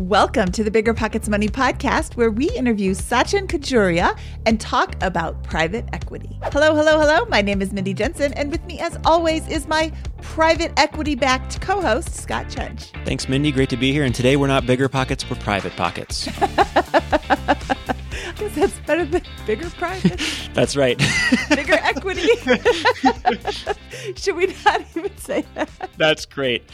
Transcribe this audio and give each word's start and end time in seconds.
Welcome 0.00 0.52
to 0.52 0.62
the 0.62 0.70
Bigger 0.70 0.92
Pockets 0.92 1.26
Money 1.26 1.48
podcast, 1.48 2.16
where 2.16 2.30
we 2.30 2.50
interview 2.50 2.92
Sachin 2.92 3.46
Khajuria 3.46 4.18
and 4.44 4.60
talk 4.60 4.94
about 5.02 5.42
private 5.42 5.86
equity. 5.94 6.38
Hello, 6.52 6.74
hello, 6.74 7.00
hello. 7.00 7.24
My 7.30 7.40
name 7.40 7.62
is 7.62 7.72
Mindy 7.72 7.94
Jensen, 7.94 8.34
and 8.34 8.50
with 8.52 8.62
me, 8.66 8.78
as 8.78 8.98
always, 9.06 9.48
is 9.48 9.66
my 9.66 9.90
private 10.20 10.70
equity 10.76 11.14
backed 11.14 11.62
co 11.62 11.80
host, 11.80 12.14
Scott 12.14 12.50
Trench. 12.50 12.92
Thanks, 13.06 13.26
Mindy. 13.26 13.50
Great 13.50 13.70
to 13.70 13.78
be 13.78 13.90
here. 13.90 14.04
And 14.04 14.14
today 14.14 14.36
we're 14.36 14.48
not 14.48 14.66
bigger 14.66 14.86
pockets, 14.86 15.28
we're 15.30 15.36
private 15.36 15.74
pockets. 15.76 16.28
I 16.42 18.32
guess 18.36 18.54
that's 18.54 18.78
better 18.80 19.06
than 19.06 19.22
bigger 19.46 19.70
private. 19.70 20.20
that's 20.52 20.76
right. 20.76 20.98
bigger 21.48 21.74
equity. 21.74 22.28
Should 24.14 24.36
we 24.36 24.54
not 24.62 24.82
even 24.94 25.16
say 25.16 25.46
that? 25.54 25.70
That's 25.96 26.26
great. 26.26 26.68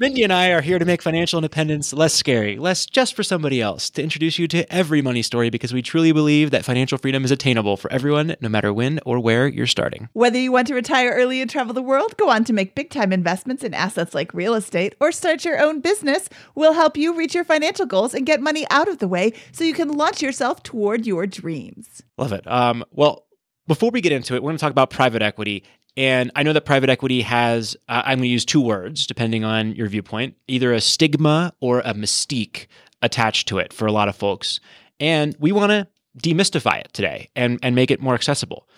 Mindy 0.00 0.24
and 0.24 0.32
I 0.32 0.50
are 0.50 0.60
here 0.60 0.78
to 0.78 0.84
make 0.84 1.00
financial 1.00 1.38
independence 1.38 1.92
less 1.92 2.12
scary, 2.12 2.58
less 2.58 2.86
just 2.86 3.14
for 3.14 3.22
somebody 3.22 3.60
else, 3.60 3.88
to 3.90 4.02
introduce 4.02 4.38
you 4.38 4.48
to 4.48 4.70
every 4.72 5.00
money 5.00 5.22
story 5.22 5.48
because 5.48 5.72
we 5.72 5.80
truly 5.80 6.12
believe 6.12 6.50
that 6.50 6.64
financial 6.64 6.98
freedom 6.98 7.24
is 7.24 7.30
attainable 7.30 7.76
for 7.76 7.92
everyone, 7.92 8.34
no 8.40 8.48
matter 8.48 8.72
when 8.72 8.98
or 9.06 9.20
where 9.20 9.46
you're 9.46 9.66
starting. 9.66 10.08
Whether 10.12 10.38
you 10.38 10.50
want 10.50 10.66
to 10.68 10.74
retire 10.74 11.12
early 11.12 11.40
and 11.40 11.48
travel 11.48 11.72
the 11.72 11.82
world, 11.82 12.16
go 12.16 12.30
on 12.30 12.44
to 12.44 12.52
make 12.52 12.74
big 12.74 12.90
time 12.90 13.12
investments 13.12 13.62
in 13.62 13.74
assets 13.74 14.14
like 14.14 14.34
real 14.34 14.54
estate, 14.54 14.94
or 15.00 15.12
start 15.12 15.44
your 15.44 15.60
own 15.60 15.80
business, 15.80 16.28
we'll 16.54 16.72
help 16.72 16.96
you 16.96 17.16
reach 17.16 17.34
your 17.34 17.44
financial 17.44 17.86
goals 17.86 18.14
and 18.14 18.26
get 18.26 18.40
money 18.40 18.66
out 18.70 18.88
of 18.88 18.98
the 18.98 19.08
way 19.08 19.32
so 19.52 19.62
you 19.62 19.74
can 19.74 19.88
launch 19.88 20.20
yourself 20.20 20.62
toward 20.62 21.06
your 21.06 21.26
dreams. 21.26 22.02
Love 22.18 22.32
it. 22.32 22.46
Um, 22.46 22.84
well, 22.90 23.26
before 23.68 23.90
we 23.90 24.00
get 24.00 24.12
into 24.12 24.34
it, 24.34 24.42
we're 24.42 24.48
going 24.48 24.58
to 24.58 24.60
talk 24.60 24.72
about 24.72 24.90
private 24.90 25.22
equity 25.22 25.62
and 25.96 26.30
I 26.34 26.42
know 26.42 26.52
that 26.52 26.64
private 26.64 26.88
equity 26.90 27.22
has, 27.22 27.76
uh, 27.88 28.02
I'm 28.04 28.18
going 28.18 28.22
to 28.22 28.28
use 28.28 28.44
two 28.44 28.60
words 28.60 29.06
depending 29.06 29.44
on 29.44 29.74
your 29.74 29.88
viewpoint, 29.88 30.36
either 30.48 30.72
a 30.72 30.80
stigma 30.80 31.52
or 31.60 31.80
a 31.80 31.94
mystique 31.94 32.66
attached 33.02 33.48
to 33.48 33.58
it 33.58 33.72
for 33.72 33.86
a 33.86 33.92
lot 33.92 34.08
of 34.08 34.16
folks. 34.16 34.60
And 35.00 35.36
we 35.38 35.52
want 35.52 35.70
to 35.70 35.88
demystify 36.18 36.80
it 36.80 36.92
today 36.92 37.28
and, 37.36 37.58
and 37.62 37.74
make 37.74 37.90
it 37.90 38.00
more 38.00 38.14
accessible. 38.14 38.68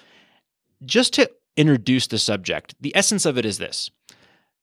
Just 0.84 1.12
to 1.14 1.30
introduce 1.56 2.06
the 2.06 2.18
subject, 2.18 2.74
the 2.80 2.94
essence 2.96 3.26
of 3.26 3.38
it 3.38 3.44
is 3.44 3.58
this 3.58 3.90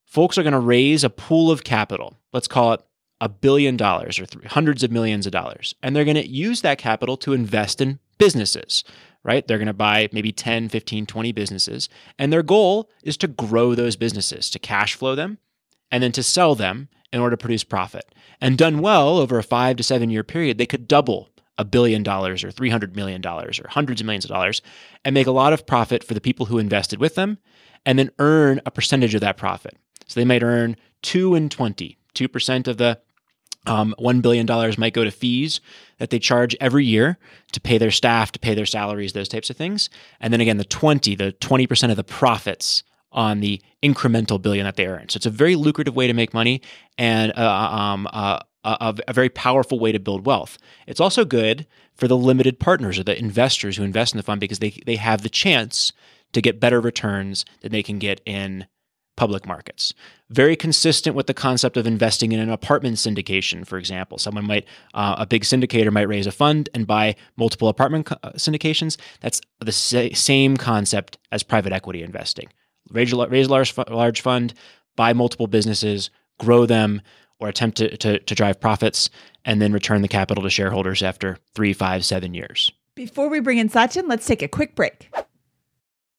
folks 0.06 0.38
are 0.38 0.44
going 0.44 0.52
to 0.54 0.60
raise 0.60 1.04
a 1.06 1.10
pool 1.10 1.52
of 1.52 1.64
capital, 1.64 2.18
let's 2.34 2.48
call 2.48 2.74
it 2.74 2.82
a 3.22 3.30
billion 3.30 3.78
dollars 3.78 4.20
or 4.20 4.26
three, 4.26 4.46
hundreds 4.46 4.84
of 4.84 4.92
millions 4.92 5.26
of 5.26 5.32
dollars, 5.32 5.76
and 5.82 5.96
they're 5.96 6.04
going 6.04 6.16
to 6.16 6.28
use 6.28 6.62
that 6.62 6.80
capital 6.80 7.16
to 7.16 7.34
invest 7.34 7.80
in 7.80 8.00
businesses 8.18 8.84
right? 9.24 9.48
They're 9.48 9.58
going 9.58 9.68
to 9.68 9.74
buy 9.74 10.10
maybe 10.12 10.32
10, 10.32 10.70
15, 10.70 11.06
20 11.06 11.32
businesses. 11.32 11.90
And 12.18 12.32
their 12.32 12.44
goal 12.44 12.90
is 13.04 13.18
to 13.18 13.28
grow 13.28 13.76
those 13.76 13.96
businesses, 13.96 14.50
to 14.50 14.60
cash 14.60 14.96
flow 14.96 15.16
them, 15.16 15.38
and 15.92 16.02
then 16.02 16.12
to 16.14 16.24
sell 16.24 16.56
them 16.56 16.90
in 17.14 17.20
order 17.20 17.36
to 17.36 17.42
produce 17.42 17.64
profit. 17.64 18.14
And 18.40 18.58
done 18.58 18.80
well 18.80 19.18
over 19.18 19.38
a 19.38 19.44
five 19.44 19.76
to 19.78 19.84
seven 19.84 20.10
year 20.10 20.24
period, 20.24 20.58
they 20.58 20.66
could 20.66 20.88
double 20.88 21.30
a 21.58 21.66
billion 21.66 22.02
dollars 22.02 22.44
or 22.44 22.50
$300 22.50 22.96
million 22.96 23.24
or 23.26 23.52
hundreds 23.70 24.02
of 24.02 24.06
millions 24.06 24.26
of 24.26 24.30
dollars 24.30 24.62
and 25.06 25.14
make 25.14 25.28
a 25.28 25.32
lot 25.32 25.54
of 25.54 25.68
profit 25.68 26.04
for 26.04 26.14
the 26.14 26.22
people 26.22 26.48
who 26.48 26.58
invested 26.58 27.00
with 27.00 27.16
them 27.16 27.38
and 27.86 28.00
then 28.00 28.10
earn 28.20 28.62
a 28.66 28.72
percentage 28.72 29.14
of 29.14 29.22
that 29.22 29.38
profit. 29.38 29.78
So 30.08 30.20
they 30.20 30.26
might 30.26 30.44
earn 30.44 30.76
2 31.04 31.36
and 31.36 31.52
20, 31.52 31.98
2% 32.16 32.68
of 32.68 32.78
the 32.78 33.00
um, 33.68 33.94
$1 34.00 34.22
billion 34.22 34.46
might 34.78 34.94
go 34.94 35.04
to 35.04 35.12
fees 35.12 35.62
that 36.00 36.10
they 36.10 36.20
charge 36.20 36.56
every 36.60 36.86
year 36.86 37.18
to 37.52 37.62
pay 37.62 37.78
their 37.78 37.92
staff, 37.92 38.32
to 38.32 38.40
pay 38.40 38.56
their 38.56 38.66
salaries, 38.66 39.14
those 39.14 39.30
types 39.30 39.50
of 39.50 39.58
things. 39.58 39.90
And 40.20 40.34
then 40.34 40.42
again, 40.42 40.58
the 40.58 40.66
20, 40.66 41.16
the 41.16 41.34
20% 41.34 41.92
of 41.92 41.96
the 41.96 42.04
profits 42.04 42.84
on 43.12 43.40
the 43.40 43.62
incremental 43.84 44.42
billion 44.42 44.66
that 44.66 44.78
they 44.78 44.88
earn. 44.88 45.10
So 45.10 45.18
it's 45.18 45.26
a 45.26 45.32
very 45.32 45.56
lucrative 45.56 45.96
way 45.96 46.08
to 46.08 46.14
make 46.14 46.34
money 46.34 46.62
and 46.98 47.34
uh, 47.38 47.70
um, 47.72 48.08
uh, 48.12 48.40
a, 48.64 48.96
a, 49.08 49.14
very 49.14 49.30
powerful 49.30 49.80
way 49.80 49.92
to 49.92 50.00
build 50.00 50.26
wealth. 50.26 50.58
It's 50.88 51.02
also 51.02 51.26
good 51.26 51.68
for 51.94 52.08
the 52.08 52.18
limited 52.18 52.60
partners 52.60 52.98
or 52.98 53.04
the 53.04 53.18
investors 53.18 53.78
who 53.78 53.84
invest 53.84 54.14
in 54.14 54.18
the 54.18 54.24
fund 54.24 54.40
because 54.40 54.60
they, 54.60 54.80
they 54.86 54.96
have 54.96 55.24
the 55.24 55.30
chance 55.30 55.92
to 56.32 56.42
get 56.42 56.60
better 56.60 56.80
returns 56.80 57.44
than 57.62 57.72
they 57.72 57.84
can 57.84 58.00
get 58.00 58.22
in 58.26 58.66
public 59.16 59.46
markets. 59.46 59.94
Very 60.30 60.56
consistent 60.56 61.16
with 61.16 61.28
the 61.28 61.34
concept 61.34 61.78
of 61.78 61.86
investing 61.86 62.32
in 62.32 62.40
an 62.40 62.50
apartment 62.50 62.96
syndication, 62.96 63.68
for 63.68 63.78
example. 63.78 64.18
Someone 64.18 64.46
might, 64.48 64.66
uh, 64.94 65.16
a 65.18 65.26
big 65.26 65.44
syndicator 65.44 65.92
might 65.92 66.08
raise 66.08 66.28
a 66.28 66.32
fund 66.32 66.70
and 66.74 66.88
buy 66.88 67.16
multiple 67.38 67.68
apartment 67.68 68.06
co- 68.08 68.18
uh, 68.24 68.32
syndications. 68.32 68.98
That's 69.20 69.42
the 69.60 69.72
sa- 69.72 70.14
same 70.14 70.58
concept 70.58 71.18
as 71.32 71.44
private 71.44 71.74
equity 71.74 72.02
investing. 72.02 72.48
Raise 72.90 73.14
a, 73.14 73.28
raise 73.28 73.48
a 73.48 73.52
large, 73.52 73.78
large 73.90 74.22
fund, 74.22 74.54
buy 74.96 75.14
multiple 75.14 75.48
businesses, 75.48 76.10
grow 76.40 76.66
them, 76.66 77.02
or 77.40 77.48
attempt 77.50 77.78
to, 77.78 77.98
to, 77.98 78.20
to 78.20 78.36
drive 78.36 78.60
profits, 78.60 79.10
and 79.46 79.62
then 79.62 79.74
return 79.74 80.02
the 80.02 80.08
capital 80.08 80.44
to 80.44 80.50
shareholders 80.50 81.02
after 81.02 81.38
three, 81.56 81.74
five, 81.74 82.06
seven 82.06 82.34
years. 82.34 82.72
Before 82.96 83.30
we 83.30 83.40
bring 83.40 83.58
in 83.58 83.70
Sachin, 83.70 84.08
let's 84.08 84.26
take 84.26 84.42
a 84.42 84.48
quick 84.48 84.76
break. 84.76 85.10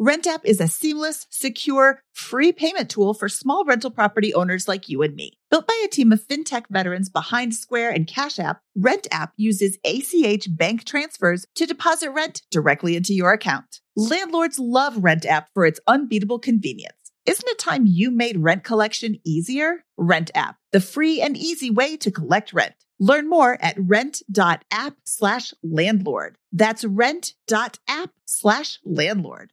Rent 0.00 0.26
app 0.26 0.44
is 0.44 0.60
a 0.60 0.66
seamless, 0.66 1.28
secure, 1.30 2.02
free 2.12 2.50
payment 2.50 2.90
tool 2.90 3.14
for 3.14 3.28
small 3.28 3.64
rental 3.64 3.92
property 3.92 4.34
owners 4.34 4.66
like 4.66 4.88
you 4.88 5.02
and 5.02 5.14
me. 5.14 5.38
Built 5.52 5.68
by 5.68 5.82
a 5.84 5.88
team 5.88 6.10
of 6.10 6.20
fintech 6.20 6.64
veterans 6.68 7.08
behind 7.08 7.54
Square 7.54 7.90
and 7.90 8.08
Cash 8.08 8.40
App, 8.40 8.60
Rent 8.74 9.06
app 9.12 9.32
uses 9.36 9.78
ACH 9.84 10.48
bank 10.56 10.82
transfers 10.84 11.46
to 11.54 11.66
deposit 11.66 12.10
rent 12.10 12.42
directly 12.50 12.96
into 12.96 13.14
your 13.14 13.32
account. 13.32 13.80
Landlords 13.94 14.58
love 14.58 14.96
Rent 14.96 15.24
app 15.24 15.48
for 15.54 15.64
its 15.64 15.78
unbeatable 15.86 16.40
convenience. 16.40 16.96
Isn't 17.24 17.48
it 17.48 17.60
time 17.60 17.86
you 17.86 18.10
made 18.10 18.38
rent 18.38 18.64
collection 18.64 19.20
easier? 19.24 19.84
Rent 19.96 20.32
app, 20.34 20.56
the 20.72 20.80
free 20.80 21.20
and 21.20 21.36
easy 21.36 21.70
way 21.70 21.96
to 21.98 22.10
collect 22.10 22.52
rent. 22.52 22.74
Learn 22.98 23.28
more 23.28 23.56
at 23.62 23.76
rent.app 23.78 24.96
slash 25.04 25.54
landlord. 25.62 26.36
That's 26.52 26.84
rent.app 26.84 28.10
slash 28.26 28.80
landlord. 28.84 29.52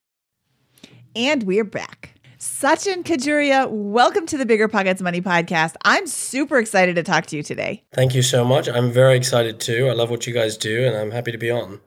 And 1.15 1.43
we're 1.43 1.65
back. 1.65 2.15
Sachin 2.39 3.03
Khajuria, 3.03 3.69
welcome 3.69 4.25
to 4.27 4.37
the 4.37 4.45
Bigger 4.45 4.67
Pockets 4.67 5.01
Money 5.01 5.21
podcast. 5.21 5.75
I'm 5.83 6.07
super 6.07 6.57
excited 6.57 6.95
to 6.95 7.03
talk 7.03 7.25
to 7.27 7.35
you 7.35 7.43
today. 7.43 7.83
Thank 7.93 8.15
you 8.15 8.21
so 8.21 8.45
much. 8.45 8.69
I'm 8.69 8.91
very 8.91 9.17
excited 9.17 9.59
too. 9.59 9.89
I 9.89 9.93
love 9.93 10.09
what 10.09 10.25
you 10.25 10.33
guys 10.33 10.57
do, 10.57 10.85
and 10.85 10.95
I'm 10.95 11.11
happy 11.11 11.31
to 11.31 11.37
be 11.37 11.51
on. 11.51 11.81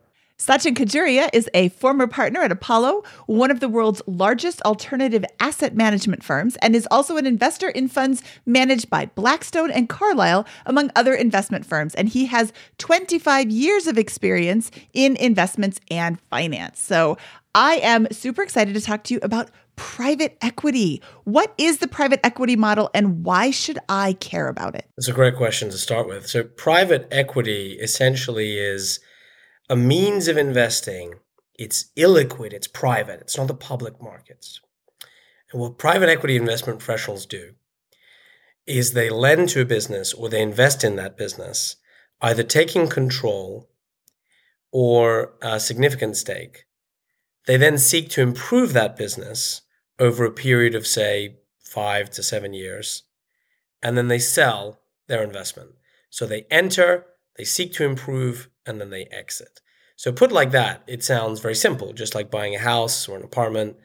Sachin 0.44 0.74
Khajuria 0.74 1.30
is 1.32 1.48
a 1.54 1.70
former 1.70 2.06
partner 2.06 2.42
at 2.42 2.52
Apollo, 2.52 3.02
one 3.24 3.50
of 3.50 3.60
the 3.60 3.68
world's 3.68 4.02
largest 4.06 4.60
alternative 4.60 5.24
asset 5.40 5.74
management 5.74 6.22
firms, 6.22 6.56
and 6.56 6.76
is 6.76 6.86
also 6.90 7.16
an 7.16 7.24
investor 7.24 7.70
in 7.70 7.88
funds 7.88 8.22
managed 8.44 8.90
by 8.90 9.06
Blackstone 9.06 9.70
and 9.70 9.88
Carlyle, 9.88 10.44
among 10.66 10.90
other 10.94 11.14
investment 11.14 11.64
firms. 11.64 11.94
And 11.94 12.10
he 12.10 12.26
has 12.26 12.52
25 12.76 13.48
years 13.48 13.86
of 13.86 13.96
experience 13.96 14.70
in 14.92 15.16
investments 15.16 15.80
and 15.90 16.20
finance. 16.28 16.78
So 16.78 17.16
I 17.54 17.76
am 17.76 18.06
super 18.12 18.42
excited 18.42 18.74
to 18.74 18.82
talk 18.82 19.04
to 19.04 19.14
you 19.14 19.20
about 19.22 19.50
private 19.76 20.36
equity. 20.42 21.00
What 21.24 21.54
is 21.56 21.78
the 21.78 21.88
private 21.88 22.20
equity 22.22 22.56
model 22.56 22.90
and 22.92 23.24
why 23.24 23.50
should 23.50 23.78
I 23.88 24.12
care 24.12 24.48
about 24.48 24.74
it? 24.74 24.86
That's 24.98 25.08
a 25.08 25.12
great 25.12 25.36
question 25.36 25.70
to 25.70 25.78
start 25.78 26.06
with. 26.06 26.26
So, 26.26 26.44
private 26.44 27.08
equity 27.10 27.78
essentially 27.80 28.58
is 28.58 29.00
a 29.68 29.76
means 29.76 30.28
of 30.28 30.36
investing. 30.36 31.14
It's 31.56 31.90
illiquid, 31.96 32.52
it's 32.52 32.66
private, 32.66 33.20
it's 33.20 33.38
not 33.38 33.48
the 33.48 33.54
public 33.54 34.02
markets. 34.02 34.60
And 35.52 35.60
what 35.60 35.78
private 35.78 36.08
equity 36.08 36.36
investment 36.36 36.80
professionals 36.80 37.26
do 37.26 37.54
is 38.66 38.92
they 38.92 39.10
lend 39.10 39.48
to 39.50 39.60
a 39.60 39.66
business 39.66 40.12
or 40.12 40.28
they 40.28 40.42
invest 40.42 40.82
in 40.82 40.96
that 40.96 41.16
business, 41.16 41.76
either 42.20 42.42
taking 42.42 42.88
control 42.88 43.68
or 44.72 45.34
a 45.42 45.60
significant 45.60 46.16
stake. 46.16 46.64
They 47.46 47.56
then 47.56 47.78
seek 47.78 48.08
to 48.10 48.22
improve 48.22 48.72
that 48.72 48.96
business 48.96 49.62
over 49.98 50.24
a 50.24 50.32
period 50.32 50.74
of, 50.74 50.86
say, 50.86 51.36
five 51.60 52.10
to 52.10 52.22
seven 52.22 52.52
years, 52.54 53.04
and 53.82 53.96
then 53.96 54.08
they 54.08 54.18
sell 54.18 54.80
their 55.06 55.22
investment. 55.22 55.72
So 56.10 56.26
they 56.26 56.46
enter, 56.50 57.06
they 57.36 57.44
seek 57.44 57.72
to 57.74 57.84
improve, 57.84 58.48
and 58.66 58.80
then 58.80 58.90
they 58.90 59.04
exit. 59.06 59.60
So 59.96 60.12
put 60.12 60.32
like 60.32 60.50
that, 60.50 60.82
it 60.86 61.04
sounds 61.04 61.40
very 61.40 61.54
simple, 61.54 61.92
just 61.92 62.14
like 62.14 62.30
buying 62.30 62.54
a 62.54 62.58
house 62.58 63.08
or 63.08 63.16
an 63.16 63.24
apartment, 63.24 63.76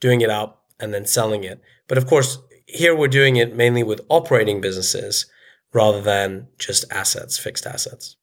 doing 0.00 0.20
it 0.20 0.30
up 0.30 0.64
and 0.80 0.94
then 0.94 1.04
selling 1.04 1.44
it. 1.44 1.60
But 1.88 1.98
of 1.98 2.06
course, 2.06 2.38
here 2.66 2.94
we're 2.94 3.08
doing 3.08 3.36
it 3.36 3.54
mainly 3.54 3.82
with 3.82 4.00
operating 4.08 4.60
businesses 4.60 5.26
rather 5.72 6.00
than 6.00 6.48
just 6.58 6.84
assets, 6.90 7.38
fixed 7.38 7.66
assets. 7.66 8.16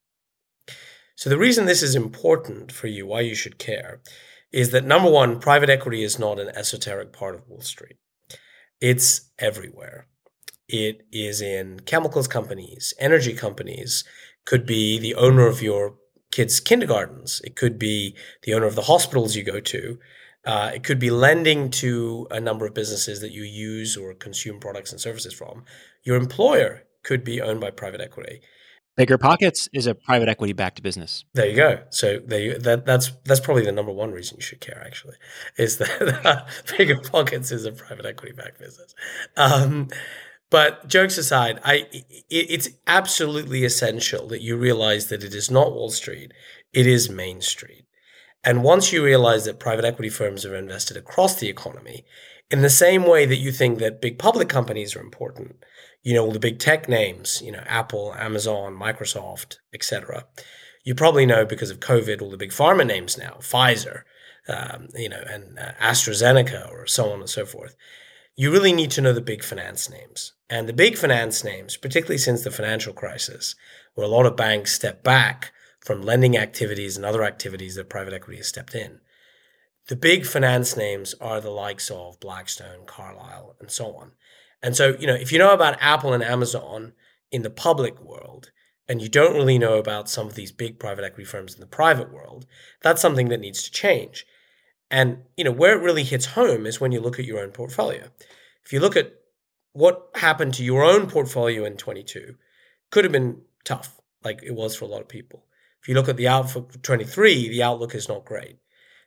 So 1.16 1.30
the 1.30 1.38
reason 1.38 1.66
this 1.66 1.84
is 1.84 1.96
important 1.96 2.72
for 2.72 2.88
you, 2.88 3.06
why 3.06 3.22
you 3.22 3.36
should 3.36 3.58
care, 3.58 4.02
is 4.52 4.72
that 4.72 4.86
number 4.86 5.10
one, 5.10 5.40
private 5.40 5.70
equity 5.70 6.04
is 6.04 6.20
not 6.20 6.40
an 6.40 6.50
esoteric 6.50 7.14
part 7.14 7.36
of 7.36 7.48
Wall 7.48 7.62
Street. 7.62 7.98
It's 8.82 9.30
everywhere. 9.40 10.08
It 10.68 11.06
is 11.12 11.42
in 11.42 11.82
chemicals 11.82 12.28
companies, 12.28 12.94
energy 13.00 13.34
companies, 13.34 14.04
could 14.46 14.66
be 14.66 14.98
the 15.00 15.16
owner 15.16 15.48
of 15.48 15.62
your 15.62 15.96
kids' 16.32 16.60
kindergartens. 16.60 17.42
It 17.44 17.56
could 17.56 17.80
be 17.80 18.16
the 18.44 18.54
owner 18.54 18.66
of 18.66 18.76
the 18.76 18.84
hospitals 18.84 19.36
you 19.36 19.44
go 19.44 19.60
to. 19.60 20.00
Uh, 20.46 20.72
it 20.76 20.84
could 20.84 21.00
be 21.00 21.10
lending 21.10 21.72
to 21.72 22.28
a 22.30 22.40
number 22.40 22.66
of 22.66 22.74
businesses 22.74 23.20
that 23.22 23.32
you 23.32 23.44
use 23.44 23.98
or 23.98 24.14
consume 24.14 24.60
products 24.60 24.92
and 24.92 25.02
services 25.02 25.34
from. 25.34 25.66
Your 26.04 26.18
employer 26.18 26.84
could 27.04 27.24
be 27.24 27.42
owned 27.42 27.62
by 27.62 27.72
private 27.72 28.02
equity. 28.02 28.42
Bigger 28.96 29.18
Pockets 29.18 29.68
is 29.74 29.88
a 29.88 29.96
private 29.96 30.30
equity 30.30 30.54
backed 30.54 30.82
business. 30.82 31.26
There 31.34 31.48
you 31.48 31.56
go. 31.56 31.84
So 31.90 32.20
there 32.26 32.58
that 32.60 32.86
that's 32.86 33.12
that's 33.26 33.42
probably 33.42 33.66
the 33.66 33.74
number 33.74 33.92
one 33.92 34.12
reason 34.12 34.38
you 34.38 34.42
should 34.42 34.62
care. 34.62 34.82
Actually, 34.86 35.16
is 35.58 35.78
that 35.78 36.48
Bigger 36.78 37.00
Pockets 37.00 37.52
is 37.52 37.66
a 37.66 37.74
private 37.74 38.06
equity 38.06 38.34
backed 38.34 38.60
business. 38.60 38.96
Um, 39.36 39.90
but 40.50 40.88
jokes 40.88 41.18
aside, 41.18 41.60
I 41.64 41.88
it, 41.92 42.06
it's 42.30 42.70
absolutely 42.88 43.64
essential 43.64 44.28
that 44.28 44.42
you 44.42 44.58
realize 44.58 45.08
that 45.08 45.24
it 45.24 45.34
is 45.34 45.50
not 45.50 45.74
Wall 45.74 45.90
Street; 45.90 46.34
it 46.74 46.86
is 46.86 47.10
Main 47.10 47.42
Street. 47.42 47.86
And 48.44 48.64
once 48.64 48.94
you 48.94 49.04
realize 49.04 49.46
that 49.46 49.60
private 49.60 49.86
equity 49.86 50.10
firms 50.10 50.46
are 50.46 50.56
invested 50.56 50.98
across 50.98 51.40
the 51.40 51.50
economy, 51.50 52.06
in 52.52 52.62
the 52.62 52.70
same 52.70 53.04
way 53.08 53.26
that 53.26 53.38
you 53.38 53.52
think 53.52 53.80
that 53.80 54.02
big 54.02 54.20
public 54.20 54.50
companies 54.50 54.96
are 54.96 55.02
important, 55.02 55.64
you 56.04 56.14
know, 56.14 56.24
all 56.24 56.32
the 56.32 56.40
big 56.40 56.60
tech 56.60 56.88
names, 56.88 57.42
you 57.42 57.52
know, 57.52 57.64
Apple, 57.66 58.14
Amazon, 58.16 58.76
Microsoft, 58.76 59.58
etc. 59.74 60.28
You 60.84 60.94
probably 60.94 61.26
know 61.26 61.44
because 61.44 61.72
of 61.72 61.80
COVID 61.80 62.22
all 62.22 62.30
the 62.30 62.38
big 62.38 62.52
pharma 62.52 62.86
names 62.86 63.18
now, 63.18 63.38
Pfizer, 63.40 64.04
um, 64.48 64.90
you 64.94 65.10
know, 65.10 65.24
and 65.28 65.58
uh, 65.58 65.72
AstraZeneca, 65.82 66.72
or 66.72 66.86
so 66.86 67.10
on 67.10 67.22
and 67.22 67.30
so 67.30 67.48
forth 67.48 67.76
you 68.36 68.52
really 68.52 68.74
need 68.74 68.92
to 68.92 69.02
know 69.02 69.14
the 69.14 69.22
big 69.22 69.44
finance 69.44 69.90
names. 69.90 70.34
And 70.50 70.68
the 70.68 70.74
big 70.74 70.98
finance 70.98 71.44
names, 71.44 71.78
particularly 71.78 72.18
since 72.18 72.44
the 72.44 72.52
financial 72.52 72.94
crisis, 72.94 73.56
where 73.94 74.06
a 74.06 74.10
lot 74.10 74.26
of 74.26 74.36
banks 74.36 74.74
stepped 74.74 75.04
back 75.04 75.52
from 75.80 76.02
lending 76.02 76.38
activities 76.38 76.98
and 76.98 77.06
other 77.06 77.24
activities 77.24 77.76
that 77.76 77.90
private 77.90 78.14
equity 78.14 78.38
has 78.38 78.48
stepped 78.48 78.76
in, 78.76 79.00
the 79.88 79.96
big 79.96 80.26
finance 80.26 80.76
names 80.76 81.14
are 81.22 81.40
the 81.40 81.52
likes 81.52 81.90
of 81.90 82.20
Blackstone, 82.20 82.86
Carlyle, 82.86 83.56
and 83.60 83.72
so 83.72 83.96
on. 83.96 84.12
And 84.62 84.76
so, 84.76 84.96
you 85.00 85.08
know, 85.08 85.14
if 85.14 85.32
you 85.32 85.38
know 85.38 85.54
about 85.54 85.78
Apple 85.80 86.14
and 86.14 86.24
Amazon 86.24 86.94
in 87.32 87.44
the 87.44 87.50
public 87.50 88.02
world, 88.02 88.52
and 88.88 89.02
you 89.02 89.10
don't 89.10 89.36
really 89.36 89.58
know 89.58 89.78
about 89.78 90.10
some 90.10 90.28
of 90.28 90.36
these 90.36 90.52
big 90.52 90.80
private 90.80 91.04
equity 91.04 91.26
firms 91.26 91.54
in 91.54 91.60
the 91.60 91.68
private 91.68 92.12
world, 92.12 92.46
that's 92.82 93.02
something 93.02 93.30
that 93.30 93.40
needs 93.40 93.64
to 93.64 93.72
change. 93.72 94.26
And 94.92 95.24
you 95.36 95.44
know 95.44 95.52
where 95.52 95.78
it 95.78 95.84
really 95.84 96.04
hits 96.04 96.26
home 96.26 96.66
is 96.66 96.80
when 96.80 96.92
you 96.92 97.00
look 97.00 97.20
at 97.20 97.26
your 97.26 97.40
own 97.40 97.52
portfolio. 97.52 98.10
If 98.64 98.72
you 98.74 98.80
look 98.80 98.96
at 98.96 99.14
what 99.74 100.10
happened 100.16 100.54
to 100.56 100.64
your 100.64 100.84
own 100.84 101.08
portfolio 101.08 101.66
in 101.66 101.78
22, 101.78 102.36
could 102.92 103.04
have 103.04 103.12
been 103.12 103.42
tough, 103.64 104.00
like 104.24 104.42
it 104.44 104.56
was 104.56 104.76
for 104.76 104.86
a 104.86 104.88
lot 104.88 105.02
of 105.02 105.08
people. 105.08 105.46
If 105.82 105.90
you 105.90 105.96
look 105.96 106.10
at 106.10 106.18
the 106.18 106.28
outlook 106.28 106.72
for 106.72 106.80
23, 106.80 107.50
the 107.50 107.64
outlook 107.64 107.94
is 107.94 108.08
not 108.08 108.26
great. 108.26 108.58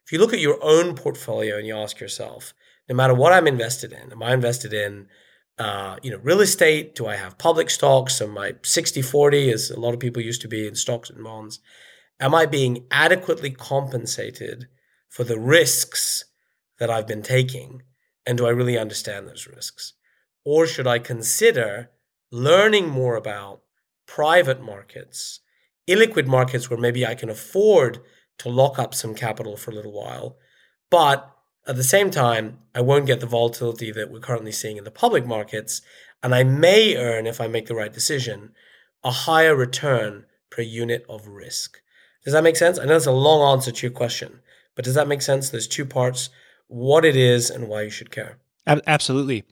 If 0.04 0.12
you 0.12 0.18
look 0.18 0.32
at 0.32 0.40
your 0.40 0.58
own 0.62 0.94
portfolio 0.94 1.58
and 1.58 1.66
you 1.66 1.76
ask 1.76 2.00
yourself, 2.00 2.54
no 2.88 2.94
matter 2.94 3.14
what 3.14 3.32
I'm 3.32 3.46
invested 3.46 3.92
in, 3.92 4.12
am 4.12 4.22
I 4.22 4.32
invested 4.32 4.72
in 4.72 5.08
uh, 5.58 5.96
you 6.02 6.10
know, 6.10 6.18
real 6.18 6.40
estate? 6.40 6.94
Do 6.94 7.06
I 7.06 7.16
have 7.16 7.36
public 7.36 7.68
stocks? 7.68 8.20
Am 8.20 8.38
I 8.38 8.54
60 8.62 9.02
40, 9.02 9.50
as 9.50 9.70
a 9.70 9.80
lot 9.80 9.92
of 9.92 10.00
people 10.00 10.22
used 10.22 10.40
to 10.42 10.48
be 10.48 10.66
in 10.66 10.74
stocks 10.76 11.10
and 11.10 11.22
bonds? 11.22 11.60
Am 12.20 12.34
I 12.34 12.46
being 12.46 12.86
adequately 12.90 13.50
compensated 13.50 14.68
for 15.08 15.24
the 15.24 15.38
risks 15.38 16.24
that 16.78 16.90
I've 16.90 17.06
been 17.06 17.22
taking? 17.22 17.82
And 18.26 18.38
do 18.38 18.46
I 18.46 18.50
really 18.50 18.78
understand 18.78 19.26
those 19.26 19.46
risks? 19.46 19.94
Or 20.44 20.66
should 20.66 20.86
I 20.86 20.98
consider 20.98 21.90
learning 22.30 22.88
more 22.88 23.16
about 23.16 23.62
private 24.06 24.62
markets, 24.62 25.40
illiquid 25.88 26.26
markets 26.26 26.68
where 26.68 26.78
maybe 26.78 27.06
I 27.06 27.14
can 27.14 27.30
afford 27.30 28.00
to 28.38 28.48
lock 28.48 28.78
up 28.78 28.94
some 28.94 29.14
capital 29.14 29.56
for 29.56 29.70
a 29.70 29.74
little 29.74 29.92
while, 29.92 30.36
but 30.90 31.34
at 31.66 31.76
the 31.76 31.84
same 31.84 32.10
time, 32.10 32.60
I 32.74 32.80
won't 32.80 33.06
get 33.06 33.20
the 33.20 33.26
volatility 33.26 33.92
that 33.92 34.10
we're 34.10 34.20
currently 34.20 34.52
seeing 34.52 34.78
in 34.78 34.84
the 34.84 34.90
public 34.90 35.26
markets, 35.26 35.82
and 36.22 36.34
I 36.34 36.42
may 36.42 36.96
earn, 36.96 37.26
if 37.26 37.40
I 37.40 37.46
make 37.46 37.66
the 37.66 37.74
right 37.74 37.92
decision, 37.92 38.52
a 39.04 39.10
higher 39.10 39.54
return 39.54 40.24
per 40.50 40.62
unit 40.62 41.04
of 41.08 41.28
risk. 41.28 41.82
Does 42.24 42.32
that 42.32 42.42
make 42.42 42.56
sense? 42.56 42.78
I 42.78 42.86
know 42.86 42.96
it's 42.96 43.06
a 43.06 43.12
long 43.12 43.52
answer 43.52 43.70
to 43.70 43.86
your 43.86 43.94
question, 43.94 44.40
but 44.78 44.84
does 44.84 44.94
that 44.94 45.08
make 45.08 45.22
sense? 45.22 45.50
There's 45.50 45.66
two 45.66 45.84
parts: 45.84 46.30
what 46.68 47.04
it 47.04 47.16
is 47.16 47.50
and 47.50 47.66
why 47.66 47.82
you 47.82 47.90
should 47.90 48.12
care. 48.12 48.38
Absolutely. 48.64 49.42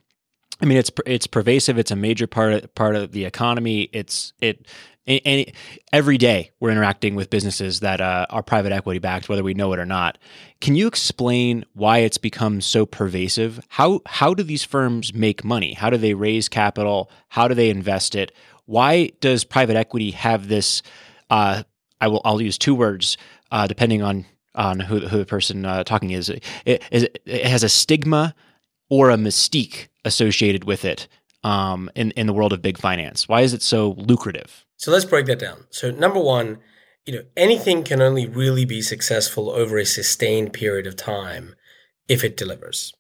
I 0.61 0.67
mean, 0.67 0.79
it's 0.79 0.93
it's 1.05 1.27
pervasive. 1.27 1.79
It's 1.79 1.91
a 1.91 1.97
major 1.97 2.29
part 2.29 2.53
of, 2.53 2.75
part 2.77 2.95
of 2.95 3.11
the 3.11 3.25
economy. 3.25 3.91
It's 3.93 4.33
it. 4.41 4.69
And 5.09 5.53
every 5.93 6.17
day 6.17 6.53
we're 6.61 6.71
interacting 6.71 7.17
with 7.17 7.29
businesses 7.29 7.81
that 7.81 8.01
uh, 8.01 8.27
are 8.31 8.43
private 8.45 8.71
equity 8.71 9.01
backed, 9.01 9.29
whether 9.29 9.43
we 9.43 9.55
know 9.55 9.73
it 9.73 9.81
or 9.81 9.85
not. 9.85 10.17
Can 10.61 10.77
you 10.77 10.87
explain 10.87 11.65
why 11.75 11.99
it's 11.99 12.19
become 12.19 12.61
so 12.61 12.87
pervasive? 12.87 13.59
How 13.69 14.03
how 14.07 14.33
do 14.33 14.45
these 14.45 14.63
firms 14.63 15.13
make 15.13 15.43
money? 15.43 15.73
How 15.73 15.91
do 15.91 15.97
they 15.97 16.15
raise 16.15 16.49
capital? 16.49 17.11
How 17.31 17.49
do 17.49 17.55
they 17.55 17.69
invest 17.69 18.15
it? 18.15 18.31
Why 18.67 19.11
does 19.21 19.43
private 19.43 19.75
equity 19.75 20.13
have 20.13 20.47
this? 20.47 20.83
Uh, 21.31 21.65
I 22.01 22.07
will 22.07 22.23
I'll 22.25 22.41
use 22.41 22.59
two 22.59 22.77
words 22.77 23.17
uh, 23.51 23.67
depending 23.67 24.03
on 24.03 24.25
on 24.57 24.81
who, 24.81 25.01
who 25.01 25.19
the 25.19 25.27
person 25.27 25.65
uh, 25.65 25.85
talking 25.85 26.11
is. 26.11 26.29
It, 26.29 26.43
it, 26.65 27.21
it, 27.25 27.47
has 27.47 27.63
a 27.63 27.69
stigma 27.69 28.35
or 28.89 29.11
a 29.11 29.17
mystique 29.17 29.89
associated 30.05 30.65
with 30.65 30.85
it 30.85 31.09
um, 31.45 31.91
in, 31.95 32.11
in 32.13 32.27
the 32.27 32.33
world 32.33 32.53
of 32.53 32.63
big 32.63 32.79
finance. 32.79 33.29
Why 33.29 33.43
is 33.43 33.55
it 33.55 33.63
so 33.63 33.95
lucrative? 33.99 34.65
So 34.77 34.91
let's 34.91 35.05
break 35.05 35.27
that 35.27 35.39
down. 35.39 35.65
So 35.71 35.91
number 35.91 36.21
one, 36.21 36.59
you 37.05 37.15
know, 37.15 37.25
anything 37.37 37.85
can 37.85 38.03
only 38.03 38.27
really 38.27 38.65
be 38.65 38.83
successful 38.83 39.51
over 39.51 39.79
a 39.79 39.87
sustained 39.87 40.53
period 40.53 40.87
of 40.87 40.97
time 40.97 41.55
if 42.09 42.25
it 42.25 42.37
delivers. 42.37 42.93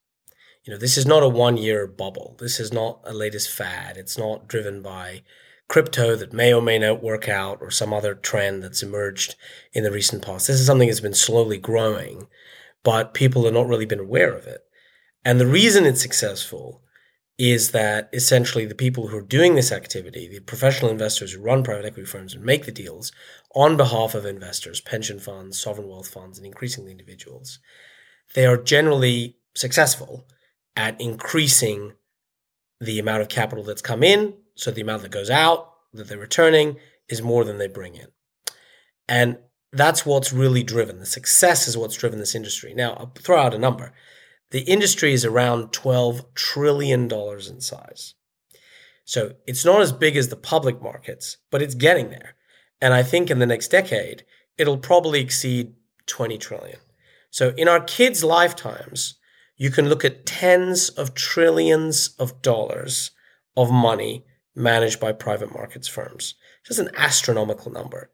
You 0.64 0.72
know, 0.72 0.78
this 0.78 0.96
is 0.96 1.06
not 1.06 1.22
a 1.22 1.28
one 1.28 1.56
year 1.56 1.86
bubble. 1.86 2.36
This 2.38 2.58
is 2.58 2.72
not 2.72 3.00
a 3.04 3.12
latest 3.12 3.50
fad. 3.50 3.96
It's 3.96 4.18
not 4.18 4.48
driven 4.48 4.82
by 4.82 5.22
crypto 5.68 6.14
that 6.16 6.32
may 6.32 6.52
or 6.52 6.62
may 6.62 6.78
not 6.78 7.02
work 7.02 7.28
out 7.28 7.58
or 7.60 7.70
some 7.70 7.92
other 7.92 8.14
trend 8.14 8.62
that's 8.62 8.82
emerged 8.82 9.34
in 9.72 9.82
the 9.82 9.90
recent 9.90 10.24
past. 10.24 10.46
This 10.46 10.60
is 10.60 10.66
something 10.66 10.88
that's 10.88 11.00
been 11.00 11.14
slowly 11.14 11.58
growing, 11.58 12.28
but 12.84 13.14
people 13.14 13.44
have 13.44 13.54
not 13.54 13.66
really 13.66 13.86
been 13.86 14.00
aware 14.00 14.32
of 14.32 14.46
it. 14.46 14.60
And 15.24 15.40
the 15.40 15.46
reason 15.46 15.84
it's 15.84 16.00
successful 16.00 16.82
is 17.38 17.72
that 17.72 18.08
essentially 18.12 18.64
the 18.64 18.74
people 18.74 19.08
who 19.08 19.18
are 19.18 19.22
doing 19.22 19.54
this 19.54 19.72
activity, 19.72 20.26
the 20.28 20.40
professional 20.40 20.90
investors 20.90 21.32
who 21.32 21.42
run 21.42 21.62
private 21.62 21.84
equity 21.84 22.06
firms 22.06 22.34
and 22.34 22.42
make 22.42 22.64
the 22.64 22.72
deals 22.72 23.12
on 23.54 23.76
behalf 23.76 24.14
of 24.14 24.24
investors, 24.24 24.80
pension 24.80 25.18
funds, 25.18 25.60
sovereign 25.60 25.88
wealth 25.88 26.08
funds, 26.08 26.38
and 26.38 26.46
increasingly 26.46 26.90
individuals, 26.90 27.58
they 28.34 28.46
are 28.46 28.56
generally 28.56 29.36
successful 29.54 30.24
at 30.76 30.98
increasing 31.00 31.92
the 32.80 32.98
amount 32.98 33.22
of 33.22 33.28
capital 33.28 33.64
that's 33.64 33.82
come 33.82 34.02
in. 34.02 34.34
So 34.56 34.70
the 34.70 34.80
amount 34.80 35.02
that 35.02 35.10
goes 35.10 35.30
out 35.30 35.72
that 35.92 36.08
they're 36.08 36.18
returning 36.18 36.76
is 37.08 37.22
more 37.22 37.44
than 37.44 37.58
they 37.58 37.68
bring 37.68 37.94
in. 37.94 38.08
And 39.08 39.38
that's 39.72 40.04
what's 40.04 40.32
really 40.32 40.62
driven 40.62 40.98
the 40.98 41.06
success 41.06 41.68
is 41.68 41.76
what's 41.76 41.96
driven 41.96 42.18
this 42.18 42.34
industry. 42.34 42.74
Now, 42.74 42.94
I'll 42.94 43.12
throw 43.18 43.38
out 43.38 43.54
a 43.54 43.58
number. 43.58 43.92
The 44.50 44.62
industry 44.62 45.12
is 45.12 45.24
around 45.24 45.72
$12 45.72 46.34
trillion 46.34 47.10
in 47.10 47.60
size. 47.60 48.14
So 49.04 49.34
it's 49.46 49.64
not 49.64 49.82
as 49.82 49.92
big 49.92 50.16
as 50.16 50.28
the 50.28 50.36
public 50.36 50.82
markets, 50.82 51.36
but 51.50 51.62
it's 51.62 51.74
getting 51.74 52.10
there. 52.10 52.34
And 52.80 52.92
I 52.94 53.02
think 53.02 53.30
in 53.30 53.38
the 53.38 53.46
next 53.46 53.68
decade, 53.68 54.24
it'll 54.58 54.78
probably 54.78 55.20
exceed 55.20 55.74
20 56.06 56.38
trillion. 56.38 56.78
So 57.30 57.52
in 57.56 57.68
our 57.68 57.80
kids' 57.80 58.24
lifetimes, 58.24 59.14
you 59.56 59.70
can 59.70 59.88
look 59.88 60.04
at 60.04 60.26
tens 60.26 60.88
of 60.90 61.14
trillions 61.14 62.08
of 62.18 62.42
dollars 62.42 63.10
of 63.56 63.70
money 63.70 64.24
managed 64.56 64.98
by 64.98 65.12
private 65.12 65.52
markets 65.52 65.86
firms. 65.86 66.34
Just 66.64 66.80
an 66.80 66.90
astronomical 66.96 67.70
number. 67.70 68.10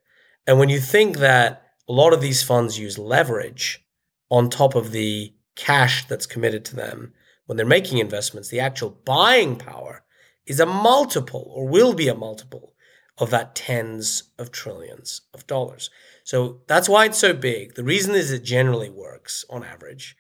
And 0.46 0.58
when 0.58 0.68
you 0.68 0.80
think 0.80 1.18
that 1.18 1.62
a 1.88 1.92
lot 1.92 2.12
of 2.12 2.20
these 2.20 2.42
funds 2.42 2.78
use 2.78 2.98
leverage 2.98 3.84
on 4.30 4.50
top 4.50 4.74
of 4.74 4.90
the 4.90 5.32
cash 5.56 6.04
that's 6.06 6.26
committed 6.26 6.64
to 6.66 6.76
them 6.76 7.12
when 7.46 7.56
they're 7.56 7.66
making 7.66 7.98
investments, 7.98 8.48
the 8.48 8.60
actual 8.60 8.90
buying 9.04 9.56
power 9.56 10.04
is 10.46 10.60
a 10.60 10.66
multiple 10.66 11.52
or 11.54 11.68
will 11.68 11.94
be 11.94 12.08
a 12.08 12.14
multiple 12.14 12.74
of 13.18 13.30
that 13.30 13.54
tens 13.54 14.24
of 14.38 14.50
trillions 14.50 15.22
of 15.34 15.46
dollars. 15.46 15.90
So 16.24 16.60
that's 16.66 16.88
why 16.88 17.04
it's 17.04 17.18
so 17.18 17.34
big. 17.34 17.74
The 17.74 17.84
reason 17.84 18.14
is 18.14 18.30
it 18.30 18.42
generally 18.42 18.90
works 18.90 19.44
on 19.50 19.64
average. 19.64 20.16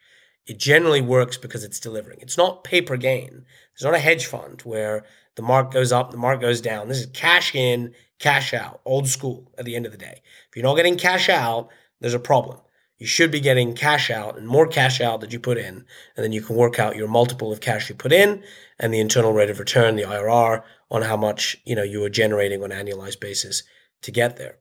It 0.46 0.58
generally 0.58 1.00
works 1.00 1.36
because 1.36 1.64
it's 1.64 1.80
delivering. 1.80 2.18
It's 2.20 2.36
not 2.36 2.64
paper 2.64 2.96
gain. 2.96 3.44
It's 3.74 3.84
not 3.84 3.94
a 3.94 4.00
hedge 4.00 4.26
fund 4.26 4.60
where 4.62 5.04
the 5.36 5.42
mark 5.42 5.72
goes 5.72 5.92
up, 5.92 6.10
the 6.10 6.16
mark 6.16 6.40
goes 6.40 6.60
down. 6.60 6.88
This 6.88 7.00
is 7.00 7.06
cash 7.06 7.54
in, 7.54 7.94
cash 8.18 8.54
out, 8.54 8.80
old 8.84 9.08
school 9.08 9.50
at 9.58 9.64
the 9.64 9.76
end 9.76 9.86
of 9.86 9.92
the 9.92 9.98
day. 9.98 10.22
If 10.48 10.56
you're 10.56 10.64
not 10.64 10.76
getting 10.76 10.96
cash 10.96 11.28
out, 11.28 11.68
there's 12.00 12.14
a 12.14 12.18
problem 12.20 12.58
you 13.02 13.08
should 13.08 13.32
be 13.32 13.40
getting 13.40 13.74
cash 13.74 14.12
out 14.12 14.38
and 14.38 14.46
more 14.46 14.64
cash 14.64 15.00
out 15.00 15.20
that 15.20 15.32
you 15.32 15.40
put 15.40 15.58
in. 15.58 15.84
And 16.16 16.22
then 16.22 16.30
you 16.30 16.40
can 16.40 16.54
work 16.54 16.78
out 16.78 16.94
your 16.94 17.08
multiple 17.08 17.50
of 17.50 17.58
cash 17.58 17.88
you 17.88 17.96
put 17.96 18.12
in 18.12 18.44
and 18.78 18.94
the 18.94 19.00
internal 19.00 19.32
rate 19.32 19.50
of 19.50 19.58
return, 19.58 19.96
the 19.96 20.04
IRR, 20.04 20.62
on 20.88 21.02
how 21.02 21.16
much, 21.16 21.56
you 21.64 21.74
know, 21.74 21.82
you 21.82 22.04
are 22.04 22.08
generating 22.08 22.62
on 22.62 22.70
an 22.70 22.86
annualized 22.86 23.18
basis 23.18 23.64
to 24.02 24.12
get 24.12 24.36
there. 24.36 24.58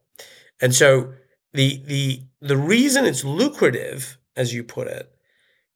And 0.60 0.74
so 0.74 1.14
the 1.54 1.84
the 1.86 2.24
the 2.40 2.58
reason 2.58 3.06
it's 3.06 3.24
lucrative, 3.24 4.18
as 4.36 4.56
you 4.56 4.64
put 4.64 4.88
it, 4.88 5.14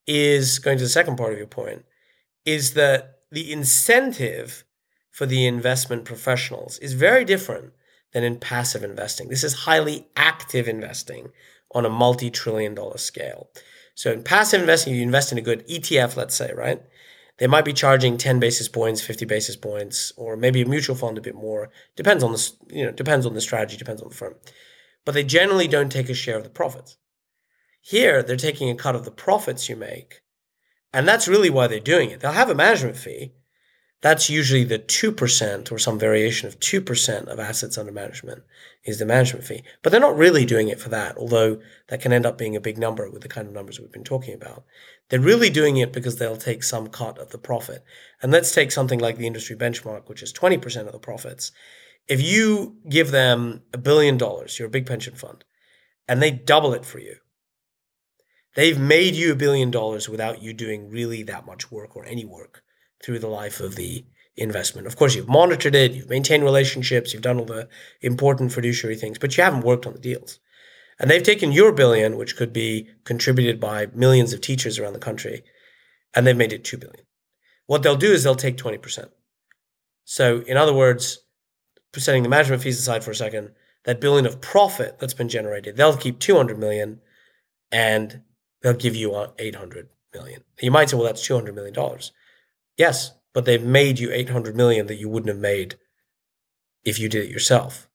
is 0.08 0.58
going 0.58 0.80
to 0.80 0.86
the 0.86 0.90
second 0.90 1.18
part 1.18 1.34
of 1.34 1.38
your 1.38 1.46
point, 1.46 1.86
is 2.48 2.74
that 2.74 3.20
the 3.32 3.54
incentive 3.54 4.65
for 5.16 5.26
the 5.26 5.46
investment 5.46 6.04
professionals 6.04 6.78
is 6.80 6.92
very 6.92 7.24
different 7.24 7.72
than 8.12 8.26
in 8.26 8.38
passive 8.38 8.84
investing. 8.84 9.30
This 9.30 9.46
is 9.46 9.64
highly 9.64 10.10
active 10.18 10.68
investing 10.68 11.30
on 11.74 11.86
a 11.86 11.90
multi 11.90 12.30
trillion 12.30 12.76
dollar 12.76 12.98
scale. 12.98 13.50
So 13.96 14.12
in 14.12 14.24
passive 14.24 14.60
investing, 14.60 14.94
you 14.94 15.02
invest 15.02 15.32
in 15.32 15.38
a 15.38 15.42
good 15.42 15.66
ETF, 15.70 16.18
let's 16.18 16.36
say, 16.36 16.52
right? 16.54 16.82
They 17.38 17.48
might 17.48 17.64
be 17.64 17.72
charging 17.72 18.18
10 18.18 18.42
basis 18.42 18.68
points, 18.68 19.00
50 19.00 19.24
basis 19.24 19.56
points, 19.56 20.12
or 20.18 20.36
maybe 20.36 20.62
a 20.62 20.66
mutual 20.66 20.98
fund 20.98 21.18
a 21.18 21.22
bit 21.22 21.36
more. 21.36 21.70
Depends 21.96 22.22
on 22.22 22.34
the, 22.34 22.52
you 22.68 22.84
know, 22.84 22.92
depends 22.92 23.26
on 23.26 23.34
the 23.34 23.40
strategy, 23.40 23.78
depends 23.78 24.02
on 24.02 24.10
the 24.10 24.16
firm. 24.16 24.36
But 25.06 25.14
they 25.14 25.24
generally 25.24 25.70
don't 25.70 25.94
take 25.94 26.10
a 26.10 26.14
share 26.14 26.36
of 26.36 26.44
the 26.44 26.50
profits. 26.50 26.98
Here, 27.80 28.22
they're 28.22 28.36
taking 28.36 28.70
a 28.70 28.76
cut 28.76 28.96
of 28.96 29.06
the 29.06 29.12
profits 29.12 29.70
you 29.70 29.78
make. 29.78 30.24
And 30.92 31.08
that's 31.08 31.30
really 31.30 31.50
why 31.50 31.68
they're 31.68 31.80
doing 31.80 32.10
it. 32.10 32.20
They'll 32.20 32.34
have 32.34 32.50
a 32.50 32.56
management 32.56 32.98
fee, 32.98 33.32
that's 34.06 34.30
usually 34.30 34.64
the 34.64 34.78
2% 34.78 35.72
or 35.72 35.80
some 35.80 35.98
variation 35.98 36.48
of 36.48 36.60
2% 36.60 37.26
of 37.26 37.40
assets 37.40 37.76
under 37.76 37.92
management 37.92 38.44
is 38.84 39.00
the 39.00 39.06
management 39.06 39.44
fee. 39.44 39.64
But 39.82 39.90
they're 39.90 40.00
not 40.00 40.16
really 40.16 40.46
doing 40.46 40.68
it 40.68 40.80
for 40.80 40.90
that, 40.90 41.18
although 41.18 41.60
that 41.88 42.02
can 42.02 42.14
end 42.14 42.24
up 42.24 42.38
being 42.38 42.56
a 42.56 42.62
big 42.62 42.78
number 42.78 43.10
with 43.10 43.24
the 43.24 43.28
kind 43.28 43.48
of 43.48 43.54
numbers 43.56 43.80
we've 43.80 43.92
been 43.92 44.04
talking 44.04 44.36
about. 44.36 44.64
They're 45.10 45.20
really 45.20 45.50
doing 45.50 45.78
it 45.78 45.92
because 45.92 46.18
they'll 46.18 46.38
take 46.38 46.62
some 46.62 46.90
cut 46.90 47.18
of 47.18 47.32
the 47.32 47.40
profit. 47.40 47.84
And 48.22 48.32
let's 48.32 48.54
take 48.54 48.72
something 48.72 49.00
like 49.00 49.18
the 49.18 49.26
industry 49.26 49.56
benchmark, 49.56 50.08
which 50.08 50.22
is 50.22 50.32
20% 50.32 50.86
of 50.86 50.92
the 50.92 51.00
profits. 51.00 51.52
If 52.08 52.22
you 52.22 52.76
give 52.88 53.10
them 53.10 53.64
a 53.74 53.80
billion 53.80 54.20
dollars, 54.20 54.60
you're 54.60 54.68
a 54.68 54.78
big 54.78 54.86
pension 54.86 55.16
fund, 55.16 55.44
and 56.08 56.22
they 56.22 56.30
double 56.30 56.76
it 56.76 56.86
for 56.86 57.00
you, 57.00 57.16
they've 58.54 58.80
made 58.80 59.16
you 59.16 59.32
a 59.32 59.36
billion 59.36 59.72
dollars 59.72 60.08
without 60.08 60.44
you 60.44 60.54
doing 60.54 60.92
really 60.92 61.24
that 61.24 61.48
much 61.48 61.72
work 61.72 61.96
or 61.96 62.06
any 62.06 62.24
work 62.24 62.62
through 63.04 63.20
the 63.20 63.28
life 63.28 63.60
of 63.60 63.76
the 63.76 64.06
investment. 64.38 64.88
Of 64.88 64.96
course, 64.96 65.16
you've 65.16 65.30
monitored 65.30 65.76
it, 65.76 65.94
you've 65.94 66.10
maintained 66.10 66.44
relationships, 66.44 67.14
you've 67.14 67.22
done 67.22 67.40
all 67.40 67.46
the 67.46 67.68
important 68.02 68.52
fiduciary 68.52 68.96
things, 68.96 69.18
but 69.18 69.36
you 69.38 69.44
haven't 69.44 69.64
worked 69.64 69.86
on 69.86 69.94
the 69.94 70.00
deals. 70.00 70.40
And 71.00 71.10
they've 71.10 71.24
taken 71.24 71.52
your 71.52 71.72
billion, 71.72 72.18
which 72.18 72.36
could 72.36 72.54
be 72.54 72.90
contributed 73.04 73.60
by 73.60 73.88
millions 73.88 74.34
of 74.34 74.42
teachers 74.42 74.80
around 74.80 74.94
the 74.94 75.00
country, 75.00 75.44
and 76.14 76.26
they've 76.26 76.36
made 76.36 76.54
it 76.54 76.64
2 76.64 76.78
billion. 76.78 77.06
What 77.66 77.84
they'll 77.84 77.96
do 77.96 78.12
is 78.12 78.24
they'll 78.24 78.36
take 78.36 78.58
20%. 78.58 79.10
So, 80.06 80.42
in 80.42 80.56
other 80.56 80.74
words, 80.74 81.20
setting 81.96 82.24
the 82.24 82.30
management 82.30 82.62
fees 82.62 82.80
aside 82.80 83.04
for 83.04 83.12
a 83.12 83.16
second, 83.16 83.52
that 83.84 84.02
billion 84.02 84.26
of 84.26 84.42
profit 84.42 85.00
that's 85.00 85.14
been 85.14 85.30
generated, 85.30 85.76
they'll 85.76 85.98
keep 85.98 86.20
200 86.20 86.58
million 86.58 87.02
and 87.72 88.22
they'll 88.62 88.74
give 88.74 88.96
you 88.96 89.14
uh, 89.14 89.32
800 89.40 89.90
million. 90.14 90.44
You 90.62 90.72
might 90.72 90.90
say, 90.90 90.98
well, 90.98 91.06
that's 91.06 91.26
200 91.26 91.56
million 91.56 91.74
dollars. 91.74 92.12
Yes, 92.78 93.12
but 93.34 93.46
they've 93.46 93.64
made 93.64 94.00
you 94.00 94.12
800 94.12 94.56
million 94.56 94.88
that 94.88 95.00
you 95.00 95.10
wouldn't 95.10 95.30
have 95.30 95.40
made 95.40 95.76
if 96.84 97.00
you 97.00 97.10
did 97.10 97.26
it 97.26 97.32
yourself. 97.32 97.90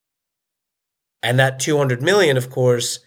And 1.22 1.38
that 1.38 1.60
200 1.60 2.02
million, 2.02 2.36
of 2.36 2.50
course, 2.50 2.98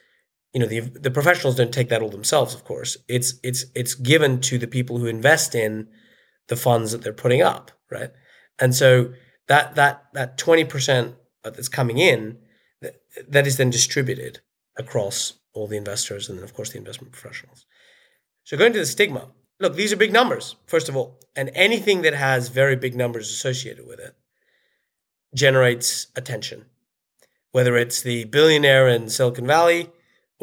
you 0.53 0.59
know, 0.59 0.67
the 0.67 0.81
the 0.81 1.11
professionals 1.11 1.55
don't 1.55 1.73
take 1.73 1.89
that 1.89 2.01
all 2.01 2.09
themselves, 2.09 2.53
of 2.53 2.63
course. 2.63 2.95
It's 3.07 3.33
it's 3.43 3.65
it's 3.73 3.95
given 3.95 4.39
to 4.41 4.59
the 4.59 4.67
people 4.67 4.99
who 4.99 5.07
invest 5.07 5.55
in 5.55 5.87
the 6.47 6.55
funds 6.55 6.91
that 6.91 7.01
they're 7.01 7.11
putting 7.11 7.41
up, 7.41 7.71
right? 7.89 8.11
And 8.59 8.75
so 8.75 9.13
that 9.47 9.75
that 9.75 10.03
that 10.13 10.37
20% 10.37 11.15
that's 11.43 11.69
coming 11.69 11.97
in 11.97 12.37
that, 12.81 12.95
that 13.27 13.47
is 13.47 13.57
then 13.57 13.71
distributed 13.71 14.39
across 14.77 15.33
all 15.53 15.67
the 15.67 15.77
investors 15.77 16.29
and 16.29 16.37
then 16.37 16.43
of 16.43 16.53
course 16.53 16.71
the 16.71 16.77
investment 16.77 17.13
professionals. 17.13 17.65
So 18.43 18.57
going 18.57 18.73
to 18.73 18.79
the 18.79 18.85
stigma, 18.85 19.29
look, 19.59 19.75
these 19.75 19.93
are 19.93 19.97
big 19.97 20.13
numbers, 20.13 20.55
first 20.65 20.89
of 20.89 20.95
all, 20.95 21.19
and 21.35 21.49
anything 21.53 22.01
that 22.01 22.13
has 22.13 22.49
very 22.49 22.75
big 22.75 22.95
numbers 22.95 23.29
associated 23.29 23.87
with 23.87 23.99
it 23.99 24.15
generates 25.35 26.07
attention. 26.15 26.65
Whether 27.51 27.77
it's 27.77 28.01
the 28.01 28.25
billionaire 28.25 28.87
in 28.87 29.09
Silicon 29.09 29.47
Valley 29.47 29.89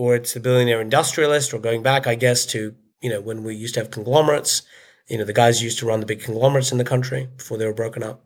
or 0.00 0.14
it's 0.14 0.32
the 0.32 0.40
billionaire 0.40 0.80
industrialist, 0.80 1.52
or 1.52 1.58
going 1.58 1.82
back, 1.82 2.06
I 2.06 2.14
guess, 2.14 2.46
to 2.46 2.74
you 3.02 3.10
know 3.10 3.20
when 3.20 3.44
we 3.44 3.54
used 3.54 3.74
to 3.74 3.80
have 3.80 3.90
conglomerates, 3.90 4.62
you 5.10 5.18
know 5.18 5.24
the 5.24 5.34
guys 5.34 5.62
used 5.62 5.78
to 5.80 5.86
run 5.86 6.00
the 6.00 6.06
big 6.06 6.22
conglomerates 6.22 6.72
in 6.72 6.78
the 6.78 6.84
country 6.84 7.28
before 7.36 7.58
they 7.58 7.66
were 7.66 7.74
broken 7.74 8.02
up. 8.02 8.24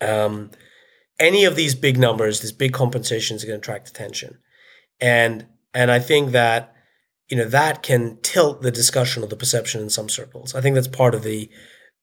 Um, 0.00 0.52
any 1.18 1.44
of 1.44 1.56
these 1.56 1.74
big 1.74 1.98
numbers, 1.98 2.38
these 2.38 2.52
big 2.52 2.72
compensations, 2.72 3.42
are 3.42 3.48
going 3.48 3.60
to 3.60 3.64
attract 3.64 3.88
attention, 3.88 4.38
and 5.00 5.46
and 5.74 5.90
I 5.90 5.98
think 5.98 6.30
that 6.30 6.76
you 7.28 7.36
know 7.36 7.48
that 7.48 7.82
can 7.82 8.18
tilt 8.22 8.62
the 8.62 8.70
discussion 8.70 9.22
or 9.22 9.26
the 9.26 9.36
perception 9.36 9.80
in 9.80 9.90
some 9.90 10.08
circles. 10.08 10.54
I 10.54 10.60
think 10.60 10.74
that's 10.74 10.88
part 10.88 11.14
of 11.14 11.22
the 11.22 11.50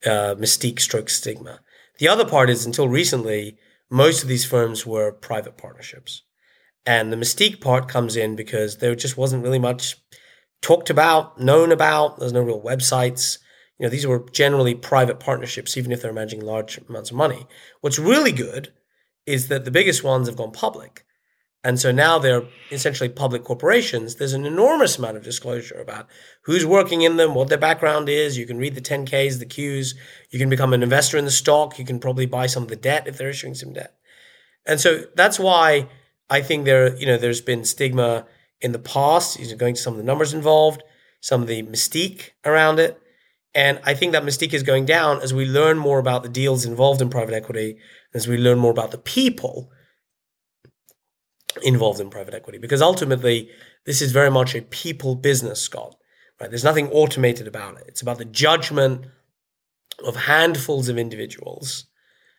uh, 0.04 0.34
mystique 0.38 0.80
stroke 0.80 1.10
stigma. 1.10 1.60
The 1.98 2.08
other 2.08 2.24
part 2.24 2.50
is 2.50 2.66
until 2.66 2.88
recently, 2.88 3.56
most 3.90 4.22
of 4.22 4.28
these 4.28 4.44
firms 4.44 4.84
were 4.84 5.12
private 5.12 5.56
partnerships. 5.56 6.22
And 6.84 7.12
the 7.12 7.16
mystique 7.16 7.60
part 7.60 7.88
comes 7.88 8.16
in 8.16 8.36
because 8.36 8.78
there 8.78 8.94
just 8.94 9.16
wasn't 9.16 9.42
really 9.42 9.58
much 9.58 9.96
talked 10.62 10.90
about, 10.90 11.40
known 11.40 11.72
about. 11.72 12.18
There's 12.18 12.32
no 12.32 12.42
real 12.42 12.62
websites. 12.62 13.38
You 13.78 13.84
know, 13.84 13.90
these 13.90 14.06
were 14.06 14.26
generally 14.30 14.74
private 14.74 15.18
partnerships, 15.18 15.76
even 15.76 15.90
if 15.92 16.00
they're 16.00 16.12
managing 16.12 16.40
large 16.40 16.78
amounts 16.88 17.10
of 17.10 17.16
money. 17.16 17.46
What's 17.80 17.98
really 17.98 18.32
good 18.32 18.72
is 19.26 19.48
that 19.48 19.64
the 19.64 19.70
biggest 19.70 20.04
ones 20.04 20.28
have 20.28 20.36
gone 20.36 20.52
public. 20.52 21.04
And 21.66 21.80
so 21.80 21.90
now 21.90 22.20
they're 22.20 22.44
essentially 22.70 23.08
public 23.08 23.42
corporations. 23.42 24.14
There's 24.14 24.34
an 24.34 24.46
enormous 24.46 24.98
amount 24.98 25.16
of 25.16 25.24
disclosure 25.24 25.80
about 25.80 26.06
who's 26.42 26.64
working 26.64 27.02
in 27.02 27.16
them, 27.16 27.34
what 27.34 27.48
their 27.48 27.58
background 27.58 28.08
is. 28.08 28.38
You 28.38 28.46
can 28.46 28.56
read 28.56 28.76
the 28.76 28.80
10Ks, 28.80 29.40
the 29.40 29.46
Qs. 29.46 29.96
You 30.30 30.38
can 30.38 30.48
become 30.48 30.72
an 30.72 30.84
investor 30.84 31.18
in 31.18 31.24
the 31.24 31.30
stock. 31.32 31.76
You 31.76 31.84
can 31.84 31.98
probably 31.98 32.24
buy 32.24 32.46
some 32.46 32.62
of 32.62 32.68
the 32.68 32.76
debt 32.76 33.08
if 33.08 33.18
they're 33.18 33.30
issuing 33.30 33.56
some 33.56 33.72
debt. 33.72 33.96
And 34.64 34.80
so 34.80 35.06
that's 35.16 35.40
why 35.40 35.88
I 36.30 36.40
think 36.40 36.66
there, 36.66 36.94
you 36.98 37.04
know, 37.04 37.18
there's 37.18 37.40
been 37.40 37.64
stigma 37.64 38.26
in 38.60 38.70
the 38.70 38.78
past, 38.78 39.40
you 39.40 39.48
know, 39.50 39.56
going 39.56 39.74
to 39.74 39.80
some 39.80 39.94
of 39.94 39.98
the 39.98 40.04
numbers 40.04 40.32
involved, 40.32 40.84
some 41.20 41.42
of 41.42 41.48
the 41.48 41.64
mystique 41.64 42.30
around 42.44 42.78
it. 42.78 42.96
And 43.56 43.80
I 43.82 43.94
think 43.94 44.12
that 44.12 44.22
mystique 44.22 44.54
is 44.54 44.62
going 44.62 44.84
down 44.84 45.20
as 45.20 45.34
we 45.34 45.44
learn 45.44 45.78
more 45.78 45.98
about 45.98 46.22
the 46.22 46.28
deals 46.28 46.64
involved 46.64 47.02
in 47.02 47.10
private 47.10 47.34
equity, 47.34 47.78
as 48.14 48.28
we 48.28 48.36
learn 48.36 48.60
more 48.60 48.70
about 48.70 48.92
the 48.92 48.98
people 48.98 49.72
involved 51.66 52.00
in 52.00 52.08
private 52.08 52.34
equity. 52.34 52.58
Because 52.58 52.80
ultimately, 52.80 53.50
this 53.84 54.00
is 54.00 54.12
very 54.12 54.30
much 54.30 54.54
a 54.54 54.62
people 54.62 55.14
business, 55.14 55.60
Scott. 55.60 55.96
Right? 56.40 56.48
There's 56.50 56.64
nothing 56.64 56.88
automated 56.90 57.46
about 57.46 57.76
it. 57.78 57.84
It's 57.88 58.02
about 58.02 58.18
the 58.18 58.24
judgment 58.24 59.06
of 60.04 60.16
handfuls 60.16 60.88
of 60.88 60.98
individuals 60.98 61.86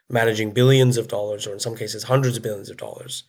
managing 0.10 0.52
billions 0.52 0.96
of 0.98 1.08
dollars, 1.08 1.46
or 1.46 1.54
in 1.54 1.60
some 1.60 1.76
cases, 1.76 2.04
hundreds 2.04 2.38
of 2.38 2.44
billions 2.44 2.70
of 2.70 2.78
dollars. 2.78 3.24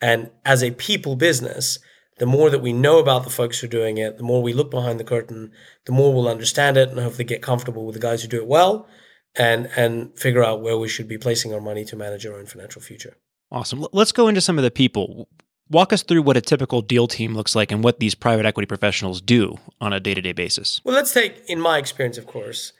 And 0.00 0.30
as 0.44 0.62
a 0.62 0.72
people 0.72 1.14
business, 1.14 1.78
the 2.18 2.26
more 2.26 2.50
that 2.50 2.62
we 2.62 2.72
know 2.72 2.98
about 2.98 3.24
the 3.24 3.30
folks 3.30 3.60
who 3.60 3.66
are 3.66 3.70
doing 3.70 3.98
it, 3.98 4.16
the 4.16 4.24
more 4.24 4.42
we 4.42 4.52
look 4.52 4.70
behind 4.70 4.98
the 4.98 5.04
curtain, 5.04 5.52
the 5.84 5.92
more 5.92 6.12
we'll 6.12 6.28
understand 6.28 6.76
it 6.76 6.88
and 6.88 6.98
hopefully 6.98 7.24
get 7.24 7.42
comfortable 7.42 7.86
with 7.86 7.94
the 7.94 8.00
guys 8.00 8.22
who 8.22 8.28
do 8.28 8.38
it 8.38 8.46
well 8.46 8.88
and 9.36 9.68
and 9.76 10.18
figure 10.18 10.42
out 10.42 10.62
where 10.62 10.78
we 10.78 10.88
should 10.88 11.08
be 11.08 11.18
placing 11.18 11.52
our 11.54 11.60
money 11.60 11.84
to 11.84 11.96
manage 11.96 12.26
our 12.26 12.34
own 12.34 12.46
financial 12.46 12.82
future. 12.82 13.16
Awesome. 13.50 13.86
Let's 13.92 14.12
go 14.12 14.28
into 14.28 14.40
some 14.40 14.58
of 14.58 14.64
the 14.64 14.70
people. 14.70 15.28
Walk 15.68 15.92
us 15.92 16.02
through 16.02 16.22
what 16.22 16.36
a 16.36 16.40
typical 16.40 16.80
deal 16.82 17.06
team 17.06 17.34
looks 17.34 17.54
like 17.54 17.72
and 17.72 17.82
what 17.82 17.98
these 17.98 18.14
private 18.14 18.46
equity 18.46 18.66
professionals 18.66 19.20
do 19.20 19.56
on 19.80 19.92
a 19.92 20.00
day-to-day 20.00 20.32
basis. 20.32 20.80
Well, 20.84 20.94
let's 20.94 21.12
take 21.12 21.42
in 21.48 21.60
my 21.60 21.78
experience, 21.78 22.18
of 22.18 22.26
course, 22.26 22.72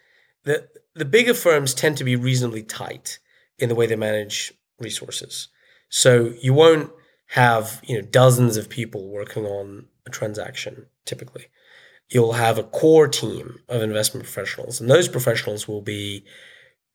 the 0.44 0.68
the 0.94 1.04
bigger 1.04 1.34
firms 1.34 1.74
tend 1.74 1.98
to 1.98 2.04
be 2.04 2.16
reasonably 2.16 2.62
tight 2.62 3.18
in 3.58 3.68
the 3.68 3.74
way 3.74 3.86
they 3.86 3.96
manage 3.96 4.52
resources. 4.78 5.48
So 5.88 6.32
you 6.40 6.54
won't 6.54 6.90
have 7.28 7.80
you 7.84 7.96
know 7.96 8.06
dozens 8.06 8.56
of 8.56 8.68
people 8.68 9.08
working 9.08 9.44
on 9.44 9.86
a 10.06 10.10
transaction 10.10 10.86
typically 11.04 11.46
you'll 12.08 12.34
have 12.34 12.58
a 12.58 12.62
core 12.62 13.08
team 13.08 13.58
of 13.68 13.82
investment 13.82 14.24
professionals 14.24 14.80
and 14.80 14.88
those 14.88 15.08
professionals 15.08 15.66
will 15.66 15.82
be 15.82 16.24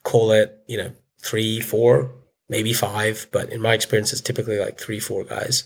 call 0.04 0.32
it 0.32 0.60
you 0.68 0.78
know 0.78 0.92
three 1.22 1.60
four 1.60 2.14
maybe 2.52 2.74
five 2.74 3.28
but 3.32 3.50
in 3.50 3.62
my 3.62 3.74
experience 3.74 4.12
it's 4.12 4.22
typically 4.22 4.60
like 4.60 4.80
three 4.80 5.00
four 5.00 5.24
guys. 5.24 5.64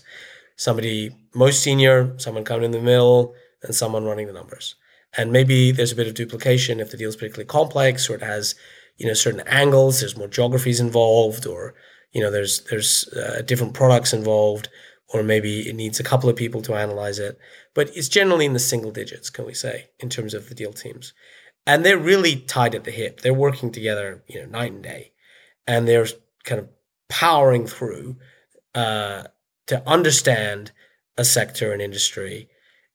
Somebody 0.56 1.14
most 1.34 1.62
senior 1.62 2.14
someone 2.18 2.44
coming 2.44 2.64
in 2.64 2.70
the 2.70 2.80
middle 2.80 3.34
and 3.62 3.74
someone 3.74 4.04
running 4.04 4.28
the 4.28 4.32
numbers. 4.32 4.76
And 5.18 5.32
maybe 5.32 5.72
there's 5.72 5.92
a 5.92 5.96
bit 5.96 6.06
of 6.06 6.14
duplication 6.14 6.80
if 6.80 6.90
the 6.90 6.96
deal 6.96 7.10
is 7.10 7.16
particularly 7.16 7.46
complex 7.46 8.08
or 8.08 8.14
it 8.14 8.22
has 8.22 8.54
you 8.96 9.06
know 9.06 9.14
certain 9.14 9.46
angles 9.46 10.00
there's 10.00 10.16
more 10.16 10.28
geographies 10.28 10.80
involved 10.80 11.46
or 11.46 11.74
you 12.12 12.22
know 12.22 12.30
there's 12.30 12.60
there's 12.70 13.08
uh, 13.08 13.42
different 13.44 13.74
products 13.74 14.12
involved 14.12 14.68
or 15.08 15.22
maybe 15.22 15.68
it 15.68 15.74
needs 15.74 16.00
a 16.00 16.04
couple 16.10 16.28
of 16.28 16.36
people 16.36 16.60
to 16.62 16.74
analyze 16.74 17.18
it. 17.18 17.38
But 17.74 17.90
it's 17.96 18.08
generally 18.08 18.46
in 18.46 18.54
the 18.54 18.58
single 18.58 18.90
digits 18.90 19.30
can 19.30 19.44
we 19.44 19.54
say 19.54 19.88
in 19.98 20.08
terms 20.08 20.34
of 20.34 20.48
the 20.48 20.54
deal 20.54 20.72
teams. 20.72 21.12
And 21.66 21.84
they're 21.84 21.98
really 21.98 22.36
tied 22.36 22.74
at 22.74 22.84
the 22.84 22.90
hip. 22.90 23.20
They're 23.20 23.34
working 23.34 23.70
together 23.72 24.22
you 24.28 24.40
know 24.40 24.46
night 24.46 24.72
and 24.72 24.82
day. 24.82 25.12
And 25.66 25.86
they're 25.86 26.06
kind 26.44 26.60
of 26.60 26.68
powering 27.08 27.66
through 27.66 28.16
uh, 28.74 29.24
to 29.66 29.88
understand 29.88 30.72
a 31.16 31.24
sector 31.24 31.72
and 31.72 31.80
industry 31.80 32.48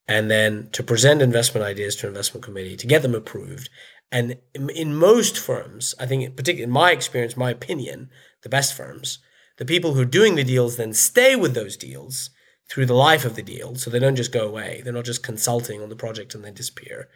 and 0.08 0.30
then 0.30 0.70
to 0.72 0.84
present 0.84 1.22
investment 1.22 1.65
ideas 1.65 1.96
to 1.96 2.08
an 2.08 2.12
investment 2.12 2.44
committee 2.44 2.75
to 2.75 2.88
get 2.88 3.01
them 3.01 3.15
approved 3.15 3.70
and 4.12 4.38
in 4.75 4.96
most 4.96 5.38
firms 5.38 5.96
i 6.00 6.06
think 6.06 6.36
particularly 6.36 6.63
in 6.63 6.70
my 6.70 6.91
experience 6.91 7.38
my 7.38 7.50
opinion 7.50 8.10
the 8.41 8.50
best 8.50 8.74
firms, 8.74 9.20
the 9.58 9.65
people 9.65 9.94
who 9.94 10.01
are 10.01 10.06
doing 10.06 10.36
the 10.36 10.44
deals 10.44 10.77
then 10.77 10.94
stay 10.94 11.36
with 11.36 11.53
those 11.53 11.77
deals 11.77 12.32
through 12.70 12.86
the 12.86 12.94
life 12.94 13.25
of 13.25 13.36
the 13.36 13.44
deal. 13.44 13.75
So 13.75 13.89
they 13.89 14.00
don't 14.00 14.15
just 14.15 14.32
go 14.32 14.48
away. 14.48 14.82
They're 14.84 14.94
not 14.94 15.06
just 15.06 15.24
consulting 15.24 15.82
on 15.82 15.89
the 15.89 15.96
project 15.96 16.34
and 16.34 16.44
then 16.44 16.53
disappear. 16.53 17.10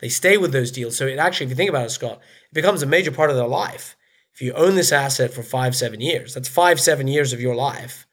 They 0.00 0.08
stay 0.08 0.36
with 0.36 0.52
those 0.52 0.72
deals. 0.72 0.96
So 0.96 1.06
it 1.06 1.18
actually, 1.18 1.46
if 1.46 1.50
you 1.50 1.56
think 1.56 1.70
about 1.70 1.86
it, 1.86 1.90
Scott, 1.90 2.20
it 2.50 2.54
becomes 2.54 2.82
a 2.82 2.86
major 2.86 3.12
part 3.12 3.30
of 3.30 3.36
their 3.36 3.46
life. 3.46 3.96
If 4.34 4.40
you 4.40 4.52
own 4.54 4.74
this 4.74 4.92
asset 4.92 5.32
for 5.32 5.42
five, 5.42 5.76
seven 5.76 6.00
years, 6.00 6.34
that's 6.34 6.48
five, 6.48 6.80
seven 6.80 7.06
years 7.06 7.32
of 7.32 7.40
your 7.40 7.54
life 7.54 8.06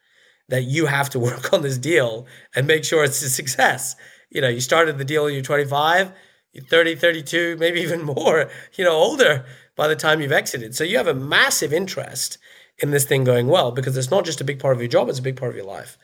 that 0.48 0.64
you 0.64 0.86
have 0.86 1.10
to 1.10 1.18
work 1.30 1.52
on 1.52 1.62
this 1.62 1.78
deal 1.78 2.26
and 2.54 2.66
make 2.66 2.84
sure 2.84 3.04
it's 3.04 3.22
a 3.22 3.30
success. 3.30 3.96
You 4.30 4.40
know, 4.40 4.48
you 4.48 4.60
started 4.60 4.98
the 4.98 5.04
deal 5.04 5.30
you're 5.30 5.42
25, 5.42 6.12
you're 6.52 6.64
30, 6.64 6.96
32, 6.96 7.56
maybe 7.58 7.80
even 7.82 8.02
more, 8.02 8.50
you 8.74 8.84
know, 8.84 8.92
older 8.92 9.44
by 9.76 9.88
the 9.88 9.96
time 9.96 10.20
you've 10.20 10.32
exited. 10.32 10.74
So 10.74 10.84
you 10.84 10.98
have 10.98 11.06
a 11.06 11.14
massive 11.14 11.72
interest 11.72 12.38
in 12.78 12.90
this 12.90 13.04
thing 13.04 13.24
going 13.24 13.46
well 13.46 13.72
because 13.72 13.96
it's 13.96 14.10
not 14.10 14.24
just 14.24 14.40
a 14.40 14.44
big 14.44 14.58
part 14.58 14.74
of 14.74 14.80
your 14.80 14.88
job, 14.88 15.08
it's 15.08 15.18
a 15.18 15.22
big 15.22 15.36
part 15.36 15.50
of 15.50 15.56
your 15.56 15.66
life. 15.66 15.96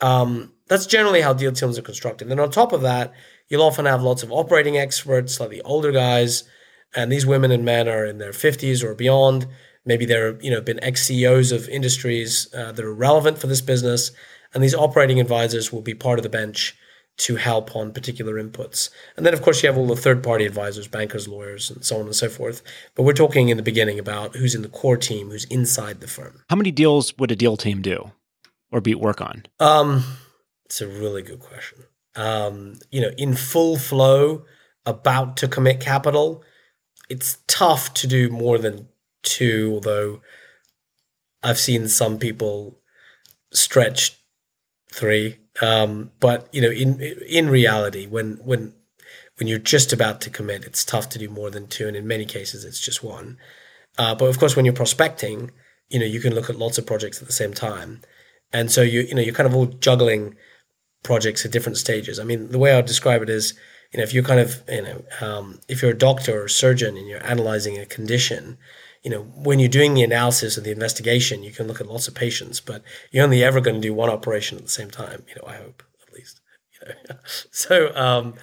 Um, 0.00 0.52
that's 0.68 0.86
generally 0.86 1.20
how 1.20 1.32
deal 1.32 1.52
teams 1.52 1.78
are 1.78 1.82
constructed. 1.82 2.30
And 2.30 2.40
on 2.40 2.50
top 2.50 2.72
of 2.72 2.82
that, 2.82 3.12
you'll 3.48 3.62
often 3.62 3.84
have 3.84 4.02
lots 4.02 4.22
of 4.22 4.32
operating 4.32 4.78
experts, 4.78 5.34
slightly 5.34 5.60
older 5.62 5.92
guys, 5.92 6.44
and 6.94 7.10
these 7.10 7.26
women 7.26 7.50
and 7.50 7.64
men 7.64 7.88
are 7.88 8.04
in 8.04 8.18
their 8.18 8.32
50s 8.32 8.82
or 8.82 8.94
beyond. 8.94 9.46
Maybe 9.84 10.04
they're 10.04 10.40
you 10.40 10.50
know 10.50 10.60
been 10.60 10.82
ex 10.82 11.06
CEOs 11.06 11.52
of 11.52 11.68
industries 11.68 12.52
uh, 12.54 12.72
that 12.72 12.84
are 12.84 12.94
relevant 12.94 13.38
for 13.38 13.46
this 13.46 13.60
business, 13.60 14.12
and 14.52 14.62
these 14.62 14.74
operating 14.74 15.20
advisors 15.20 15.72
will 15.72 15.82
be 15.82 15.94
part 15.94 16.18
of 16.18 16.22
the 16.22 16.28
bench 16.28 16.76
to 17.20 17.36
help 17.36 17.76
on 17.76 17.92
particular 17.92 18.42
inputs. 18.42 18.88
And 19.16 19.26
then, 19.26 19.34
of 19.34 19.42
course, 19.42 19.62
you 19.62 19.68
have 19.68 19.76
all 19.76 19.86
the 19.86 19.96
third 19.96 20.22
party 20.22 20.46
advisors, 20.46 20.88
bankers, 20.88 21.28
lawyers, 21.28 21.70
and 21.70 21.84
so 21.84 21.96
on 22.00 22.06
and 22.06 22.14
so 22.14 22.30
forth. 22.30 22.62
But 22.94 23.02
we're 23.02 23.12
talking 23.12 23.50
in 23.50 23.58
the 23.58 23.62
beginning 23.62 23.98
about 23.98 24.36
who's 24.36 24.54
in 24.54 24.62
the 24.62 24.68
core 24.68 24.96
team, 24.96 25.30
who's 25.30 25.44
inside 25.44 26.00
the 26.00 26.08
firm. 26.08 26.42
How 26.48 26.56
many 26.56 26.70
deals 26.70 27.16
would 27.18 27.30
a 27.30 27.36
deal 27.36 27.58
team 27.58 27.82
do 27.82 28.12
or 28.72 28.80
be 28.80 28.94
work 28.94 29.20
on? 29.20 29.44
Um, 29.58 30.04
it's 30.64 30.80
a 30.80 30.88
really 30.88 31.22
good 31.22 31.40
question. 31.40 31.84
Um, 32.16 32.78
you 32.90 33.02
know, 33.02 33.10
in 33.18 33.34
full 33.34 33.76
flow, 33.76 34.44
about 34.86 35.36
to 35.38 35.48
commit 35.48 35.80
capital, 35.80 36.42
it's 37.10 37.38
tough 37.48 37.92
to 37.94 38.06
do 38.06 38.30
more 38.30 38.56
than 38.56 38.88
two, 39.22 39.72
although 39.74 40.22
I've 41.42 41.58
seen 41.58 41.88
some 41.88 42.18
people 42.18 42.78
stretch 43.52 44.16
three. 44.92 45.38
Um, 45.60 46.12
but 46.20 46.48
you 46.52 46.62
know, 46.62 46.70
in 46.70 47.00
in 47.28 47.50
reality, 47.50 48.06
when 48.06 48.38
when 48.44 48.72
when 49.36 49.48
you're 49.48 49.58
just 49.58 49.92
about 49.92 50.20
to 50.22 50.30
commit, 50.30 50.64
it's 50.64 50.84
tough 50.84 51.08
to 51.10 51.18
do 51.18 51.28
more 51.28 51.50
than 51.50 51.66
two, 51.66 51.88
and 51.88 51.96
in 51.96 52.06
many 52.06 52.24
cases, 52.24 52.64
it's 52.64 52.80
just 52.80 53.02
one. 53.02 53.36
Uh, 53.98 54.14
but 54.14 54.26
of 54.26 54.38
course, 54.38 54.54
when 54.54 54.64
you're 54.64 54.72
prospecting, 54.72 55.50
you 55.88 55.98
know, 55.98 56.06
you 56.06 56.20
can 56.20 56.34
look 56.34 56.48
at 56.48 56.56
lots 56.56 56.78
of 56.78 56.86
projects 56.86 57.20
at 57.20 57.26
the 57.26 57.32
same 57.32 57.52
time, 57.52 58.00
and 58.52 58.70
so 58.70 58.82
you 58.82 59.00
you 59.00 59.14
know 59.14 59.22
you're 59.22 59.34
kind 59.34 59.48
of 59.48 59.54
all 59.54 59.66
juggling 59.66 60.36
projects 61.02 61.44
at 61.44 61.50
different 61.50 61.78
stages. 61.78 62.20
I 62.20 62.24
mean, 62.24 62.50
the 62.50 62.58
way 62.58 62.72
I 62.72 62.76
would 62.76 62.86
describe 62.86 63.22
it 63.22 63.30
is, 63.30 63.54
you 63.92 63.98
know, 63.98 64.04
if 64.04 64.14
you're 64.14 64.22
kind 64.22 64.40
of 64.40 64.62
you 64.68 64.82
know, 64.82 65.04
um, 65.20 65.60
if 65.68 65.82
you're 65.82 65.90
a 65.90 65.98
doctor 65.98 66.42
or 66.42 66.44
a 66.44 66.50
surgeon 66.50 66.96
and 66.96 67.08
you're 67.08 67.24
analyzing 67.26 67.78
a 67.78 67.86
condition, 67.86 68.58
you 69.02 69.10
know, 69.10 69.22
when 69.22 69.58
you're 69.58 69.68
doing 69.68 69.94
the 69.94 70.02
analysis 70.02 70.56
or 70.56 70.60
the 70.60 70.70
investigation, 70.70 71.42
you 71.42 71.52
can 71.52 71.66
look 71.66 71.80
at 71.80 71.86
lots 71.86 72.06
of 72.06 72.14
patients, 72.14 72.60
but 72.60 72.82
you're 73.10 73.24
only 73.24 73.42
ever 73.42 73.60
going 73.60 73.76
to 73.76 73.80
do 73.80 73.94
one 73.94 74.10
operation 74.10 74.58
at 74.58 74.64
the 74.64 74.70
same 74.70 74.90
time. 74.90 75.24
You 75.28 75.36
know, 75.36 75.48
I 75.48 75.56
hope 75.56 75.82
at 76.06 76.14
least. 76.14 76.40
You 76.80 76.88
know, 76.88 77.16
so 77.50 77.94
um, 77.96 78.34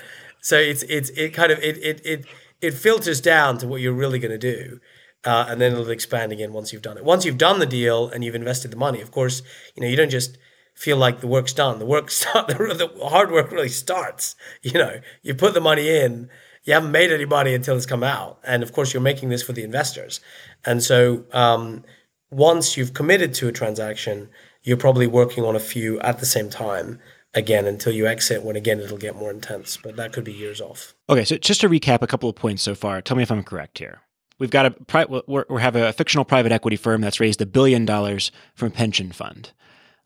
so 0.42 0.58
it's 0.58 0.84
it's 0.84 1.10
it 1.12 1.34
kind 1.34 1.52
of 1.52 1.60
it 1.60 1.78
it 1.78 2.02
it 2.06 2.26
it 2.62 2.72
filters 2.74 3.22
down 3.22 3.58
to 3.60 3.68
what 3.68 3.82
you're 3.82 3.94
really 3.94 4.20
going 4.20 4.32
to 4.32 4.38
do. 4.38 4.80
Uh, 5.24 5.46
and 5.50 5.60
then 5.60 5.74
it'll 5.74 5.90
expand 5.90 6.32
again 6.32 6.54
once 6.54 6.72
you've 6.72 6.82
done 6.82 6.98
it. 6.98 7.04
Once 7.04 7.26
you've 7.26 7.38
done 7.38 7.60
the 7.60 7.66
deal 7.66 8.08
and 8.08 8.24
you've 8.24 8.36
invested 8.36 8.72
the 8.72 8.78
money, 8.78 9.02
of 9.02 9.12
course, 9.12 9.42
you 9.76 9.82
know 9.82 9.88
you 9.88 9.96
don't 9.96 10.10
just 10.10 10.38
feel 10.78 10.98
like 10.98 11.22
the 11.22 11.28
work's 11.28 11.54
done. 11.54 11.80
The 11.80 11.86
work 11.86 12.12
start, 12.12 12.48
the, 12.48 12.54
the 12.54 13.08
hard 13.08 13.32
work 13.32 13.52
really 13.52 13.70
starts. 13.70 14.36
You 14.62 14.74
know, 14.74 15.02
you 15.24 15.34
put 15.34 15.54
the 15.54 15.62
money 15.62 15.90
in, 15.90 16.30
you 16.64 16.74
haven't 16.74 16.92
made 16.92 17.12
any 17.12 17.26
money 17.26 17.54
until 17.54 17.76
it's 17.76 17.86
come 17.86 18.04
out. 18.04 18.40
And 18.44 18.62
of 18.62 18.74
course, 18.74 18.94
you're 18.94 19.02
making 19.02 19.30
this 19.30 19.42
for 19.42 19.54
the 19.54 19.64
investors. 19.64 20.22
And 20.66 20.84
so 20.84 21.26
um, 21.34 21.84
once 22.30 22.78
you've 22.78 22.94
committed 22.94 23.34
to 23.36 23.48
a 23.48 23.52
transaction, 23.52 24.30
you're 24.64 24.78
probably 24.78 25.08
working 25.08 25.44
on 25.44 25.56
a 25.56 25.60
few 25.60 26.00
at 26.02 26.20
the 26.20 26.26
same 26.26 26.50
time 26.50 27.00
again 27.34 27.66
until 27.66 27.94
you 27.94 28.06
exit 28.06 28.44
when 28.44 28.56
again 28.56 28.80
it'll 28.80 28.98
get 28.98 29.16
more 29.16 29.30
intense 29.30 29.78
but 29.84 29.98
that 29.98 30.14
could 30.14 30.24
be 30.24 30.32
years 30.32 30.62
off 30.62 30.96
okay 31.10 31.26
so 31.26 31.38
just 31.38 31.60
to 31.62 31.70
recap 31.70 32.02
a 32.02 32.08
couple 32.08 32.30
of 32.30 32.36
points 32.36 32.64
so 32.64 32.74
far 32.74 33.02
tell 33.02 33.18
me 33.18 33.22
if 33.22 33.30
i'm 33.30 33.44
correct 33.44 33.78
here 33.78 34.00
we've 34.40 34.50
got 34.50 34.66
a 34.66 35.24
we 35.28 35.62
have 35.62 35.76
a 35.76 35.92
fictional 35.92 36.24
private 36.24 36.54
equity 36.54 36.78
firm 36.78 37.02
that's 37.02 37.20
raised 37.20 37.42
a 37.42 37.46
billion 37.46 37.86
dollars 37.86 38.32
from 38.56 38.70
a 38.70 38.72
pension 38.72 39.12
fund 39.12 39.52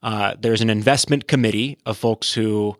uh, 0.03 0.35
there's 0.39 0.61
an 0.61 0.69
investment 0.69 1.27
committee 1.27 1.77
of 1.85 1.97
folks 1.97 2.33
who 2.33 2.75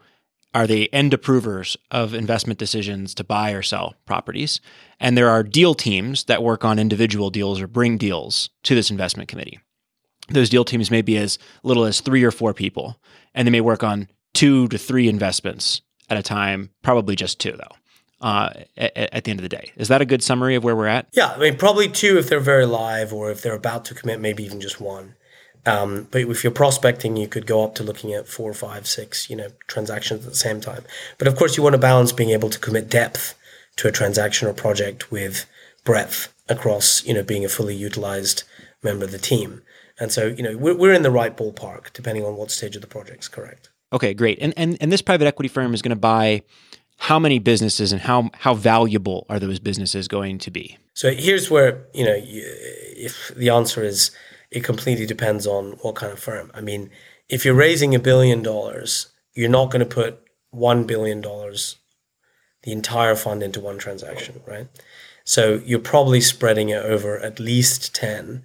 are 0.54 0.68
the 0.68 0.92
end 0.94 1.14
approvers 1.14 1.78
of 1.92 2.14
investment 2.14 2.60
decisions 2.60 3.16
to 3.16 3.24
buy 3.24 3.52
or 3.52 3.62
sell 3.62 3.96
properties. 4.06 4.60
And 5.00 5.18
there 5.18 5.30
are 5.30 5.44
deal 5.44 5.74
teams 5.74 6.26
that 6.26 6.44
work 6.44 6.66
on 6.66 6.78
individual 6.78 7.30
deals 7.30 7.62
or 7.62 7.68
bring 7.68 7.98
deals 7.98 8.50
to 8.64 8.76
this 8.76 8.92
investment 8.92 9.30
committee. 9.30 9.60
Those 10.30 10.50
deal 10.50 10.66
teams 10.66 10.92
may 10.92 11.02
be 11.02 11.18
as 11.18 11.40
little 11.64 11.86
as 11.86 12.02
three 12.02 12.24
or 12.24 12.32
four 12.32 12.54
people, 12.54 13.00
and 13.34 13.48
they 13.48 13.52
may 13.52 13.62
work 13.62 13.84
on 13.84 14.10
two 14.34 14.68
to 14.70 14.78
three 14.78 15.08
investments 15.08 15.82
at 16.10 16.18
a 16.18 16.24
time, 16.24 16.70
probably 16.82 17.16
just 17.16 17.40
two, 17.40 17.52
though. 17.52 17.76
Uh, 18.22 18.54
at, 18.78 18.96
at, 18.96 19.24
the 19.24 19.32
end 19.32 19.40
of 19.40 19.42
the 19.42 19.50
day. 19.50 19.72
Is 19.78 19.88
that 19.88 20.00
a 20.00 20.06
good 20.06 20.22
summary 20.22 20.54
of 20.54 20.64
where 20.64 20.76
we're 20.76 20.86
at? 20.86 21.08
Yeah, 21.12 21.32
I 21.32 21.40
mean, 21.40 21.58
probably 21.58 21.90
two 21.90 22.20
if 22.20 22.30
they're 22.30 22.40
very 22.40 22.68
live, 22.68 23.12
or 23.12 23.32
if 23.32 23.42
they're 23.42 23.56
about 23.56 23.84
to 23.86 23.96
commit, 23.96 24.20
maybe 24.20 24.44
even 24.44 24.62
just 24.62 24.80
one. 24.80 25.16
Um, 25.66 26.08
but 26.12 26.22
if 26.22 26.44
you're 26.44 26.52
prospecting, 26.52 27.18
you 27.18 27.28
could 27.28 27.46
go 27.46 27.64
up 27.64 27.76
to 27.76 27.84
looking 27.84 28.14
at 28.14 28.28
four, 28.28 28.54
five, 28.54 28.88
six, 28.88 29.30
you 29.30 29.36
know, 29.36 29.50
transactions 29.68 30.26
at 30.26 30.32
the 30.32 30.38
same 30.38 30.60
time. 30.60 30.84
But 31.18 31.28
of 31.28 31.36
course, 31.36 31.56
you 31.56 31.64
want 31.64 31.74
to 31.74 31.80
balance 31.80 32.12
being 32.12 32.32
able 32.32 32.50
to 32.50 32.60
commit 32.60 32.90
depth 32.90 33.36
to 33.78 33.88
a 33.88 33.92
transaction 33.92 34.48
or 34.48 34.54
project 34.54 35.12
with 35.12 35.46
breadth 35.84 36.34
across, 36.50 37.06
you 37.06 37.14
know, 37.14 37.24
being 37.24 37.46
a 37.46 37.50
fully 37.50 37.76
utilized 37.76 38.44
member 38.84 39.06
of 39.06 39.12
the 39.12 39.18
team. 39.18 39.62
And 40.00 40.12
so, 40.12 40.28
you 40.28 40.42
know, 40.42 40.58
we're, 40.58 40.76
we're 40.76 40.94
in 40.94 41.04
the 41.04 41.12
right 41.12 41.36
ballpark 41.36 41.94
depending 41.94 42.26
on 42.26 42.36
what 42.36 42.50
stage 42.50 42.76
of 42.76 42.82
the 42.82 42.88
project's 42.88 43.28
correct. 43.28 43.70
Okay, 43.94 44.14
great. 44.14 44.40
And 44.42 44.54
and 44.58 44.78
and 44.80 44.92
this 44.92 45.02
private 45.02 45.28
equity 45.28 45.50
firm 45.50 45.74
is 45.74 45.82
going 45.82 45.90
to 45.90 45.96
buy 46.00 46.44
how 46.98 47.18
many 47.18 47.40
businesses 47.40 47.92
and 47.92 48.02
how 48.02 48.30
how 48.34 48.54
valuable 48.54 49.26
are 49.28 49.40
those 49.40 49.60
businesses 49.60 50.08
going 50.08 50.38
to 50.40 50.52
be? 50.52 50.78
So 50.94 51.12
here's 51.12 51.50
where 51.50 51.84
you 51.94 52.06
know 52.06 52.16
if 52.16 53.32
the 53.36 53.50
answer 53.50 53.84
is 53.84 54.12
it 54.52 54.64
completely 54.64 55.06
depends 55.06 55.48
on 55.48 55.72
what 55.82 55.96
kind 55.96 56.12
of 56.12 56.20
firm. 56.20 56.52
I 56.54 56.62
mean, 56.62 56.90
if 57.30 57.46
you're 57.46 57.54
raising 57.54 57.96
a 57.96 58.00
billion 58.00 58.44
dollars, 58.44 59.08
you're 59.34 59.50
not 59.50 59.72
going 59.72 59.80
to 59.80 59.96
put 59.96 60.20
one 60.52 60.84
billion 60.84 61.22
dollars, 61.22 61.78
the 62.64 62.74
entire 62.74 63.16
fund 63.16 63.42
into 63.42 63.62
one 63.62 63.78
transaction, 63.78 64.42
right? 64.46 64.68
So 65.24 65.62
you're 65.66 65.80
probably 65.80 66.20
spreading 66.20 66.70
it 66.70 66.84
over 66.84 67.18
at 67.20 67.40
least 67.40 67.96
ten, 67.96 68.44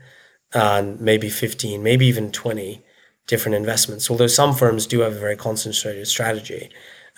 and 0.54 1.00
maybe 1.00 1.28
fifteen, 1.28 1.82
maybe 1.82 2.06
even 2.06 2.30
twenty 2.30 2.82
different 3.26 3.56
investments. 3.56 4.08
Although 4.08 4.28
some 4.28 4.54
firms 4.54 4.86
do 4.86 5.00
have 5.00 5.12
a 5.12 5.18
very 5.18 5.36
concentrated 5.36 6.06
strategy 6.06 6.70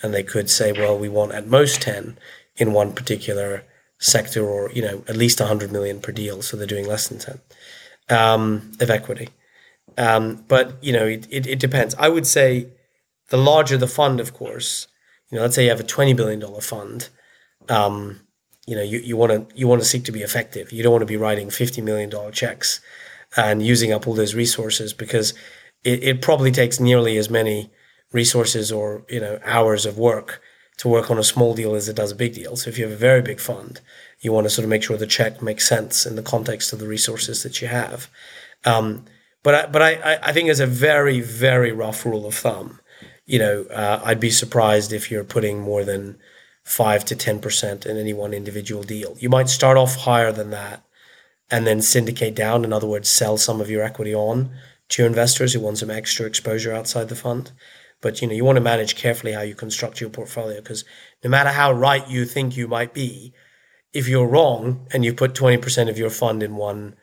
and 0.02 0.14
they 0.14 0.22
could 0.22 0.48
say, 0.48 0.72
well, 0.72 0.98
we 0.98 1.08
want 1.08 1.32
at 1.32 1.46
most 1.46 1.82
10 1.82 2.16
in 2.56 2.72
one 2.72 2.94
particular 2.94 3.62
sector 3.98 4.42
or, 4.42 4.70
you 4.72 4.80
know, 4.80 5.04
at 5.06 5.16
least 5.16 5.38
100 5.38 5.70
million 5.70 6.00
per 6.00 6.10
deal. 6.12 6.40
So 6.40 6.56
they're 6.56 6.66
doing 6.66 6.86
less 6.86 7.08
than 7.08 7.18
10 7.18 7.40
um, 8.10 8.72
of 8.80 8.90
equity. 8.90 9.28
Um, 9.96 10.44
but, 10.48 10.82
you 10.82 10.92
know, 10.92 11.06
it, 11.06 11.26
it, 11.30 11.46
it, 11.46 11.58
depends. 11.58 11.94
I 11.96 12.08
would 12.08 12.26
say 12.26 12.68
the 13.30 13.36
larger 13.36 13.76
the 13.76 13.88
fund, 13.88 14.20
of 14.20 14.32
course, 14.32 14.86
you 15.30 15.36
know, 15.36 15.42
let's 15.42 15.54
say 15.54 15.64
you 15.64 15.70
have 15.70 15.80
a 15.80 15.84
$20 15.84 16.16
billion 16.16 16.60
fund, 16.60 17.08
um, 17.68 18.20
you 18.66 18.76
know, 18.76 18.82
you, 18.82 19.16
want 19.16 19.32
to 19.32 19.56
you 19.56 19.66
want 19.66 19.80
to 19.80 19.88
seek 19.88 20.04
to 20.04 20.12
be 20.12 20.20
effective. 20.20 20.72
You 20.72 20.82
don't 20.82 20.92
want 20.92 21.02
to 21.02 21.06
be 21.06 21.16
writing 21.16 21.48
$50 21.48 21.82
million 21.82 22.12
checks 22.32 22.80
and 23.36 23.64
using 23.64 23.92
up 23.92 24.06
all 24.06 24.14
those 24.14 24.34
resources 24.34 24.92
because 24.92 25.32
it, 25.84 26.02
it 26.02 26.22
probably 26.22 26.50
takes 26.50 26.78
nearly 26.78 27.16
as 27.16 27.30
many 27.30 27.70
resources 28.12 28.72
or 28.72 29.04
you 29.08 29.20
know 29.20 29.38
hours 29.44 29.84
of 29.86 29.98
work 29.98 30.40
to 30.78 30.88
work 30.88 31.10
on 31.10 31.18
a 31.18 31.24
small 31.24 31.54
deal 31.54 31.74
as 31.74 31.88
it 31.88 31.96
does 31.96 32.12
a 32.12 32.16
big 32.16 32.34
deal. 32.34 32.56
So 32.56 32.70
if 32.70 32.78
you 32.78 32.84
have 32.84 32.92
a 32.92 32.96
very 32.96 33.20
big 33.20 33.40
fund, 33.40 33.80
you 34.20 34.32
want 34.32 34.44
to 34.46 34.50
sort 34.50 34.64
of 34.64 34.70
make 34.70 34.82
sure 34.82 34.96
the 34.96 35.06
check 35.06 35.42
makes 35.42 35.68
sense 35.68 36.06
in 36.06 36.16
the 36.16 36.22
context 36.22 36.72
of 36.72 36.78
the 36.78 36.88
resources 36.88 37.42
that 37.42 37.62
you 37.62 37.68
have. 37.68 38.08
Um, 38.64 39.04
but 39.42 39.54
I, 39.54 39.66
but 39.66 39.82
I, 39.82 40.18
I 40.22 40.32
think 40.32 40.48
as 40.48 40.60
a 40.60 40.66
very 40.66 41.20
very 41.20 41.72
rough 41.72 42.04
rule 42.04 42.26
of 42.26 42.34
thumb, 42.34 42.80
you 43.26 43.38
know, 43.38 43.64
uh, 43.70 44.00
I'd 44.04 44.20
be 44.20 44.30
surprised 44.30 44.92
if 44.92 45.10
you're 45.10 45.24
putting 45.24 45.60
more 45.60 45.84
than 45.84 46.18
five 46.64 47.04
to 47.06 47.16
ten 47.16 47.40
percent 47.40 47.86
in 47.86 47.96
any 47.96 48.12
one 48.12 48.34
individual 48.34 48.82
deal. 48.82 49.16
You 49.18 49.28
might 49.28 49.48
start 49.48 49.76
off 49.76 49.96
higher 49.96 50.32
than 50.32 50.50
that, 50.50 50.82
and 51.50 51.66
then 51.66 51.80
syndicate 51.80 52.34
down. 52.34 52.64
In 52.64 52.72
other 52.72 52.86
words, 52.86 53.08
sell 53.08 53.38
some 53.38 53.60
of 53.60 53.70
your 53.70 53.82
equity 53.82 54.14
on 54.14 54.50
to 54.88 55.02
your 55.02 55.08
investors 55.08 55.52
who 55.52 55.60
want 55.60 55.78
some 55.78 55.90
extra 55.90 56.26
exposure 56.26 56.72
outside 56.72 57.08
the 57.08 57.14
fund. 57.14 57.52
But 58.00 58.20
you 58.20 58.28
know, 58.28 58.34
you 58.34 58.44
want 58.44 58.56
to 58.56 58.62
manage 58.62 58.96
carefully 58.96 59.32
how 59.32 59.42
you 59.42 59.54
construct 59.54 60.00
your 60.00 60.10
portfolio 60.10 60.60
because 60.60 60.84
no 61.22 61.30
matter 61.30 61.50
how 61.50 61.72
right 61.72 62.08
you 62.08 62.24
think 62.24 62.56
you 62.56 62.68
might 62.68 62.94
be, 62.94 63.32
if 63.92 64.08
you're 64.08 64.26
wrong 64.26 64.86
and 64.92 65.04
you 65.04 65.14
put 65.14 65.34
20% 65.34 65.88
of 65.88 65.98
your 65.98 66.10
fund 66.10 66.42
in 66.42 66.56
one 66.56 66.94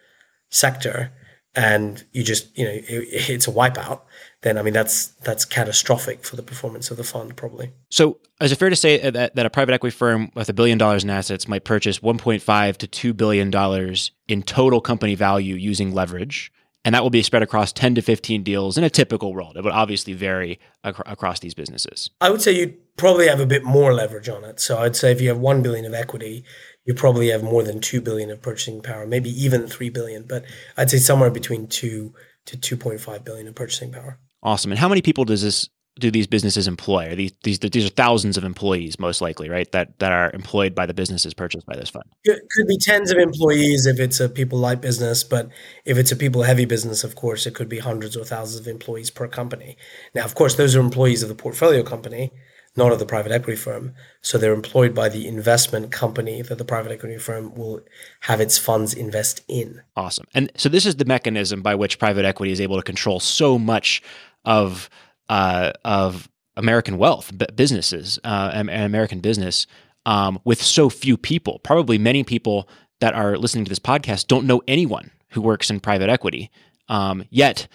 sector 0.49 1.11
and 1.55 2.03
you 2.11 2.23
just, 2.23 2.57
you 2.57 2.65
know, 2.65 2.71
it, 2.71 2.85
it's 3.29 3.47
a 3.47 3.51
wipeout, 3.51 4.01
then 4.41 4.57
I 4.57 4.61
mean 4.61 4.73
that's 4.73 5.07
that's 5.23 5.43
catastrophic 5.45 6.23
for 6.23 6.35
the 6.35 6.43
performance 6.43 6.91
of 6.91 6.97
the 6.97 7.03
fund 7.03 7.35
probably. 7.35 7.71
So, 7.89 8.19
is 8.41 8.51
it 8.51 8.57
fair 8.57 8.69
to 8.69 8.75
say 8.75 9.09
that, 9.09 9.35
that 9.35 9.45
a 9.45 9.49
private 9.49 9.73
equity 9.73 9.95
firm 9.95 10.31
with 10.35 10.49
a 10.49 10.53
billion 10.53 10.77
dollars 10.77 11.03
in 11.03 11.09
assets 11.09 11.47
might 11.47 11.63
purchase 11.63 11.99
1.5 11.99 12.77
to 12.77 12.87
2 12.87 13.13
billion 13.13 13.49
dollars 13.49 14.11
in 14.27 14.43
total 14.43 14.81
company 14.81 15.15
value 15.15 15.55
using 15.55 15.93
leverage? 15.93 16.51
and 16.85 16.93
that 16.93 17.01
will 17.01 17.09
be 17.09 17.23
spread 17.23 17.41
across 17.41 17.73
10 17.73 17.95
to 17.95 18.01
15 18.01 18.43
deals 18.43 18.77
in 18.77 18.83
a 18.83 18.89
typical 18.89 19.33
world. 19.33 19.57
It 19.57 19.63
would 19.63 19.73
obviously 19.73 20.13
vary 20.13 20.59
ac- 20.85 21.01
across 21.07 21.39
these 21.39 21.55
businesses. 21.55 22.11
I 22.21 22.29
would 22.29 22.43
say 22.43 22.51
you'd 22.51 22.95
probably 22.95 23.27
have 23.27 23.39
a 23.39 23.45
bit 23.47 23.63
more 23.63 23.91
leverage 23.93 24.29
on 24.29 24.43
it. 24.43 24.59
So 24.59 24.77
I'd 24.77 24.95
say 24.95 25.11
if 25.11 25.19
you 25.19 25.29
have 25.29 25.39
1 25.39 25.63
billion 25.63 25.85
of 25.85 25.95
equity, 25.95 26.45
you 26.85 26.93
probably 26.93 27.29
have 27.29 27.43
more 27.43 27.63
than 27.63 27.79
2 27.79 28.01
billion 28.01 28.29
of 28.29 28.41
purchasing 28.41 28.81
power, 28.81 29.05
maybe 29.05 29.29
even 29.29 29.67
3 29.67 29.89
billion, 29.89 30.23
but 30.23 30.45
I'd 30.77 30.89
say 30.89 30.97
somewhere 30.97 31.31
between 31.31 31.67
2 31.67 32.13
to 32.45 32.57
2.5 32.57 33.23
billion 33.23 33.47
of 33.47 33.55
purchasing 33.55 33.91
power. 33.91 34.19
Awesome. 34.43 34.71
And 34.71 34.79
how 34.79 34.87
many 34.87 35.01
people 35.01 35.25
does 35.25 35.41
this 35.41 35.69
do 35.99 36.11
these 36.11 36.27
businesses 36.27 36.67
employ? 36.67 37.07
Are 37.07 37.15
these 37.15 37.31
these 37.43 37.57
these 37.59 37.85
are 37.85 37.89
thousands 37.89 38.37
of 38.37 38.43
employees, 38.43 38.99
most 38.99 39.21
likely, 39.21 39.49
right? 39.49 39.71
That 39.71 39.97
that 39.99 40.11
are 40.11 40.29
employed 40.33 40.75
by 40.75 40.85
the 40.85 40.93
businesses 40.93 41.33
purchased 41.33 41.65
by 41.65 41.75
this 41.75 41.89
fund. 41.89 42.05
It 42.25 42.41
could 42.55 42.67
be 42.67 42.77
tens 42.77 43.11
of 43.11 43.17
employees 43.17 43.85
if 43.85 43.99
it's 43.99 44.19
a 44.19 44.29
people 44.29 44.59
light 44.59 44.81
business, 44.81 45.23
but 45.23 45.49
if 45.85 45.97
it's 45.97 46.11
a 46.11 46.15
people 46.15 46.43
heavy 46.43 46.65
business, 46.65 47.03
of 47.03 47.15
course, 47.15 47.45
it 47.45 47.55
could 47.55 47.69
be 47.69 47.79
hundreds 47.79 48.17
or 48.17 48.25
thousands 48.25 48.59
of 48.59 48.67
employees 48.67 49.09
per 49.09 49.27
company. 49.27 49.77
Now, 50.13 50.25
of 50.25 50.35
course, 50.35 50.55
those 50.55 50.75
are 50.75 50.81
employees 50.81 51.23
of 51.23 51.29
the 51.29 51.35
portfolio 51.35 51.81
company, 51.81 52.31
not 52.75 52.91
of 52.91 52.99
the 52.99 53.05
private 53.05 53.31
equity 53.31 53.57
firm. 53.57 53.93
So 54.21 54.37
they're 54.37 54.53
employed 54.53 54.93
by 54.93 55.09
the 55.09 55.27
investment 55.27 55.91
company 55.91 56.41
that 56.41 56.57
the 56.57 56.65
private 56.65 56.91
equity 56.91 57.17
firm 57.17 57.53
will 57.55 57.81
have 58.21 58.41
its 58.41 58.57
funds 58.57 58.93
invest 58.93 59.41
in. 59.47 59.81
Awesome. 59.95 60.25
And 60.33 60.51
so 60.57 60.69
this 60.69 60.85
is 60.85 60.97
the 60.97 61.05
mechanism 61.05 61.61
by 61.61 61.75
which 61.75 61.99
private 61.99 62.25
equity 62.25 62.51
is 62.51 62.59
able 62.59 62.77
to 62.77 62.83
control 62.83 63.19
so 63.19 63.57
much 63.57 64.01
of 64.43 64.89
uh, 65.29 65.71
of 65.83 66.29
American 66.57 66.97
wealth, 66.97 67.31
businesses, 67.55 68.19
uh, 68.23 68.51
and, 68.53 68.69
and, 68.69 68.83
American 68.83 69.19
business 69.19 69.65
um, 70.05 70.39
with 70.45 70.61
so 70.61 70.89
few 70.89 71.17
people. 71.17 71.59
Probably 71.59 71.97
many 71.97 72.23
people 72.23 72.69
that 72.99 73.13
are 73.13 73.37
listening 73.37 73.65
to 73.65 73.69
this 73.69 73.79
podcast 73.79 74.27
don't 74.27 74.45
know 74.45 74.61
anyone 74.67 75.11
who 75.29 75.41
works 75.41 75.69
in 75.69 75.79
private 75.79 76.09
equity. 76.09 76.51
Um, 76.87 77.25
yet, 77.29 77.67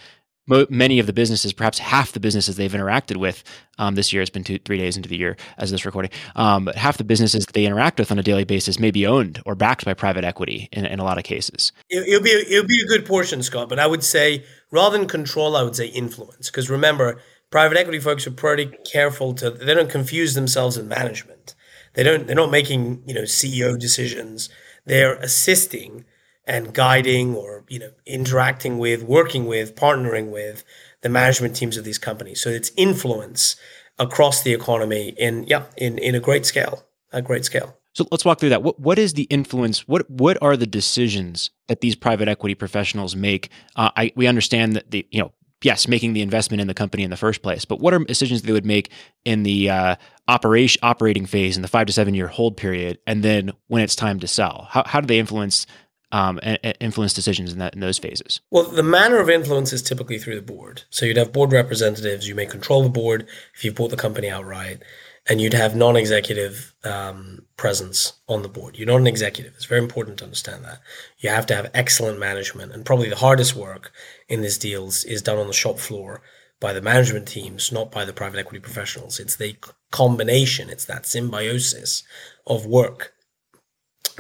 mo- 0.51 0.67
many 0.69 0.99
of 0.99 1.07
the 1.07 1.13
businesses, 1.13 1.53
perhaps 1.55 1.79
half 1.79 2.13
the 2.13 2.21
businesses 2.21 2.57
they've 2.57 2.73
interacted 2.73 3.17
with 3.17 3.43
um, 3.79 3.95
this 3.95 4.13
year, 4.13 4.21
has 4.21 4.29
been 4.29 4.45
two, 4.45 4.59
three 4.59 4.77
days 4.77 4.97
into 4.97 5.09
the 5.09 5.17
year 5.17 5.37
as 5.57 5.71
this 5.71 5.87
recording, 5.87 6.11
um, 6.37 6.67
but 6.67 6.75
half 6.75 6.99
the 6.99 7.05
businesses 7.05 7.47
that 7.47 7.55
they 7.55 7.65
interact 7.65 7.99
with 7.99 8.11
on 8.11 8.19
a 8.19 8.23
daily 8.23 8.45
basis 8.45 8.79
may 8.79 8.91
be 8.91 9.07
owned 9.07 9.41
or 9.47 9.55
backed 9.55 9.85
by 9.85 9.95
private 9.95 10.25
equity 10.25 10.69
in, 10.73 10.85
in 10.85 10.99
a 10.99 11.05
lot 11.05 11.17
of 11.17 11.25
cases. 11.25 11.73
It, 11.89 12.07
it'll 12.07 12.23
be 12.23 12.31
it'll 12.31 12.67
be 12.67 12.83
a 12.83 12.89
good 12.89 13.07
portion, 13.07 13.43
Scott. 13.43 13.69
But 13.69 13.79
I 13.79 13.87
would 13.87 14.05
say 14.05 14.45
rather 14.71 14.99
than 14.99 15.09
control, 15.09 15.57
I 15.57 15.63
would 15.63 15.77
say 15.77 15.87
influence. 15.87 16.51
Because 16.51 16.69
remember, 16.69 17.21
private 17.51 17.79
equity 17.79 18.01
folks 18.01 18.27
are 18.27 18.33
pretty 18.33 18.73
careful 18.91 19.33
to 19.35 19.51
they 19.51 19.75
don't 19.75 19.91
confuse 19.91 20.35
themselves 20.35 20.77
in 20.77 20.89
management. 20.89 21.55
They 21.95 22.03
don't 22.03 22.27
they're 22.27 22.37
not 22.37 22.51
making, 22.51 23.03
you 23.07 23.15
know, 23.15 23.23
CEO 23.23 23.79
decisions. 23.79 24.49
They're 24.85 25.15
assisting 25.15 26.05
and 26.51 26.75
guiding 26.75 27.35
or, 27.37 27.65
you 27.69 27.79
know, 27.79 27.93
interacting 28.05 28.79
with, 28.79 29.05
working 29.05 29.47
with, 29.47 29.77
partnering 29.77 30.31
with 30.31 30.65
the 31.01 31.09
management 31.09 31.55
teams 31.55 31.77
of 31.77 31.85
these 31.85 31.99
companies. 31.99 32.41
So 32.41 32.51
it's 32.51 32.73
influence 32.77 33.57
across 33.99 34.43
the 34.43 34.53
economy 34.53 35.15
in 35.17 35.45
yeah, 35.45 35.65
in, 35.77 35.97
in 35.99 36.15
a 36.15 36.21
great 36.21 36.45
scale. 36.45 36.85
A 37.13 37.23
great 37.23 37.45
scale. 37.45 37.77
So 37.93 38.07
let's 38.11 38.25
walk 38.25 38.39
through 38.39 38.51
that. 38.51 38.63
What 38.63 38.79
what 38.79 38.99
is 38.99 39.15
the 39.15 39.25
influence? 39.25 39.89
What 39.89 40.09
what 40.09 40.39
are 40.43 40.57
the 40.57 40.67
decisions 40.67 41.51
that 41.69 41.81
these 41.81 41.97
private 41.97 42.29
equity 42.29 42.55
professionals 42.55 43.17
make? 43.17 43.51
Uh, 43.75 43.91
I 43.97 44.13
we 44.15 44.27
understand 44.27 44.77
that 44.77 44.91
the 44.91 45.07
you 45.11 45.21
know 45.21 45.33
yes, 45.63 45.89
making 45.89 46.13
the 46.13 46.23
investment 46.23 46.61
in 46.61 46.69
the 46.69 46.75
company 46.75 47.03
in 47.03 47.11
the 47.11 47.17
first 47.17 47.43
place, 47.43 47.65
but 47.65 47.81
what 47.81 47.93
are 47.93 47.99
decisions 47.99 48.43
they 48.43 48.53
would 48.53 48.65
make 48.65 48.91
in 49.25 49.43
the 49.43 49.69
uh, 49.69 49.97
operation 50.29 50.81
operating 50.83 51.27
phase 51.27 51.57
in 51.57 51.63
the 51.63 51.69
five 51.69 51.87
to 51.87 51.93
seven 51.93 52.15
year 52.15 52.29
hold 52.29 52.57
period, 52.57 52.99
and 53.07 53.23
then 53.23 53.53
when 53.67 53.83
it's 53.83 53.97
time 53.97 54.21
to 54.21 54.29
sell? 54.29 54.69
How 54.71 54.85
how 54.87 55.01
do 55.01 55.07
they 55.07 55.19
influence 55.19 55.67
um, 56.13 56.39
influence 56.81 57.13
decisions 57.13 57.53
in 57.53 57.59
that 57.59 57.75
in 57.75 57.81
those 57.81 57.99
phases? 57.99 58.41
Well, 58.51 58.65
the 58.65 58.83
manner 58.83 59.19
of 59.19 59.31
influence 59.31 59.73
is 59.73 59.83
typically 59.83 60.19
through 60.19 60.37
the 60.37 60.43
board. 60.43 60.83
So 60.91 61.07
you'd 61.07 61.17
have 61.17 61.33
board 61.33 61.53
representatives. 61.53 62.29
You 62.29 62.35
may 62.35 62.47
control 62.47 62.83
the 62.83 62.89
board 62.89 63.27
if 63.55 63.65
you 63.65 63.73
bought 63.73 63.91
the 63.91 63.97
company 63.97 64.29
outright 64.29 64.83
and 65.29 65.41
you'd 65.41 65.55
have 65.55 65.77
non-executive 65.77 66.75
um, 66.85 67.45
presence 67.57 68.15
on 68.29 68.43
the 68.43 68.49
board. 68.49 68.77
You're 68.77 68.89
not 68.89 69.01
an 69.01 69.07
executive. 69.07 69.53
It's 69.55 69.67
very 69.67 69.83
important 69.83 70.19
to 70.19 70.25
understand 70.25 70.65
that. 70.65 70.81
You 71.19 71.31
have 71.31 71.47
to 71.47 71.55
have 71.55 71.71
excellent 71.75 72.19
management, 72.19 72.73
and 72.73 72.85
probably 72.85 73.09
the 73.09 73.17
hardest 73.17 73.55
work 73.55 73.93
in 74.29 74.43
these 74.43 74.59
deals 74.59 75.05
is 75.05 75.23
done 75.23 75.39
on 75.39 75.47
the 75.47 75.53
shop 75.53 75.79
floor 75.79 76.23
by 76.59 76.73
the 76.73 76.83
management 76.83 77.29
teams, 77.29 77.71
not 77.71 77.91
by 77.93 78.05
the 78.05 78.13
private 78.13 78.39
equity 78.39 78.61
professionals. 78.61 79.21
It's 79.21 79.37
the 79.37 79.57
combination. 79.91 80.71
It's 80.71 80.85
that 80.87 81.07
symbiosis 81.07 82.03
of 82.47 82.67
work 82.67 83.13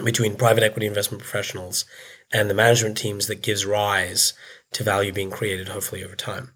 between 0.05 0.37
private 0.37 0.63
equity 0.63 0.87
investment 0.87 1.23
professionals 1.23 1.85
and 2.33 2.49
the 2.49 2.55
management 2.55 2.97
teams 2.97 3.27
that 3.27 3.43
gives 3.43 3.67
rise 3.67 4.35
to 4.73 4.85
value 4.85 5.13
being 5.13 5.31
created, 5.31 5.69
hopefully 5.69 6.05
over 6.05 6.17
time. 6.17 6.53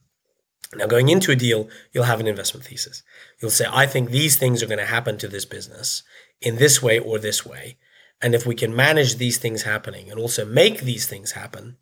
Now, 0.74 0.86
going 0.86 1.08
into 1.08 1.30
a 1.30 1.36
deal, 1.36 1.68
you'll 1.92 2.04
have 2.04 2.20
an 2.20 2.26
investment 2.26 2.66
thesis. 2.66 3.02
You'll 3.40 3.50
say, 3.50 3.66
I 3.70 3.86
think 3.86 4.10
these 4.10 4.36
things 4.36 4.62
are 4.62 4.66
going 4.66 4.78
to 4.78 4.86
happen 4.86 5.18
to 5.18 5.28
this 5.28 5.44
business 5.44 6.02
in 6.40 6.56
this 6.56 6.82
way 6.82 6.98
or 6.98 7.18
this 7.18 7.46
way. 7.46 7.76
And 8.20 8.34
if 8.34 8.46
we 8.46 8.54
can 8.54 8.74
manage 8.74 9.16
these 9.16 9.38
things 9.38 9.62
happening 9.62 10.10
and 10.10 10.18
also 10.18 10.44
make 10.44 10.80
these 10.80 11.06
things 11.06 11.32
happen, 11.32 11.76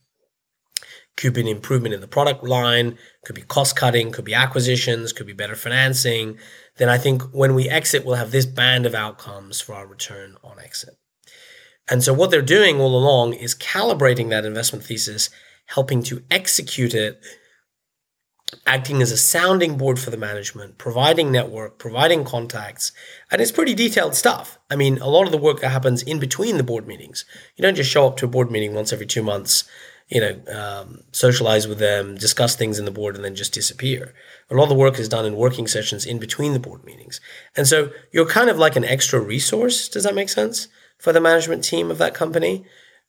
could 1.17 1.35
be 1.35 1.43
an 1.43 1.47
improvement 1.47 1.95
in 1.95 2.01
the 2.01 2.09
product 2.09 2.43
line, 2.43 2.99
could 3.25 3.37
be 3.37 3.43
cost 3.43 3.77
cutting, 3.77 4.11
could 4.11 4.25
be 4.25 4.35
acquisitions, 4.35 5.13
could 5.13 5.27
be 5.27 5.33
better 5.33 5.55
financing, 5.55 6.39
then 6.79 6.89
I 6.89 6.99
think 6.99 7.23
when 7.33 7.55
we 7.55 7.69
exit, 7.69 8.05
we'll 8.05 8.17
have 8.17 8.31
this 8.31 8.47
band 8.47 8.87
of 8.87 8.95
outcomes 8.95 9.61
for 9.61 9.75
our 9.75 9.87
return 9.87 10.37
on 10.43 10.59
exit. 10.59 10.97
And 11.93 12.03
so 12.03 12.15
what 12.15 12.31
they're 12.31 12.41
doing 12.41 12.81
all 12.81 12.97
along 12.97 13.35
is 13.35 13.55
calibrating 13.55 14.31
that 14.31 14.47
investment 14.47 14.83
thesis, 14.83 15.29
helping 15.67 16.03
to 16.05 16.23
execute 16.31 16.95
it, 16.95 17.21
acting 18.67 19.03
as 19.03 19.13
a 19.13 19.19
sounding 19.19 19.77
board 19.77 19.99
for 19.99 20.09
the 20.09 20.17
management, 20.17 20.79
providing 20.79 21.31
network, 21.31 21.79
providing 21.79 22.25
contacts. 22.25 22.93
And 23.31 23.43
it's 23.43 23.53
pretty 23.53 23.75
detailed 23.75 24.15
stuff. 24.15 24.59
I 24.71 24.77
mean, 24.77 24.97
a 25.03 25.07
lot 25.07 25.27
of 25.27 25.33
the 25.33 25.37
work 25.37 25.61
that 25.61 25.69
happens 25.69 26.03
in 26.03 26.19
between 26.19 26.57
the 26.57 26.63
board 26.63 26.87
meetings. 26.87 27.27
You 27.57 27.63
don't 27.63 27.75
just 27.75 27.91
show 27.91 28.07
up 28.07 28.17
to 28.17 28.25
a 28.25 28.29
board 28.29 28.51
meeting 28.51 28.73
once 28.73 28.95
every 28.95 29.05
two 29.05 29.23
months, 29.23 29.65
you 30.09 30.23
know, 30.23 30.41
um, 30.51 31.01
socialize 31.13 31.69
with 31.69 31.79
them, 31.79 32.17
discuss 32.17 32.57
things 32.57 32.79
in 32.79 32.87
the 32.87 32.91
board, 32.91 33.17
and 33.17 33.25
then 33.25 33.35
just 33.35 33.53
disappear. 33.53 34.15
A 34.49 34.55
lot 34.55 34.63
of 34.63 34.69
the 34.71 34.75
work 34.77 34.99
is 34.99 35.11
done 35.11 35.27
in 35.27 35.37
working 35.37 35.67
sessions 35.67 36.07
in 36.07 36.19
between 36.19 36.55
the 36.55 36.59
board 36.59 36.85
meetings. 36.85 37.21
And 37.55 37.69
so 37.69 37.91
you're 38.13 38.25
kind 38.25 38.49
of 38.49 38.57
like 38.57 38.77
an 38.77 38.85
extra 38.87 39.21
resource. 39.21 39.91
Does 39.91 40.05
that 40.05 40.15
make 40.15 40.31
sense? 40.31 40.69
For 41.03 41.13
the 41.13 41.21
management 41.21 41.65
team 41.65 41.91
of 41.91 41.99
that 41.99 42.15
company. 42.15 42.65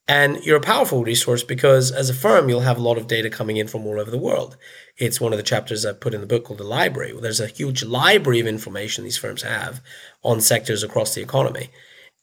And 0.08 0.44
you're 0.44 0.58
a 0.58 0.62
powerful 0.62 1.04
resource 1.04 1.44
because 1.44 1.92
as 1.92 2.10
a 2.10 2.14
firm, 2.14 2.50
you'll 2.50 2.62
have 2.62 2.80
a 2.80 2.82
lot 2.82 2.98
of 2.98 3.06
data 3.06 3.30
coming 3.30 3.58
in 3.58 3.68
from 3.68 3.86
all 3.86 4.00
over 4.00 4.10
the 4.10 4.18
world. 4.18 4.58
It's 4.98 5.22
one 5.22 5.32
of 5.32 5.38
the 5.38 5.44
chapters 5.44 5.86
I 5.86 5.94
put 5.94 6.16
in 6.16 6.20
the 6.20 6.28
book 6.28 6.46
called 6.46 6.58
The 6.58 6.64
Library. 6.64 7.14
There's 7.22 7.40
a 7.40 7.46
huge 7.46 7.84
library 7.84 8.40
of 8.40 8.48
information 8.48 9.04
these 9.04 9.20
firms 9.20 9.44
have 9.44 9.80
on 10.24 10.42
sectors 10.42 10.82
across 10.82 11.14
the 11.14 11.22
economy. 11.22 11.70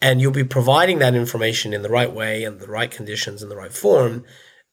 And 0.03 0.21
you'll 0.21 0.33
be 0.33 0.43
providing 0.43 0.99
that 0.99 1.15
information 1.15 1.73
in 1.73 1.83
the 1.83 1.89
right 1.89 2.13
way 2.13 2.43
and 2.43 2.59
the 2.59 2.67
right 2.67 2.91
conditions 2.91 3.41
and 3.41 3.51
the 3.51 3.57
right 3.57 3.73
form, 3.73 4.25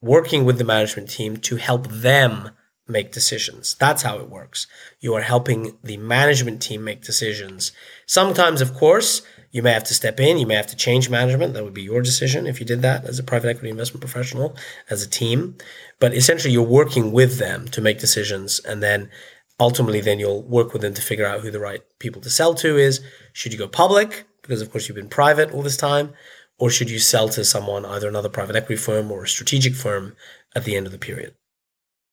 working 0.02 0.46
with 0.46 0.58
the 0.58 0.64
management 0.64 1.12
team 1.12 1.38
to 1.38 1.58
help 1.58 1.88
them 1.88 2.50
make 2.88 3.12
decisions. 3.12 3.76
That's 3.80 4.02
how 4.02 4.18
it 4.18 4.32
works. 4.32 4.66
You 5.00 5.14
are 5.14 5.22
helping 5.22 5.78
the 5.84 5.98
management 5.98 6.62
team 6.62 6.84
make 6.84 7.04
decisions. 7.04 7.72
Sometimes, 8.08 8.62
of 8.62 8.74
course, 8.74 9.22
you 9.58 9.64
may 9.64 9.74
have 9.74 9.84
to 9.86 9.96
step 9.96 10.20
in, 10.20 10.38
you 10.38 10.46
may 10.46 10.54
have 10.54 10.68
to 10.68 10.76
change 10.76 11.10
management. 11.10 11.56
That 11.56 11.64
would 11.64 11.74
be 11.74 11.82
your 11.82 12.04
decision 12.04 12.46
if 12.46 12.60
you 12.60 12.66
did 12.66 12.84
that 12.84 13.06
as 13.06 13.18
a 13.18 13.24
private 13.24 13.50
equity 13.50 13.72
investment 13.72 14.02
professional, 14.02 14.56
as 14.88 15.02
a 15.02 15.10
team. 15.10 15.58
But 16.00 16.14
essentially, 16.14 16.54
you're 16.54 16.62
working 16.62 17.12
with 17.12 17.40
them 17.40 17.68
to 17.70 17.82
make 17.82 17.98
decisions. 17.98 18.60
And 18.60 18.84
then 18.84 19.10
ultimately, 19.60 20.00
then 20.00 20.20
you'll 20.20 20.44
work 20.44 20.74
with 20.74 20.84
them 20.84 20.94
to 20.94 21.02
figure 21.02 21.26
out 21.26 21.42
who 21.42 21.50
the 21.50 21.60
right 21.60 21.82
people 21.98 22.22
to 22.22 22.30
sell 22.30 22.54
to 22.54 22.78
is. 22.78 23.02
Should 23.34 23.52
you 23.52 23.58
go 23.58 23.68
public? 23.68 24.28
Because, 24.44 24.62
of 24.62 24.72
course, 24.72 24.88
you've 24.88 24.96
been 24.96 25.10
private 25.10 25.52
all 25.52 25.64
this 25.64 25.76
time. 25.76 26.14
Or 26.60 26.70
should 26.70 26.92
you 26.92 27.00
sell 27.00 27.28
to 27.30 27.44
someone, 27.44 27.84
either 27.84 28.08
another 28.08 28.30
private 28.30 28.56
equity 28.56 28.80
firm 28.80 29.12
or 29.12 29.24
a 29.24 29.28
strategic 29.28 29.74
firm 29.74 30.16
at 30.56 30.66
the 30.66 30.76
end 30.76 30.86
of 30.86 30.92
the 30.92 31.00
period? 31.00 31.34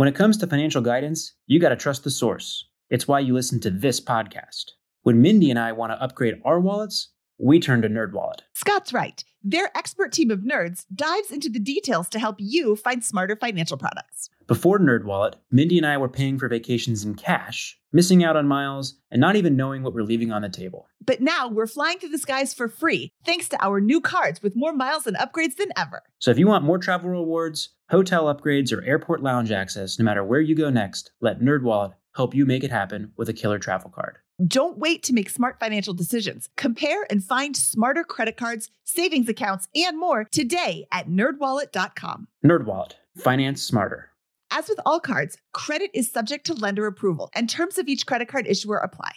When 0.00 0.08
it 0.08 0.14
comes 0.14 0.38
to 0.38 0.46
financial 0.46 0.80
guidance, 0.80 1.34
you 1.46 1.60
got 1.60 1.68
to 1.68 1.76
trust 1.76 2.04
the 2.04 2.10
source. 2.10 2.64
It's 2.88 3.06
why 3.06 3.20
you 3.20 3.34
listen 3.34 3.60
to 3.60 3.70
this 3.70 4.00
podcast. 4.00 4.70
When 5.02 5.20
Mindy 5.20 5.50
and 5.50 5.58
I 5.58 5.72
want 5.72 5.92
to 5.92 6.02
upgrade 6.02 6.40
our 6.42 6.58
wallets, 6.58 7.10
we 7.36 7.60
turn 7.60 7.82
to 7.82 7.88
NerdWallet. 7.90 8.40
Scott's 8.54 8.94
right. 8.94 9.22
Their 9.42 9.70
expert 9.76 10.12
team 10.12 10.30
of 10.30 10.40
nerds 10.40 10.86
dives 10.94 11.30
into 11.30 11.50
the 11.50 11.58
details 11.58 12.08
to 12.10 12.18
help 12.18 12.36
you 12.38 12.76
find 12.76 13.04
smarter 13.04 13.36
financial 13.36 13.76
products. 13.76 14.30
Before 14.46 14.78
NerdWallet, 14.78 15.34
Mindy 15.50 15.76
and 15.76 15.86
I 15.86 15.98
were 15.98 16.08
paying 16.08 16.38
for 16.38 16.48
vacations 16.48 17.04
in 17.04 17.14
cash, 17.14 17.78
missing 17.92 18.24
out 18.24 18.36
on 18.36 18.48
miles, 18.48 18.96
and 19.10 19.20
not 19.20 19.36
even 19.36 19.56
knowing 19.56 19.82
what 19.82 19.94
we're 19.94 20.02
leaving 20.02 20.32
on 20.32 20.42
the 20.42 20.48
table. 20.48 20.86
But 21.04 21.20
now 21.20 21.48
we're 21.48 21.66
flying 21.66 21.98
through 21.98 22.10
the 22.10 22.18
skies 22.18 22.52
for 22.52 22.68
free 22.68 23.12
thanks 23.24 23.48
to 23.50 23.64
our 23.64 23.80
new 23.80 24.00
cards 24.00 24.42
with 24.42 24.56
more 24.56 24.72
miles 24.72 25.06
and 25.06 25.16
upgrades 25.16 25.56
than 25.56 25.72
ever. 25.76 26.02
So 26.18 26.30
if 26.30 26.38
you 26.38 26.46
want 26.46 26.64
more 26.64 26.78
travel 26.78 27.10
rewards, 27.10 27.70
hotel 27.90 28.32
upgrades, 28.32 28.72
or 28.72 28.82
airport 28.84 29.22
lounge 29.22 29.50
access, 29.50 29.98
no 29.98 30.04
matter 30.04 30.24
where 30.24 30.40
you 30.40 30.54
go 30.54 30.70
next, 30.70 31.10
let 31.20 31.40
NerdWallet 31.40 31.94
help 32.14 32.34
you 32.34 32.46
make 32.46 32.64
it 32.64 32.70
happen 32.70 33.12
with 33.16 33.28
a 33.28 33.32
killer 33.32 33.58
travel 33.58 33.90
card. 33.90 34.18
Don't 34.46 34.78
wait 34.78 35.02
to 35.02 35.12
make 35.12 35.28
smart 35.28 35.60
financial 35.60 35.92
decisions. 35.92 36.48
Compare 36.56 37.06
and 37.10 37.22
find 37.22 37.56
smarter 37.56 38.04
credit 38.04 38.36
cards, 38.36 38.70
savings 38.84 39.28
accounts, 39.28 39.68
and 39.74 39.98
more 39.98 40.24
today 40.30 40.86
at 40.90 41.08
nerdwallet.com. 41.08 42.28
NerdWallet, 42.44 42.92
finance 43.18 43.62
smarter. 43.62 44.10
As 44.50 44.68
with 44.68 44.80
all 44.84 44.98
cards, 44.98 45.36
credit 45.52 45.90
is 45.94 46.10
subject 46.10 46.46
to 46.46 46.54
lender 46.54 46.86
approval, 46.86 47.30
and 47.34 47.48
terms 47.48 47.78
of 47.78 47.86
each 47.86 48.06
credit 48.06 48.28
card 48.28 48.46
issuer 48.48 48.78
apply. 48.78 49.12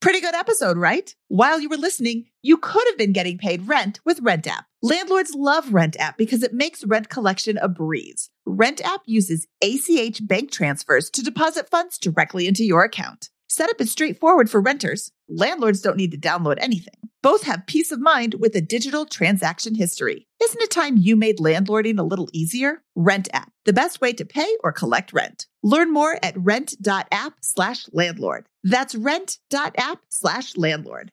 Pretty 0.00 0.20
good 0.20 0.34
episode, 0.36 0.78
right? 0.78 1.12
While 1.26 1.60
you 1.60 1.68
were 1.68 1.76
listening, 1.76 2.26
you 2.40 2.56
could 2.56 2.86
have 2.86 2.96
been 2.96 3.12
getting 3.12 3.36
paid 3.36 3.66
rent 3.66 3.98
with 4.04 4.20
Rent 4.22 4.46
App. 4.46 4.64
Landlords 4.80 5.32
love 5.34 5.74
Rent 5.74 5.96
App 5.98 6.16
because 6.16 6.44
it 6.44 6.54
makes 6.54 6.84
rent 6.84 7.08
collection 7.08 7.58
a 7.58 7.68
breeze. 7.68 8.30
Rent 8.46 8.80
App 8.84 9.00
uses 9.06 9.48
ACH 9.60 10.24
bank 10.24 10.52
transfers 10.52 11.10
to 11.10 11.24
deposit 11.24 11.68
funds 11.68 11.98
directly 11.98 12.46
into 12.46 12.62
your 12.64 12.84
account. 12.84 13.30
Setup 13.48 13.80
is 13.80 13.90
straightforward 13.90 14.48
for 14.48 14.60
renters. 14.60 15.10
Landlords 15.28 15.80
don't 15.80 15.96
need 15.96 16.12
to 16.12 16.18
download 16.18 16.58
anything. 16.60 17.08
Both 17.20 17.42
have 17.44 17.66
peace 17.66 17.90
of 17.90 17.98
mind 17.98 18.34
with 18.38 18.54
a 18.54 18.60
digital 18.60 19.04
transaction 19.04 19.74
history. 19.74 20.28
Isn't 20.40 20.62
it 20.62 20.70
time 20.70 20.96
you 20.96 21.16
made 21.16 21.38
landlording 21.38 21.98
a 21.98 22.04
little 22.04 22.28
easier? 22.32 22.82
Rent 22.94 23.28
app, 23.32 23.50
the 23.64 23.72
best 23.72 24.00
way 24.00 24.12
to 24.12 24.24
pay 24.24 24.48
or 24.62 24.70
collect 24.70 25.12
rent. 25.12 25.46
Learn 25.62 25.92
more 25.92 26.18
at 26.22 26.36
rent.app 26.36 27.32
slash 27.40 27.86
landlord. 27.92 28.46
That's 28.68 28.94
rent.app 28.94 30.00
slash 30.10 30.54
landlord. 30.58 31.10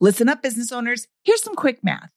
Listen 0.00 0.28
up, 0.28 0.42
business 0.42 0.72
owners. 0.72 1.06
Here's 1.22 1.42
some 1.42 1.54
quick 1.54 1.84
math. 1.84 2.10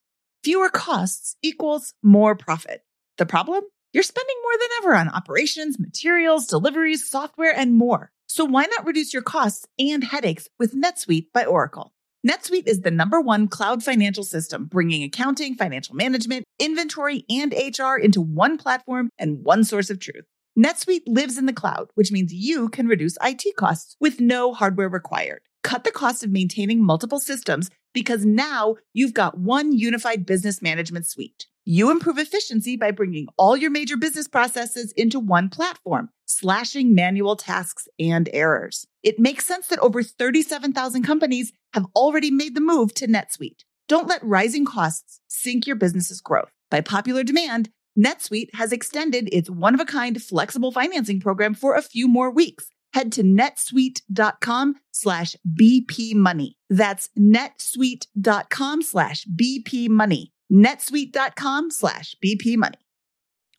Fewer 0.44 0.70
costs 0.70 1.36
equals 1.44 1.94
more 2.02 2.36
profit. 2.36 2.82
The 3.20 3.28
problem? 3.28 3.64
You're 3.94 4.02
spending 4.02 4.36
more 4.42 4.54
than 4.54 4.70
ever 4.80 4.96
on 4.96 5.10
operations, 5.10 5.78
materials, 5.78 6.48
deliveries, 6.48 7.08
software, 7.08 7.54
and 7.56 7.78
more. 7.78 8.12
So 8.28 8.44
why 8.44 8.66
not 8.66 8.88
reduce 8.88 9.14
your 9.14 9.22
costs 9.22 9.68
and 9.78 10.04
headaches 10.04 10.48
with 10.58 10.74
NetSuite 10.74 11.28
by 11.32 11.46
Oracle? 11.46 11.94
NetSuite 12.28 12.68
is 12.68 12.82
the 12.82 12.90
number 12.90 13.22
one 13.22 13.48
cloud 13.48 13.84
financial 13.84 14.24
system, 14.24 14.66
bringing 14.66 15.04
accounting, 15.04 15.54
financial 15.54 15.94
management, 15.94 16.44
inventory, 16.58 17.24
and 17.30 17.54
HR 17.54 17.98
into 17.98 18.22
one 18.22 18.58
platform 18.58 19.10
and 19.20 19.44
one 19.44 19.64
source 19.64 19.92
of 19.92 20.00
truth. 20.00 20.26
NetSuite 20.60 21.04
lives 21.08 21.38
in 21.38 21.46
the 21.46 21.54
cloud, 21.54 21.90
which 21.96 22.12
means 22.12 22.34
you 22.34 22.68
can 22.68 22.88
reduce 22.88 23.18
IT 23.24 23.56
costs 23.56 23.96
with 24.02 24.20
no 24.20 24.54
hardware 24.54 24.90
required. 24.90 25.42
Cut 25.64 25.86
the 25.86 25.92
cost 25.92 26.24
of 26.24 26.30
maintaining 26.30 26.84
multiple 26.84 27.20
systems 27.20 27.70
because 27.94 28.26
now 28.26 28.76
you've 28.94 29.14
got 29.14 29.38
one 29.38 29.72
unified 29.72 30.26
business 30.26 30.62
management 30.62 31.08
suite. 31.08 31.46
You 31.64 31.90
improve 31.90 32.18
efficiency 32.18 32.76
by 32.76 32.92
bringing 32.92 33.28
all 33.38 33.56
your 33.56 33.72
major 33.72 33.96
business 33.96 34.28
processes 34.28 34.92
into 34.98 35.20
one 35.20 35.48
platform, 35.48 36.10
slashing 36.26 36.96
manual 36.96 37.38
tasks 37.38 37.88
and 37.98 38.28
errors. 38.34 38.86
It 39.04 39.20
makes 39.20 39.46
sense 39.46 39.68
that 39.68 39.80
over 39.80 40.04
37,000 40.04 41.04
companies 41.04 41.54
have 41.74 41.86
already 41.96 42.32
made 42.32 42.56
the 42.56 42.62
move 42.62 42.94
to 42.96 43.08
NetSuite. 43.08 43.64
Don't 43.88 44.08
let 44.08 44.24
rising 44.24 44.66
costs 44.66 45.22
sink 45.28 45.66
your 45.66 45.76
business's 45.76 46.20
growth. 46.20 46.52
By 46.70 46.82
popular 46.82 47.24
demand, 47.24 47.70
NetSuite 47.98 48.54
has 48.54 48.72
extended 48.72 49.30
its 49.32 49.50
one 49.50 49.74
of 49.74 49.80
a 49.80 49.86
kind 49.86 50.22
flexible 50.22 50.72
financing 50.72 51.20
program 51.20 51.54
for 51.54 51.76
a 51.76 51.82
few 51.82 52.08
more 52.08 52.32
weeks. 52.32 52.70
head 52.94 53.12
to 53.14 53.24
netsuite.com 53.24 54.76
slash 54.92 55.36
BP 55.60 56.16
money. 56.16 56.58
That's 56.70 57.10
netsuite.com 57.18 58.82
slash 58.82 59.26
BP 59.36 59.90
money. 59.90 60.34
netsuite.com 60.52 61.72
slash 61.72 62.16
BP 62.24 62.58
money. 62.58 62.78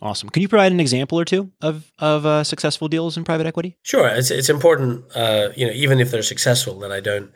Awesome. 0.00 0.28
Can 0.30 0.42
you 0.42 0.48
provide 0.48 0.72
an 0.72 0.80
example 0.80 1.18
or 1.18 1.24
two 1.24 1.52
of 1.60 1.92
of 2.00 2.26
uh, 2.26 2.42
successful 2.42 2.88
deals 2.88 3.16
in 3.16 3.22
private 3.22 3.46
equity? 3.46 3.78
Sure. 3.82 4.08
It's 4.08 4.32
it's 4.32 4.48
important, 4.48 5.04
uh, 5.14 5.50
you 5.54 5.64
know, 5.64 5.72
even 5.72 6.00
if 6.00 6.10
they're 6.10 6.24
successful, 6.24 6.80
that 6.80 6.90
I 6.90 6.98
don't 6.98 7.30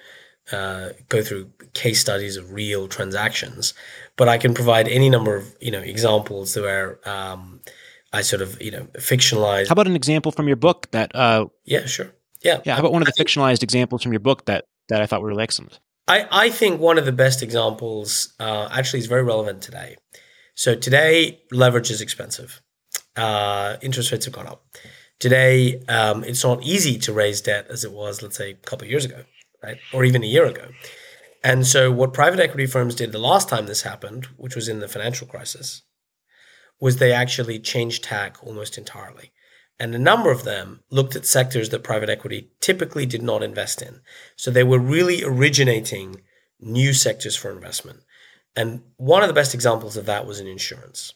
uh, 0.52 0.90
go 1.09 1.22
through 1.22 1.50
case 1.72 2.00
studies 2.00 2.37
of 2.37 2.52
real 2.52 2.88
transactions, 2.88 3.74
but 4.16 4.28
I 4.28 4.38
can 4.38 4.54
provide 4.54 4.88
any 4.88 5.11
number 5.11 5.37
of 5.37 5.56
you 5.61 5.70
know 5.70 5.80
examples 5.80 6.56
where 6.56 6.98
um, 7.09 7.61
I 8.12 8.22
sort 8.22 8.42
of 8.42 8.61
you 8.61 8.70
know 8.70 8.85
fictionalize. 8.94 9.68
How 9.68 9.72
about 9.72 9.87
an 9.87 9.96
example 9.96 10.32
from 10.32 10.46
your 10.46 10.56
book 10.56 10.90
that? 10.92 11.14
Uh, 11.14 11.46
yeah, 11.64 11.87
sure. 11.87 12.12
Yeah. 12.42 12.61
Yeah. 12.64 12.74
How 12.74 12.80
about 12.80 12.92
one 12.92 13.02
of 13.02 13.06
the 13.06 13.24
fictionalized 13.24 13.62
examples 13.62 14.02
from 14.02 14.12
your 14.12 14.20
book 14.20 14.44
that 14.46 14.66
that 14.88 15.02
I 15.02 15.06
thought 15.06 15.22
were 15.22 15.28
really 15.28 15.42
excellent? 15.42 15.80
I, 16.09 16.26
I 16.30 16.50
think 16.50 16.80
one 16.80 16.98
of 16.98 17.04
the 17.04 17.12
best 17.12 17.42
examples 17.42 18.32
uh, 18.38 18.68
actually 18.70 19.00
is 19.00 19.06
very 19.06 19.24
relevant 19.24 19.62
today. 19.62 19.96
So 20.54 20.74
today, 20.74 21.40
leverage 21.50 21.90
is 21.90 22.00
expensive. 22.00 22.62
Uh, 23.16 23.76
interest 23.82 24.12
rates 24.12 24.24
have 24.26 24.35
gone 24.35 24.46
up. 24.46 24.64
Today, 25.18 25.82
um, 25.88 26.22
it's 26.24 26.44
not 26.44 26.62
easy 26.62 26.98
to 26.98 27.12
raise 27.12 27.40
debt 27.40 27.66
as 27.70 27.85
it 27.85 27.92
was, 27.92 28.22
let's 28.22 28.37
say, 28.37 28.50
a 28.50 28.54
couple 28.54 28.85
of 28.85 28.90
years 28.90 29.04
ago, 29.04 29.24
right, 29.62 29.79
or 29.92 30.05
even 30.05 30.23
a 30.23 30.27
year 30.27 30.47
ago. 30.47 30.69
And 31.42 31.66
so, 31.66 31.92
what 31.92 32.12
private 32.12 32.40
equity 32.40 32.66
firms 32.66 32.95
did 32.95 33.12
the 33.12 33.19
last 33.19 33.49
time 33.49 33.66
this 33.66 33.83
happened, 33.83 34.27
which 34.37 34.57
was 34.57 34.69
in 34.69 34.81
the 34.81 34.88
financial 34.88 35.27
crisis, 35.27 35.83
was 36.81 36.97
they 36.97 37.12
actually 37.12 37.59
changed 37.59 38.05
tack 38.05 38.37
almost 38.42 38.77
entirely. 38.77 39.33
And 39.79 39.95
a 39.95 39.99
number 39.99 40.31
of 40.31 40.45
them 40.45 40.81
looked 40.90 41.16
at 41.16 41.27
sectors 41.27 41.69
that 41.69 41.85
private 41.85 42.09
equity 42.09 42.51
typically 42.61 43.07
did 43.07 43.23
not 43.23 43.42
invest 43.42 43.83
in. 43.83 44.01
So 44.35 44.51
they 44.51 44.64
were 44.64 44.79
really 44.79 45.23
originating 45.23 46.23
new 46.59 46.95
sectors 46.95 47.37
for 47.37 47.51
investment. 47.51 48.01
And 48.55 48.83
one 48.97 49.23
of 49.23 49.29
the 49.29 49.35
best 49.35 49.53
examples 49.53 49.97
of 49.97 50.07
that 50.07 50.27
was 50.27 50.40
in 50.40 50.47
insurance. 50.47 51.12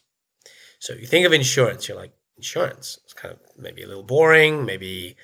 So 0.79 0.93
you 0.93 1.07
think 1.07 1.25
of 1.25 1.33
insurance, 1.33 1.87
you're 1.87 1.97
like, 1.97 2.13
insurance. 2.37 2.99
It's 3.03 3.13
kind 3.13 3.33
of 3.33 3.39
maybe 3.57 3.83
a 3.83 3.87
little 3.87 4.03
boring, 4.03 4.65
maybe 4.65 5.15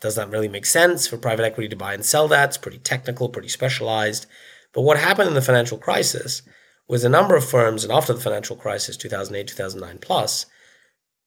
does 0.00 0.14
that 0.16 0.30
really 0.30 0.48
make 0.48 0.66
sense 0.66 1.06
for 1.06 1.16
private 1.16 1.44
equity 1.44 1.68
to 1.68 1.76
buy 1.76 1.94
and 1.94 2.04
sell 2.04 2.28
that? 2.28 2.50
It's 2.50 2.58
pretty 2.58 2.78
technical, 2.78 3.28
pretty 3.28 3.48
specialized. 3.48 4.26
But 4.72 4.82
what 4.82 4.98
happened 4.98 5.28
in 5.28 5.34
the 5.34 5.42
financial 5.42 5.78
crisis 5.78 6.42
was 6.88 7.04
a 7.04 7.08
number 7.08 7.36
of 7.36 7.48
firms, 7.48 7.84
and 7.84 7.92
after 7.92 8.12
the 8.12 8.20
financial 8.20 8.56
crisis, 8.56 8.96
2008, 8.96 9.46
2009 9.48 9.98
plus, 9.98 10.46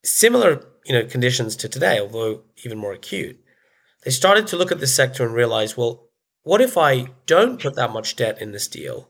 similar 0.03 0.65
you 0.85 0.93
know 0.93 1.05
conditions 1.05 1.55
to 1.55 1.69
today, 1.69 1.99
although 1.99 2.43
even 2.63 2.77
more 2.77 2.93
acute, 2.93 3.39
they 4.03 4.11
started 4.11 4.47
to 4.47 4.57
look 4.57 4.71
at 4.71 4.79
this 4.79 4.95
sector 4.95 5.25
and 5.25 5.33
realize, 5.33 5.75
well, 5.77 6.09
what 6.43 6.61
if 6.61 6.77
I 6.77 7.07
don't 7.25 7.61
put 7.61 7.75
that 7.75 7.91
much 7.91 8.15
debt 8.15 8.39
in 8.41 8.51
this 8.51 8.67
deal, 8.67 9.09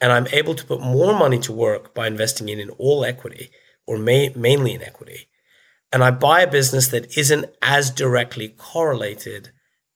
and 0.00 0.12
I'm 0.12 0.26
able 0.28 0.54
to 0.54 0.66
put 0.66 0.80
more 0.80 1.16
money 1.16 1.38
to 1.40 1.52
work 1.52 1.94
by 1.94 2.06
investing 2.06 2.48
in, 2.48 2.58
in 2.58 2.70
all 2.70 3.04
equity 3.04 3.50
or 3.86 3.98
ma- 3.98 4.34
mainly 4.34 4.74
in 4.74 4.82
equity, 4.82 5.28
and 5.96 6.04
I 6.04 6.10
buy 6.10 6.42
a 6.42 6.46
business 6.50 6.88
that 6.88 7.16
isn't 7.16 7.46
as 7.62 7.90
directly 7.90 8.48
correlated 8.50 9.52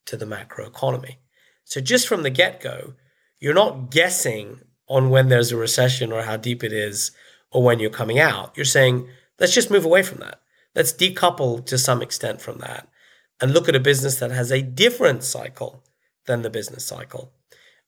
to 0.07 0.17
the 0.17 0.25
macro 0.25 0.67
economy. 0.67 1.19
So 1.65 1.83
just 1.83 2.09
from 2.09 2.23
the 2.23 2.31
get 2.31 2.63
go, 2.63 2.95
you're 3.39 3.53
not 3.53 3.91
guessing 3.91 4.63
on 4.89 5.11
when 5.11 5.29
there's 5.29 5.53
a 5.53 5.59
recession 5.59 6.11
or 6.11 6.23
how 6.23 6.39
deep 6.39 6.65
it 6.65 6.73
is 6.73 7.11
or 7.53 7.63
when 7.63 7.81
you're 7.81 7.91
coming 7.91 8.19
out. 8.19 8.57
You're 8.57 8.65
saying, 8.65 9.11
let's 9.39 9.53
just 9.53 9.71
move 9.71 9.85
away 9.85 10.03
from 10.03 10.21
that. 10.21 10.41
Let's 10.75 10.91
decouple 10.91 11.67
to 11.67 11.77
some 11.77 12.01
extent 12.01 12.41
from 12.41 12.61
that 12.61 12.89
and 13.39 13.53
look 13.53 13.69
at 13.69 13.77
a 13.77 13.79
business 13.79 14.19
that 14.21 14.31
has 14.31 14.51
a 14.51 14.63
different 14.63 15.23
cycle 15.23 15.85
than 16.25 16.41
the 16.41 16.49
business 16.49 16.87
cycle. 16.87 17.35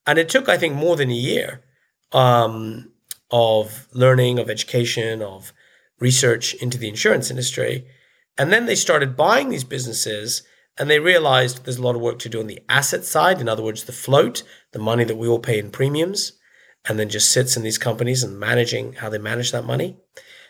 And 0.05 0.19
it 0.19 0.29
took, 0.29 0.47
I 0.47 0.59
think, 0.59 0.75
more 0.75 0.95
than 0.95 1.09
a 1.09 1.15
year 1.15 1.63
um, 2.11 2.91
of 3.31 3.87
learning, 3.91 4.37
of 4.37 4.51
education, 4.51 5.23
of 5.23 5.51
research 5.99 6.53
into 6.53 6.77
the 6.77 6.89
insurance 6.89 7.31
industry. 7.31 7.87
And 8.37 8.51
then 8.51 8.65
they 8.65 8.75
started 8.75 9.15
buying 9.15 9.49
these 9.49 9.63
businesses 9.63 10.43
and 10.77 10.89
they 10.89 10.99
realized 10.99 11.65
there's 11.65 11.77
a 11.77 11.83
lot 11.83 11.95
of 11.95 12.01
work 12.01 12.17
to 12.19 12.29
do 12.29 12.39
on 12.39 12.47
the 12.47 12.61
asset 12.67 13.05
side. 13.05 13.39
In 13.39 13.47
other 13.47 13.61
words, 13.63 13.83
the 13.83 13.91
float, 13.91 14.43
the 14.71 14.79
money 14.79 15.03
that 15.03 15.17
we 15.17 15.27
all 15.27 15.39
pay 15.39 15.59
in 15.59 15.69
premiums, 15.69 16.33
and 16.87 16.99
then 16.99 17.09
just 17.09 17.31
sits 17.31 17.55
in 17.55 17.63
these 17.63 17.77
companies 17.77 18.23
and 18.23 18.39
managing 18.39 18.93
how 18.93 19.09
they 19.09 19.17
manage 19.17 19.51
that 19.51 19.65
money 19.65 19.97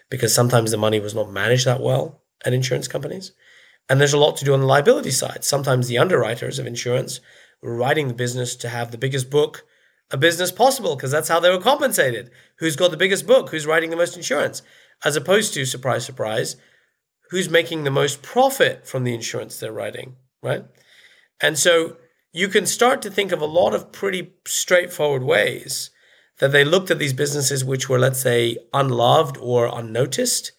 because 0.09 0.33
sometimes 0.33 0.71
the 0.71 0.77
money 0.77 0.99
was 0.99 1.13
not 1.13 1.31
managed 1.31 1.65
that 1.65 1.81
well 1.81 2.21
at 2.45 2.53
insurance 2.53 2.87
companies. 2.87 3.33
And 3.89 3.99
there's 3.99 4.13
a 4.13 4.17
lot 4.17 4.37
to 4.37 4.45
do 4.45 4.53
on 4.53 4.61
the 4.61 4.65
liability 4.65 5.11
side. 5.11 5.43
Sometimes 5.43 5.87
the 5.87 5.97
underwriters 5.97 6.57
of 6.57 6.65
insurance 6.65 7.19
were 7.61 7.75
writing 7.75 8.07
the 8.07 8.13
business 8.13 8.55
to 8.57 8.69
have 8.69 8.91
the 8.91 8.97
biggest 8.97 9.29
book 9.29 9.65
a 10.11 10.17
business 10.17 10.51
possible 10.51 10.95
because 10.95 11.11
that's 11.11 11.29
how 11.29 11.39
they 11.39 11.49
were 11.49 11.59
compensated. 11.59 12.29
Who's 12.59 12.75
got 12.75 12.91
the 12.91 12.97
biggest 12.97 13.25
book? 13.25 13.49
Who's 13.49 13.65
writing 13.65 13.89
the 13.89 13.95
most 13.95 14.15
insurance? 14.15 14.61
As 15.03 15.15
opposed 15.15 15.53
to, 15.55 15.65
surprise, 15.65 16.05
surprise, 16.05 16.55
who's 17.33 17.49
making 17.49 17.83
the 17.83 17.89
most 17.89 18.21
profit 18.21 18.85
from 18.85 19.03
the 19.03 19.13
insurance 19.15 19.59
they're 19.59 19.71
writing, 19.71 20.15
right? 20.43 20.65
And 21.41 21.57
so 21.57 21.97
you 22.31 22.47
can 22.47 22.67
start 22.67 23.01
to 23.01 23.09
think 23.09 23.31
of 23.31 23.41
a 23.41 23.47
lot 23.47 23.73
of 23.73 23.91
pretty 23.91 24.33
straightforward 24.45 25.23
ways 25.23 25.89
that 26.37 26.51
they 26.51 26.63
looked 26.63 26.91
at 26.91 26.99
these 26.99 27.11
businesses 27.11 27.65
which 27.65 27.89
were, 27.89 27.97
let's 27.97 28.21
say, 28.21 28.59
unloved 28.71 29.37
or 29.39 29.65
unnoticed, 29.65 30.51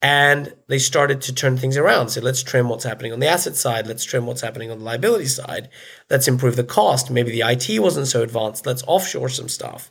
and 0.00 0.54
they 0.68 0.78
started 0.78 1.20
to 1.22 1.34
turn 1.34 1.56
things 1.56 1.76
around. 1.76 2.10
So 2.10 2.20
let's 2.20 2.44
trim 2.44 2.68
what's 2.68 2.84
happening 2.84 3.12
on 3.12 3.18
the 3.18 3.26
asset 3.26 3.56
side. 3.56 3.88
Let's 3.88 4.04
trim 4.04 4.24
what's 4.24 4.42
happening 4.42 4.70
on 4.70 4.78
the 4.78 4.84
liability 4.84 5.26
side. 5.26 5.68
Let's 6.08 6.28
improve 6.28 6.54
the 6.54 6.62
cost. 6.62 7.10
Maybe 7.10 7.32
the 7.32 7.42
IT 7.44 7.80
wasn't 7.80 8.06
so 8.06 8.22
advanced. 8.22 8.66
Let's 8.66 8.84
offshore 8.86 9.30
some 9.30 9.48
stuff. 9.48 9.90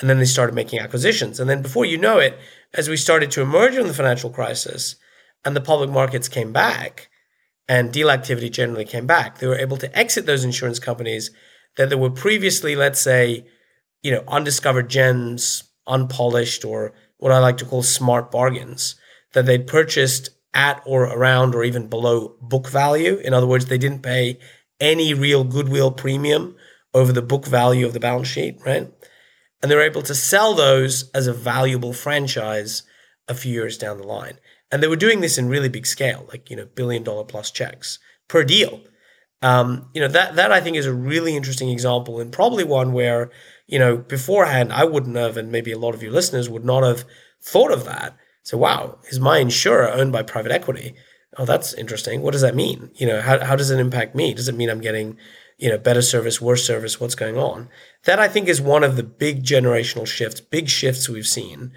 And 0.00 0.10
then 0.10 0.18
they 0.18 0.24
started 0.24 0.56
making 0.56 0.80
acquisitions. 0.80 1.38
And 1.38 1.48
then 1.48 1.62
before 1.62 1.84
you 1.84 1.96
know 1.96 2.18
it, 2.18 2.36
as 2.74 2.88
we 2.88 2.96
started 2.96 3.30
to 3.30 3.42
emerge 3.42 3.76
from 3.76 3.86
the 3.86 3.94
financial 3.94 4.30
crisis 4.30 4.96
and 5.44 5.56
the 5.56 5.60
public 5.60 5.90
markets 5.90 6.28
came 6.28 6.52
back 6.52 7.08
and 7.68 7.92
deal 7.92 8.10
activity 8.10 8.50
generally 8.50 8.84
came 8.84 9.06
back, 9.06 9.38
they 9.38 9.46
were 9.46 9.58
able 9.58 9.76
to 9.76 9.98
exit 9.98 10.26
those 10.26 10.44
insurance 10.44 10.78
companies 10.78 11.30
that 11.76 11.88
they 11.88 11.96
were 11.96 12.10
previously, 12.10 12.74
let's 12.74 13.00
say, 13.00 13.46
you 14.02 14.10
know, 14.10 14.24
undiscovered 14.26 14.88
gems, 14.88 15.64
unpolished, 15.86 16.64
or 16.64 16.92
what 17.18 17.32
I 17.32 17.38
like 17.38 17.58
to 17.58 17.64
call 17.64 17.82
smart 17.82 18.30
bargains 18.30 18.96
that 19.32 19.46
they'd 19.46 19.66
purchased 19.66 20.30
at 20.52 20.82
or 20.84 21.04
around 21.04 21.54
or 21.54 21.62
even 21.62 21.86
below 21.86 22.36
book 22.40 22.68
value. 22.68 23.16
In 23.18 23.34
other 23.34 23.46
words, 23.46 23.66
they 23.66 23.78
didn't 23.78 24.02
pay 24.02 24.38
any 24.80 25.14
real 25.14 25.44
goodwill 25.44 25.92
premium 25.92 26.56
over 26.92 27.12
the 27.12 27.22
book 27.22 27.46
value 27.46 27.86
of 27.86 27.92
the 27.92 28.00
balance 28.00 28.28
sheet, 28.28 28.58
right? 28.64 28.90
And 29.62 29.70
they're 29.70 29.82
able 29.82 30.02
to 30.02 30.14
sell 30.14 30.54
those 30.54 31.08
as 31.10 31.26
a 31.26 31.32
valuable 31.32 31.92
franchise 31.92 32.82
a 33.28 33.34
few 33.34 33.52
years 33.52 33.78
down 33.78 33.98
the 33.98 34.06
line. 34.06 34.38
And 34.72 34.82
they 34.82 34.88
were 34.88 34.96
doing 34.96 35.20
this 35.20 35.38
in 35.38 35.48
really 35.48 35.68
big 35.68 35.86
scale, 35.86 36.26
like, 36.28 36.50
you 36.50 36.56
know, 36.56 36.66
billion 36.74 37.02
dollar 37.02 37.24
plus 37.24 37.50
checks 37.50 37.98
per 38.28 38.44
deal. 38.44 38.80
Um, 39.42 39.88
you 39.94 40.00
know, 40.00 40.08
that, 40.08 40.36
that 40.36 40.52
I 40.52 40.60
think 40.60 40.76
is 40.76 40.86
a 40.86 40.92
really 40.92 41.34
interesting 41.34 41.70
example 41.70 42.20
and 42.20 42.30
probably 42.30 42.62
one 42.62 42.92
where 42.92 43.30
you 43.70 43.78
know, 43.78 43.96
beforehand, 43.96 44.72
I 44.72 44.84
wouldn't 44.84 45.16
have, 45.16 45.36
and 45.36 45.52
maybe 45.52 45.70
a 45.70 45.78
lot 45.78 45.94
of 45.94 46.02
your 46.02 46.10
listeners 46.10 46.50
would 46.50 46.64
not 46.64 46.82
have 46.82 47.04
thought 47.40 47.70
of 47.70 47.84
that. 47.84 48.16
So, 48.42 48.58
wow, 48.58 48.98
is 49.10 49.20
my 49.20 49.38
insurer 49.38 49.88
owned 49.88 50.12
by 50.12 50.24
private 50.24 50.50
equity? 50.50 50.96
Oh, 51.38 51.44
that's 51.44 51.72
interesting. 51.74 52.20
What 52.20 52.32
does 52.32 52.40
that 52.40 52.56
mean? 52.56 52.90
You 52.96 53.06
know, 53.06 53.20
how, 53.20 53.38
how 53.44 53.54
does 53.54 53.70
it 53.70 53.78
impact 53.78 54.16
me? 54.16 54.34
Does 54.34 54.48
it 54.48 54.56
mean 54.56 54.68
I'm 54.68 54.80
getting, 54.80 55.16
you 55.56 55.70
know, 55.70 55.78
better 55.78 56.02
service, 56.02 56.40
worse 56.40 56.66
service? 56.66 56.98
What's 56.98 57.14
going 57.14 57.38
on? 57.38 57.68
That 58.06 58.18
I 58.18 58.26
think 58.26 58.48
is 58.48 58.60
one 58.60 58.82
of 58.82 58.96
the 58.96 59.04
big 59.04 59.44
generational 59.44 60.06
shifts, 60.06 60.40
big 60.40 60.68
shifts 60.68 61.08
we've 61.08 61.26
seen. 61.26 61.70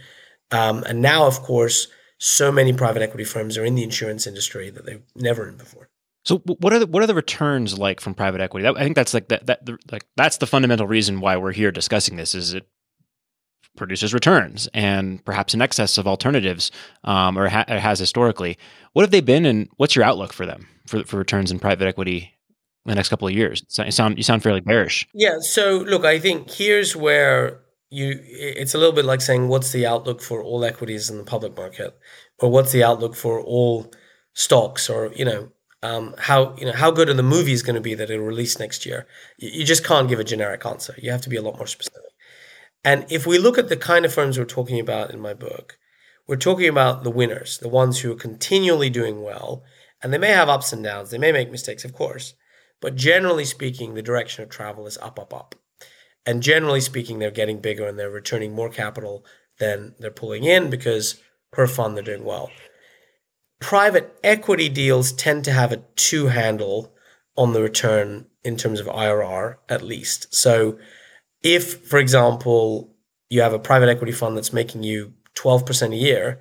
Um, 0.50 0.84
and 0.88 1.00
now, 1.00 1.28
of 1.28 1.44
course, 1.44 1.90
so 2.24 2.54
many 2.54 2.72
private 2.72 3.02
equity 3.02 3.26
firms 3.26 3.58
are 3.58 3.66
in 3.66 3.76
the 3.76 3.84
insurance 3.84 4.26
industry 4.26 4.70
that 4.70 4.86
they've 4.86 5.04
never 5.14 5.46
in 5.46 5.58
before. 5.58 5.90
So 6.24 6.38
what 6.38 6.72
are 6.72 6.80
the 6.80 6.88
what 6.88 7.04
are 7.04 7.08
the 7.08 7.14
returns 7.14 7.78
like 7.78 8.00
from 8.00 8.14
private 8.14 8.40
equity? 8.40 8.66
I 8.66 8.82
think 8.82 8.96
that's 8.96 9.14
like 9.14 9.28
that 9.28 9.46
that 9.48 9.68
like 9.92 10.06
that's 10.16 10.38
the 10.38 10.48
fundamental 10.48 10.88
reason 10.88 11.20
why 11.20 11.36
we're 11.36 11.52
here 11.52 11.70
discussing 11.70 12.16
this. 12.16 12.34
Is 12.34 12.54
it 12.54 12.66
produces 13.76 14.14
returns 14.14 14.70
and 14.74 15.24
perhaps 15.26 15.54
in 15.54 15.62
excess 15.62 15.98
of 15.98 16.08
alternatives, 16.08 16.72
um, 17.04 17.38
or 17.38 17.50
ha- 17.50 17.66
has 17.68 18.00
historically. 18.00 18.58
What 18.94 19.02
have 19.02 19.12
they 19.12 19.22
been, 19.22 19.46
and 19.46 19.68
what's 19.76 19.96
your 19.96 20.06
outlook 20.06 20.32
for 20.32 20.46
them 20.46 20.68
for 20.88 21.04
for 21.04 21.18
returns 21.18 21.52
in 21.52 21.60
private 21.60 21.88
equity 21.88 22.32
in 22.86 22.90
the 22.90 22.96
next 22.96 23.10
couple 23.10 23.28
of 23.28 23.34
years? 23.34 23.66
So 23.68 23.84
you 23.84 23.92
sound 23.92 24.16
you 24.16 24.24
sound 24.24 24.44
fairly 24.44 24.62
bearish. 24.62 25.06
Yeah. 25.14 25.40
So 25.42 25.80
look, 25.80 26.06
I 26.06 26.20
think 26.20 26.50
here's 26.50 26.96
where 26.96 27.64
you 27.94 28.20
it's 28.24 28.74
a 28.74 28.78
little 28.78 28.94
bit 28.94 29.06
like 29.06 29.22
saying 29.22 29.48
what's 29.48 29.72
the 29.72 29.86
outlook 29.86 30.22
for 30.22 30.42
all 30.44 30.66
equities 30.66 31.10
in 31.10 31.18
the 31.18 31.24
public 31.24 31.56
market, 31.56 31.96
or 32.44 32.52
what's 32.52 32.74
the 32.74 32.84
outlook 32.84 33.16
for 33.16 33.40
all 33.42 33.92
stocks, 34.34 34.90
or 34.90 35.12
you 35.16 35.26
know 35.26 35.42
um, 35.82 36.14
how 36.18 36.56
you 36.58 36.66
know 36.66 36.74
how 36.84 36.92
good 36.92 37.10
are 37.10 37.14
the 37.22 37.24
movies 37.36 37.64
going 37.64 37.76
to 37.76 37.82
be 37.90 37.96
that 37.96 38.10
it'll 38.10 38.26
release 38.26 38.60
next 38.60 38.86
year? 38.86 39.08
You, 39.38 39.50
you 39.58 39.66
just 39.66 39.86
can't 39.86 40.10
give 40.10 40.20
a 40.20 40.32
generic 40.34 40.66
answer. 40.66 40.96
You 40.98 41.12
have 41.12 41.22
to 41.22 41.30
be 41.30 41.38
a 41.38 41.42
lot 41.42 41.58
more 41.58 41.68
specific. 41.68 42.12
And 42.84 43.06
if 43.10 43.26
we 43.26 43.38
look 43.40 43.58
at 43.58 43.70
the 43.70 43.78
kind 43.78 44.06
of 44.06 44.14
firms 44.14 44.38
we're 44.38 44.46
talking 44.46 44.80
about 44.80 45.12
in 45.14 45.22
my 45.22 45.34
book, 45.34 45.78
we're 46.28 46.36
talking 46.36 46.68
about 46.68 47.04
the 47.04 47.12
winners, 47.12 47.60
the 47.60 47.70
ones 47.70 48.00
who 48.02 48.12
are 48.12 48.16
continually 48.28 48.90
doing 48.90 49.22
well 49.22 49.64
And 50.04 50.14
they 50.14 50.18
may 50.18 50.32
have 50.32 50.50
ups 50.50 50.74
and 50.74 50.84
downs. 50.84 51.10
They 51.10 51.18
may 51.18 51.32
make 51.32 51.50
mistakes, 51.52 51.86
of 51.86 51.94
course. 51.94 52.36
But 52.82 52.96
generally 52.98 53.46
speaking, 53.46 53.94
the 53.94 54.02
direction 54.02 54.44
of 54.44 54.50
travel 54.50 54.86
is 54.86 54.98
up, 54.98 55.18
up, 55.18 55.34
up. 55.34 55.56
And 56.26 56.44
generally 56.44 56.82
speaking, 56.82 57.20
they're 57.20 57.32
getting 57.32 57.62
bigger 57.62 57.88
and 57.88 57.98
they're 57.98 58.10
returning 58.10 58.54
more 58.54 58.70
capital 58.70 59.26
than 59.60 59.96
they're 60.00 60.12
pulling 60.12 60.44
in 60.44 60.70
because 60.70 61.22
per 61.54 61.68
fund 61.68 61.96
they're 61.96 62.04
doing 62.04 62.26
well. 62.26 62.52
Private 63.60 64.18
equity 64.24 64.68
deals 64.68 65.14
tend 65.14 65.46
to 65.46 65.52
have 65.52 65.72
a 65.72 65.84
two 65.96 66.28
handle 66.28 66.94
on 67.38 67.54
the 67.54 67.62
return 67.62 68.26
in 68.44 68.58
terms 68.58 68.80
of 68.80 68.88
IRR, 68.88 69.56
at 69.70 69.82
least. 69.82 70.34
So 70.36 70.78
if, 71.42 71.86
for 71.88 71.98
example, 72.00 72.94
you 73.30 73.42
have 73.42 73.54
a 73.54 73.60
private 73.60 73.90
equity 73.90 74.12
fund 74.12 74.36
that's 74.36 74.54
making 74.54 74.84
you 74.84 75.14
12% 75.36 75.94
a 75.94 75.96
year, 75.96 76.40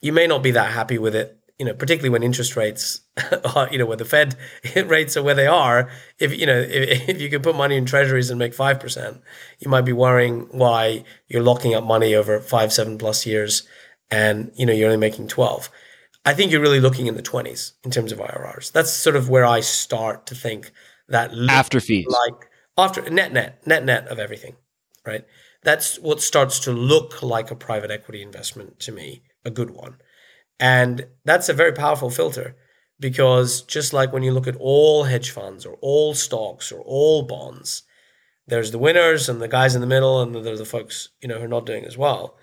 you 0.00 0.12
may 0.12 0.26
not 0.26 0.42
be 0.42 0.50
that 0.50 0.72
happy 0.72 0.98
with 0.98 1.14
it 1.14 1.39
you 1.60 1.66
know, 1.66 1.74
particularly 1.74 2.08
when 2.08 2.22
interest 2.22 2.56
rates, 2.56 3.02
are, 3.54 3.68
you 3.70 3.76
know, 3.76 3.84
where 3.84 3.98
the 3.98 4.06
Fed 4.06 4.34
rates 4.86 5.14
are 5.14 5.22
where 5.22 5.34
they 5.34 5.46
are, 5.46 5.90
if 6.18 6.34
you 6.34 6.46
know, 6.46 6.58
if, 6.58 7.06
if 7.10 7.20
you 7.20 7.28
can 7.28 7.42
put 7.42 7.54
money 7.54 7.76
in 7.76 7.84
treasuries 7.84 8.30
and 8.30 8.38
make 8.38 8.54
five 8.54 8.80
percent, 8.80 9.20
you 9.58 9.70
might 9.70 9.82
be 9.82 9.92
worrying 9.92 10.48
why 10.52 11.04
you're 11.28 11.42
locking 11.42 11.74
up 11.74 11.84
money 11.84 12.14
over 12.14 12.40
five, 12.40 12.72
seven 12.72 12.96
plus 12.96 13.26
years, 13.26 13.68
and 14.10 14.50
you 14.54 14.64
know 14.64 14.72
you're 14.72 14.86
only 14.86 14.96
making 14.96 15.28
twelve. 15.28 15.68
I 16.24 16.32
think 16.32 16.50
you're 16.50 16.62
really 16.62 16.80
looking 16.80 17.08
in 17.08 17.14
the 17.14 17.20
twenties 17.20 17.74
in 17.84 17.90
terms 17.90 18.10
of 18.10 18.18
IRRs. 18.18 18.72
That's 18.72 18.90
sort 18.90 19.16
of 19.16 19.28
where 19.28 19.44
I 19.44 19.60
start 19.60 20.26
to 20.28 20.34
think 20.34 20.72
that 21.08 21.30
after 21.50 21.78
fees, 21.78 22.06
like 22.08 22.48
after 22.78 23.02
net 23.10 23.34
net 23.34 23.66
net 23.66 23.84
net 23.84 24.08
of 24.08 24.18
everything, 24.18 24.56
right? 25.06 25.26
That's 25.62 25.98
what 25.98 26.22
starts 26.22 26.58
to 26.60 26.72
look 26.72 27.22
like 27.22 27.50
a 27.50 27.54
private 27.54 27.90
equity 27.90 28.22
investment 28.22 28.80
to 28.80 28.92
me, 28.92 29.24
a 29.44 29.50
good 29.50 29.72
one. 29.72 29.98
And 30.60 31.06
that's 31.24 31.48
a 31.48 31.54
very 31.54 31.72
powerful 31.72 32.10
filter 32.10 32.54
because 33.00 33.62
just 33.62 33.94
like 33.94 34.12
when 34.12 34.22
you 34.22 34.30
look 34.30 34.46
at 34.46 34.56
all 34.60 35.04
hedge 35.04 35.30
funds 35.30 35.64
or 35.64 35.78
all 35.80 36.12
stocks 36.14 36.70
or 36.70 36.82
all 36.82 37.22
bonds, 37.22 37.82
there's 38.46 38.70
the 38.70 38.78
winners 38.78 39.28
and 39.28 39.40
the 39.40 39.48
guys 39.48 39.74
in 39.74 39.80
the 39.80 39.86
middle, 39.86 40.20
and 40.20 40.34
there's 40.34 40.58
the 40.58 40.64
folks 40.64 41.08
you 41.22 41.28
know 41.28 41.38
who 41.38 41.44
are 41.44 41.48
not 41.48 41.66
doing 41.66 41.84
as 41.84 41.96
well. 41.96 42.36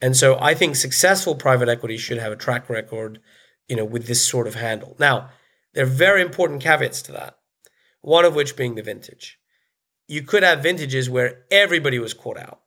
And 0.00 0.16
so 0.16 0.38
I 0.40 0.54
think 0.54 0.76
successful 0.76 1.34
private 1.34 1.68
equity 1.68 1.98
should 1.98 2.18
have 2.18 2.32
a 2.32 2.36
track 2.36 2.70
record, 2.70 3.20
you 3.68 3.76
know, 3.76 3.84
with 3.84 4.06
this 4.06 4.26
sort 4.26 4.46
of 4.46 4.54
handle. 4.54 4.96
Now, 4.98 5.30
there 5.74 5.84
are 5.84 5.88
very 5.88 6.22
important 6.22 6.62
caveats 6.62 7.02
to 7.02 7.12
that. 7.12 7.36
One 8.00 8.24
of 8.24 8.34
which 8.34 8.56
being 8.56 8.76
the 8.76 8.82
vintage. 8.82 9.38
You 10.06 10.22
could 10.22 10.42
have 10.44 10.62
vintages 10.62 11.10
where 11.10 11.42
everybody 11.50 11.98
was 11.98 12.14
caught 12.14 12.38
out. 12.38 12.60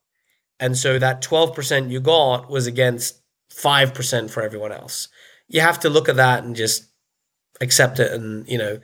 And 0.60 0.78
so 0.78 1.00
that 1.00 1.24
12% 1.24 1.90
you 1.90 2.02
got 2.02 2.50
was 2.50 2.68
against 2.68 3.21
5% 3.52 4.30
for 4.30 4.42
everyone 4.42 4.72
else. 4.72 5.08
You 5.48 5.62
have 5.62 5.80
to 5.82 5.90
look 5.90 6.10
at 6.10 6.16
that 6.16 6.44
and 6.44 6.56
just 6.56 6.90
accept 7.60 8.00
it 8.00 8.12
and, 8.12 8.48
you 8.48 8.58
know, 8.58 8.80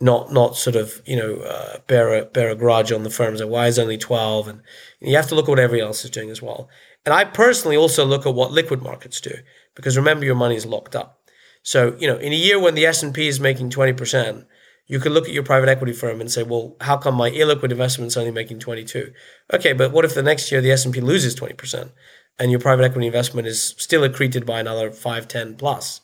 not 0.00 0.32
not 0.32 0.56
sort 0.56 0.74
of, 0.74 1.00
you 1.06 1.16
know, 1.16 1.36
uh, 1.36 1.78
bear, 1.86 2.12
a, 2.14 2.24
bear 2.24 2.50
a 2.50 2.56
grudge 2.56 2.90
on 2.90 3.04
the 3.04 3.10
firms 3.10 3.40
and 3.40 3.50
why 3.50 3.66
is 3.68 3.78
only 3.78 3.98
12? 3.98 4.48
And 4.48 4.62
you 5.00 5.16
have 5.16 5.28
to 5.28 5.34
look 5.34 5.46
at 5.46 5.50
what 5.50 5.58
everyone 5.58 5.88
else 5.88 6.04
is 6.04 6.10
doing 6.10 6.30
as 6.30 6.42
well. 6.42 6.68
And 7.04 7.14
I 7.14 7.24
personally 7.24 7.76
also 7.76 8.04
look 8.04 8.26
at 8.26 8.34
what 8.34 8.52
liquid 8.52 8.82
markets 8.82 9.20
do 9.20 9.34
because 9.74 9.96
remember 9.96 10.24
your 10.24 10.34
money 10.34 10.56
is 10.56 10.66
locked 10.66 10.96
up. 10.96 11.20
So, 11.62 11.96
you 11.98 12.08
know, 12.08 12.16
in 12.16 12.32
a 12.32 12.36
year 12.36 12.58
when 12.58 12.74
the 12.74 12.86
S&P 12.86 13.28
is 13.28 13.38
making 13.38 13.70
20%, 13.70 14.44
you 14.86 14.98
could 14.98 15.12
look 15.12 15.26
at 15.26 15.32
your 15.32 15.44
private 15.44 15.68
equity 15.68 15.92
firm 15.92 16.20
and 16.20 16.30
say, 16.30 16.42
well, 16.42 16.76
how 16.80 16.96
come 16.96 17.14
my 17.14 17.30
illiquid 17.30 17.70
investment's 17.70 18.16
only 18.16 18.32
making 18.32 18.58
22? 18.58 19.12
Okay, 19.52 19.72
but 19.72 19.92
what 19.92 20.04
if 20.04 20.14
the 20.14 20.22
next 20.22 20.50
year 20.50 20.60
the 20.60 20.72
S&P 20.72 21.00
loses 21.00 21.36
20%? 21.36 21.92
And 22.38 22.50
your 22.50 22.60
private 22.60 22.84
equity 22.84 23.06
investment 23.06 23.46
is 23.46 23.74
still 23.78 24.02
accreted 24.02 24.46
by 24.46 24.60
another 24.60 24.90
5, 24.90 25.28
10 25.28 25.56
plus, 25.56 26.00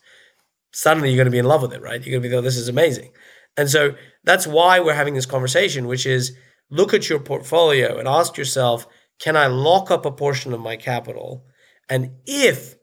suddenly 0.71 1.09
you're 1.09 1.17
going 1.17 1.25
to 1.25 1.31
be 1.31 1.39
in 1.39 1.45
love 1.45 1.61
with 1.61 1.73
it, 1.73 1.81
right? 1.81 2.03
You're 2.05 2.19
going 2.19 2.23
to 2.23 2.29
be, 2.29 2.35
oh, 2.35 2.41
this 2.41 2.57
is 2.57 2.67
amazing. 2.67 3.11
And 3.57 3.69
so 3.69 3.95
that's 4.23 4.47
why 4.47 4.79
we're 4.79 4.93
having 4.93 5.15
this 5.15 5.25
conversation, 5.25 5.87
which 5.87 6.05
is 6.05 6.35
look 6.69 6.93
at 6.93 7.09
your 7.09 7.19
portfolio 7.19 7.97
and 7.97 8.07
ask 8.07 8.37
yourself, 8.37 8.87
can 9.19 9.35
I 9.35 9.47
lock 9.47 9.91
up 9.91 10.05
a 10.05 10.11
portion 10.11 10.53
of 10.53 10.61
my 10.61 10.77
capital? 10.77 11.45
And 11.89 12.11
if 12.25 12.75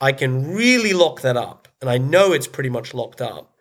I 0.00 0.12
can 0.12 0.54
really 0.54 0.92
lock 0.92 1.22
that 1.22 1.36
up, 1.36 1.68
and 1.80 1.90
I 1.90 1.98
know 1.98 2.32
it's 2.32 2.46
pretty 2.46 2.70
much 2.70 2.94
locked 2.94 3.20
up, 3.20 3.54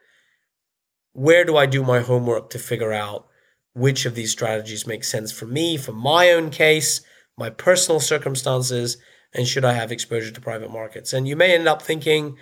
where 1.14 1.44
do 1.44 1.58
I 1.58 1.66
do 1.66 1.84
my 1.84 2.02
homework 2.02 2.50
to 2.52 2.60
figure 2.60 2.94
out 2.94 3.28
which 3.74 4.06
of 4.06 4.16
these 4.16 4.32
strategies 4.32 4.86
make 4.86 5.04
sense 5.04 5.32
for 5.32 5.46
me, 5.46 5.78
for 5.78 5.92
my 5.92 6.32
own 6.32 6.50
case, 6.50 7.02
my 7.38 7.50
personal 7.50 8.00
circumstances, 8.00 8.98
and 9.34 9.48
should 9.48 9.66
I 9.66 9.74
have 9.74 9.92
exposure 9.92 10.32
to 10.32 10.42
private 10.42 10.72
markets? 10.72 11.14
And 11.14 11.28
you 11.28 11.36
may 11.36 11.54
end 11.54 11.68
up 11.68 11.82
thinking 11.82 12.38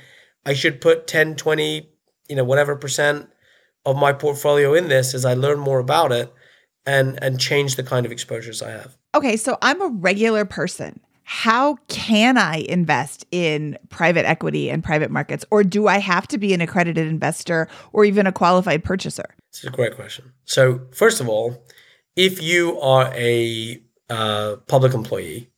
I 0.46 0.54
should 0.54 0.80
put 0.80 1.08
10, 1.08 1.36
20, 1.36 1.90
you 2.30 2.36
know, 2.36 2.44
whatever 2.44 2.76
percent 2.76 3.30
of 3.86 3.98
my 3.98 4.14
portfolio 4.14 4.74
in 4.74 4.90
this 4.90 5.14
as 5.14 5.26
I 5.26 5.34
learn 5.34 5.60
more 5.60 5.80
about 5.80 6.12
it 6.12 6.34
and 6.86 7.22
and 7.22 7.40
change 7.40 7.76
the 7.76 7.84
kind 7.84 8.06
of 8.06 8.12
exposures 8.12 8.62
I 8.62 8.72
have. 8.72 8.98
Okay, 9.14 9.38
so 9.38 9.58
I'm 9.62 9.82
a 9.82 9.88
regular 9.88 10.46
person. 10.46 11.00
How 11.24 11.76
can 11.90 12.38
I 12.38 12.66
invest 12.70 13.26
in 13.32 13.78
private 13.90 14.26
equity 14.26 14.70
and 14.70 14.82
private 14.82 15.12
markets? 15.12 15.44
Or 15.52 15.62
do 15.62 15.88
I 15.88 15.98
have 15.98 16.26
to 16.30 16.38
be 16.38 16.54
an 16.54 16.62
accredited 16.62 17.06
investor 17.06 17.68
or 17.92 18.06
even 18.06 18.26
a 18.26 18.32
qualified 18.32 18.86
purchaser? 18.86 19.36
It's 19.50 19.64
a 19.66 19.70
great 19.70 19.96
question. 19.96 20.32
So, 20.46 20.82
first 20.94 21.20
of 21.20 21.28
all, 21.28 21.66
if 22.16 22.42
you 22.42 22.80
are 22.80 23.12
a 23.14 23.82
uh, 24.10 24.56
public 24.68 24.94
employee, 24.94 25.50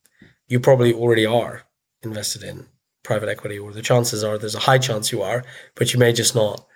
you 0.50 0.60
probably 0.60 0.94
already 0.94 1.26
are 1.26 1.64
invested 2.04 2.44
in 2.44 2.68
private 3.04 3.30
equity, 3.30 3.58
or 3.58 3.72
the 3.72 3.82
chances 3.82 4.24
are 4.24 4.38
there's 4.38 4.56
a 4.56 4.60
high 4.60 4.78
chance 4.78 5.12
you 5.12 5.22
are, 5.22 5.44
but 5.76 5.94
you 5.94 6.00
may 6.00 6.12
just 6.12 6.36
not 6.36 6.68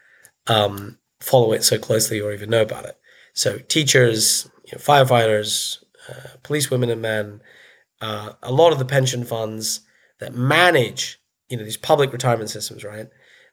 um, 0.47 0.97
follow 1.19 1.51
it 1.51 1.63
so 1.63 1.77
closely 1.77 2.21
or 2.21 2.31
even 2.31 2.49
know 2.49 2.61
about 2.61 2.85
it. 2.85 2.97
So, 3.33 3.57
teachers, 3.57 4.49
you 4.65 4.73
know, 4.73 4.77
firefighters, 4.77 5.83
uh, 6.09 6.37
police 6.43 6.69
women 6.69 6.89
and 6.89 7.01
men, 7.01 7.41
uh, 7.99 8.33
a 8.41 8.51
lot 8.51 8.71
of 8.71 8.79
the 8.79 8.85
pension 8.85 9.25
funds 9.25 9.81
that 10.19 10.35
manage, 10.35 11.19
you 11.49 11.57
know, 11.57 11.63
these 11.63 11.77
public 11.77 12.13
retirement 12.13 12.49
systems, 12.49 12.83
right? 12.83 13.07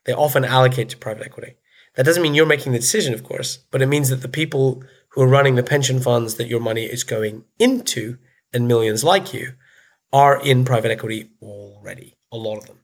They 0.05 0.13
often 0.13 0.45
allocate 0.45 0.91
to 0.91 0.97
private 0.97 1.25
equity. 1.25 1.55
That 1.97 2.05
doesn't 2.05 2.23
mean 2.23 2.35
you're 2.35 2.47
making 2.47 2.73
the 2.73 2.79
decision, 2.79 3.15
of 3.15 3.25
course, 3.25 3.59
but 3.71 3.83
it 3.83 3.87
means 3.87 4.11
that 4.11 4.23
the 4.23 4.29
people 4.29 4.85
who 5.11 5.23
are 5.23 5.29
running 5.29 5.55
the 5.55 5.63
pension 5.63 5.99
funds 5.99 6.35
that 6.35 6.49
your 6.49 6.61
money 6.61 6.85
is 6.85 7.05
going 7.05 7.45
into, 7.59 8.19
and 8.53 8.67
millions 8.67 9.05
like 9.05 9.33
you, 9.33 9.55
are 10.13 10.41
in 10.43 10.65
private 10.65 10.91
equity 10.91 11.31
already, 11.43 12.17
a 12.33 12.37
lot 12.37 12.59
of 12.59 12.67
them. 12.67 12.81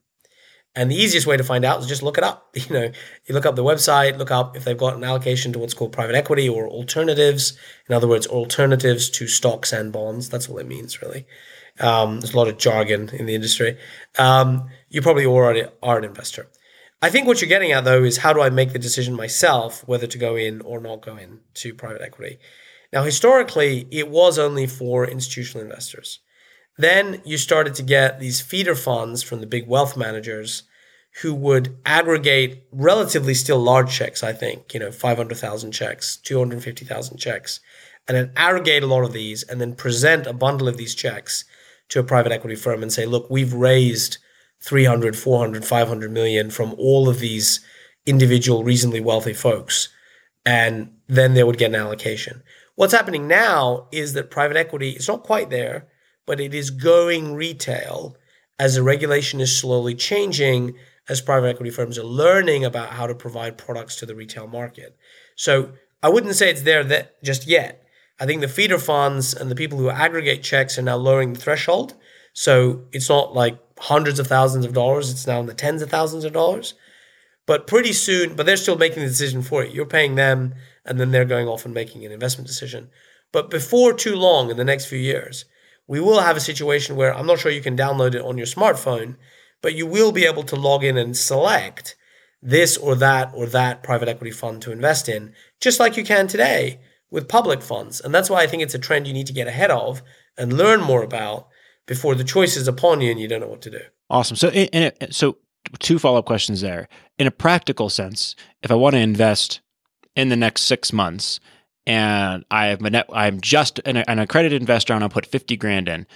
And 0.77 0.91
the 0.91 0.97
easiest 0.97 1.27
way 1.27 1.39
to 1.39 1.43
find 1.43 1.64
out 1.64 1.81
is 1.81 1.87
just 1.87 2.03
look 2.03 2.18
it 2.18 2.24
up. 2.24 2.55
You 2.68 2.74
know, 2.74 2.91
you 3.27 3.35
look 3.35 3.47
up 3.47 3.57
the 3.57 3.64
website, 3.64 4.18
look 4.18 4.31
up 4.31 4.57
if 4.57 4.64
they've 4.64 4.77
got 4.77 4.95
an 4.95 5.05
allocation 5.05 5.53
to 5.53 5.59
what's 5.59 5.74
called 5.74 5.93
private 5.93 6.14
equity 6.14 6.49
or 6.49 6.68
alternatives. 6.68 7.57
In 7.89 7.95
other 7.95 8.09
words, 8.09 8.27
alternatives 8.27 9.09
to 9.11 9.27
stocks 9.27 9.72
and 9.72 9.93
bonds. 9.93 10.29
That's 10.29 10.49
what 10.49 10.61
it 10.61 10.68
means, 10.68 11.01
really. 11.01 11.27
Um, 11.81 12.20
there's 12.20 12.35
a 12.35 12.37
lot 12.37 12.49
of 12.49 12.59
jargon 12.59 13.11
in 13.11 13.27
the 13.27 13.35
industry. 13.35 13.79
Um, 14.18 14.68
you 14.89 15.03
probably 15.03 15.27
already 15.27 15.64
are 15.83 15.99
an 15.99 16.05
investor. 16.05 16.49
I 17.03 17.11
think 17.11 17.27
what 17.27 17.41
you're 17.41 17.49
getting 17.49 17.72
at 17.72 17.85
though 17.85 18.05
is 18.05 18.18
how 18.18 18.33
do 18.33 18.41
I 18.41 18.51
make 18.51 18.72
the 18.72 18.79
decision 18.79 19.14
myself 19.14 19.87
whether 19.87 20.07
to 20.07 20.18
go 20.18 20.35
in 20.37 20.62
or 20.62 20.81
not 20.81 21.03
go 21.03 21.16
in 21.16 21.41
to 21.55 21.74
private 21.74 22.03
equity? 22.03 22.39
Now, 22.93 23.03
historically, 23.03 23.87
it 23.91 24.09
was 24.09 24.39
only 24.39 24.66
for 24.66 25.07
institutional 25.07 25.64
investors. 25.64 26.20
Then 26.79 27.22
you 27.24 27.39
started 27.39 27.74
to 27.77 27.83
get 27.83 28.20
these 28.20 28.41
feeder 28.41 28.74
funds 28.74 29.22
from 29.22 29.41
the 29.41 29.47
big 29.47 29.66
wealth 29.66 29.97
managers 29.97 30.64
who 31.22 31.35
would 31.35 31.79
aggregate 31.87 32.64
relatively 32.70 33.33
still 33.33 33.59
large 33.59 33.91
checks, 33.91 34.22
I 34.22 34.35
think, 34.35 34.74
you 34.74 34.81
know, 34.81 34.93
500,000 34.93 35.72
checks, 35.72 36.18
250,000 36.18 37.16
checks, 37.16 37.61
and 38.07 38.16
then 38.16 38.33
aggregate 38.37 38.83
a 38.83 38.87
lot 38.87 39.05
of 39.05 39.14
these 39.14 39.43
and 39.43 39.61
then 39.61 39.74
present 39.74 40.27
a 40.27 40.35
bundle 40.35 40.68
of 40.68 40.77
these 40.77 40.95
checks 40.95 41.45
to 41.89 42.01
a 42.01 42.05
private 42.05 42.33
equity 42.33 42.57
firm 42.57 42.83
and 42.83 42.93
say, 42.93 43.07
look, 43.07 43.31
we've 43.31 43.55
raised 43.55 44.18
300, 44.61 45.16
400, 45.16 45.64
500 45.64 46.11
million 46.11 46.51
from 46.51 46.74
all 46.77 47.09
of 47.09 47.20
these 47.20 47.61
individual, 48.05 48.64
reasonably 48.64 49.01
wealthy 49.01 49.33
folks. 49.33 49.89
And 50.45 50.93
then 51.09 51.35
they 51.35 51.43
would 51.43 51.59
get 51.59 51.70
an 51.70 51.77
allocation. 51.77 52.43
What's 52.74 52.93
happening 52.93 53.27
now 53.27 53.89
is 53.91 54.12
that 54.12 54.31
private 54.31 54.57
equity 54.57 54.91
is 54.91 55.09
not 55.09 55.24
quite 55.24 55.49
there 55.49 55.89
but 56.27 56.41
it 56.41 56.53
is 56.53 56.70
going 56.70 57.35
retail 57.35 58.16
as 58.59 58.74
the 58.74 58.83
regulation 58.83 59.41
is 59.41 59.57
slowly 59.57 59.95
changing 59.95 60.74
as 61.09 61.20
private 61.20 61.49
equity 61.49 61.70
firms 61.70 61.99
are 61.99 62.05
learning 62.05 62.64
about 62.64 62.91
how 62.91 63.07
to 63.07 63.14
provide 63.14 63.57
products 63.59 63.97
to 63.97 64.07
the 64.07 64.14
retail 64.14 64.47
market. 64.47 64.97
So 65.37 65.72
I 66.03 66.09
wouldn't 66.09 66.35
say 66.35 66.51
it's 66.51 66.62
there 66.62 66.85
that 66.85 67.22
just 67.22 67.47
yet. 67.47 67.83
I 68.18 68.27
think 68.27 68.41
the 68.41 68.49
feeder 68.49 68.79
funds 68.79 69.35
and 69.35 69.51
the 69.51 69.55
people 69.55 69.79
who 69.79 69.91
aggregate 69.91 70.43
checks 70.43 70.79
are 70.79 70.83
now 70.83 70.97
lowering 70.97 71.33
the 71.33 71.41
threshold. 71.41 71.95
So 72.33 72.83
it's 72.93 73.09
not 73.09 73.35
like 73.35 73.59
hundreds 73.79 74.18
of 74.18 74.27
thousands 74.27 74.64
of 74.64 74.72
dollars, 74.72 75.11
it's 75.11 75.27
now 75.27 75.41
in 75.41 75.47
the 75.47 75.55
tens 75.55 75.83
of 75.83 75.91
thousands 75.91 76.24
of 76.24 76.33
dollars. 76.33 76.74
But 77.47 77.66
pretty 77.66 77.93
soon, 77.93 78.35
but 78.35 78.45
they're 78.45 78.57
still 78.57 78.77
making 78.77 79.03
the 79.03 79.09
decision 79.09 79.43
for 79.43 79.64
you. 79.64 79.72
You're 79.72 79.87
paying 79.87 80.16
them, 80.16 80.55
and 80.85 80.99
then 80.99 81.12
they're 81.12 81.24
going 81.24 81.47
off 81.47 81.64
and 81.64 81.72
making 81.72 82.05
an 82.05 82.11
investment 82.11 82.49
decision. 82.49 82.91
But 83.33 83.51
before 83.51 83.93
too 83.93 84.16
long, 84.16 84.51
in 84.51 84.57
the 84.57 84.64
next 84.64 84.87
few 84.87 84.99
years, 84.99 85.45
we 85.87 86.01
will 86.01 86.20
have 86.20 86.37
a 86.37 86.41
situation 86.41 86.97
where 86.97 87.14
I'm 87.14 87.26
not 87.26 87.39
sure 87.39 87.53
you 87.53 87.62
can 87.62 87.76
download 87.76 88.14
it 88.14 88.22
on 88.22 88.37
your 88.37 88.47
smartphone, 88.47 89.16
but 89.62 89.74
you 89.74 89.87
will 89.87 90.12
be 90.12 90.24
able 90.24 90.43
to 90.45 90.57
log 90.57 90.84
in 90.84 90.97
and 90.97 91.16
select 91.16 91.97
this 92.43 92.76
or 92.76 92.95
that 92.97 93.32
or 93.34 93.47
that 93.47 93.82
private 93.82 94.09
equity 94.09 94.30
fund 94.30 94.62
to 94.62 94.72
invest 94.72 95.09
in, 95.09 95.32
just 95.61 95.80
like 95.80 95.97
you 95.97 96.05
can 96.05 96.26
today 96.26 96.80
with 97.11 97.28
public 97.28 97.62
funds. 97.62 98.01
And 98.01 98.14
that's 98.14 98.28
why 98.28 98.43
I 98.43 98.47
think 98.47 98.62
it's 98.62 98.74
a 98.74 98.78
trend 98.78 99.07
you 99.07 99.12
need 99.12 99.26
to 99.28 99.32
get 99.32 99.49
ahead 99.49 99.70
of 99.70 100.03
and 100.37 100.53
learn 100.53 100.80
more 100.80 101.03
about 101.03 101.49
before 101.87 102.14
the 102.14 102.24
choice 102.24 102.57
is 102.57 102.68
upon 102.68 103.01
you 103.01 103.11
and 103.11 103.20
you 103.20 103.28
don't 103.28 103.41
know 103.41 103.47
what 103.47 103.62
to 103.62 103.70
do. 103.70 103.80
Awesome. 104.11 104.37
So, 104.37 104.51
so 105.11 105.39
two 105.78 105.99
follow 105.99 106.18
up 106.18 106.26
questions 106.26 106.61
there. 106.61 106.89
In 107.18 107.26
a 107.26 107.30
practical 107.30 107.89
sense, 107.89 108.37
if 108.62 108.70
I 108.70 108.74
want 108.74 108.95
to 108.95 109.01
invest 109.01 109.61
in 110.14 110.28
the 110.28 110.37
next 110.37 110.62
six 110.62 110.93
months, 110.93 111.41
and 111.87 112.45
I'm 112.51 112.84
a 112.84 112.91
net, 112.91 113.07
I'm 113.12 113.41
just 113.41 113.80
an, 113.84 113.97
an 113.97 114.18
accredited 114.18 114.61
investor, 114.61 114.93
and 114.93 115.03
I'll 115.03 115.11
put 115.11 115.26
fifty 115.26 115.57
grand 115.57 115.89
in. 115.89 116.07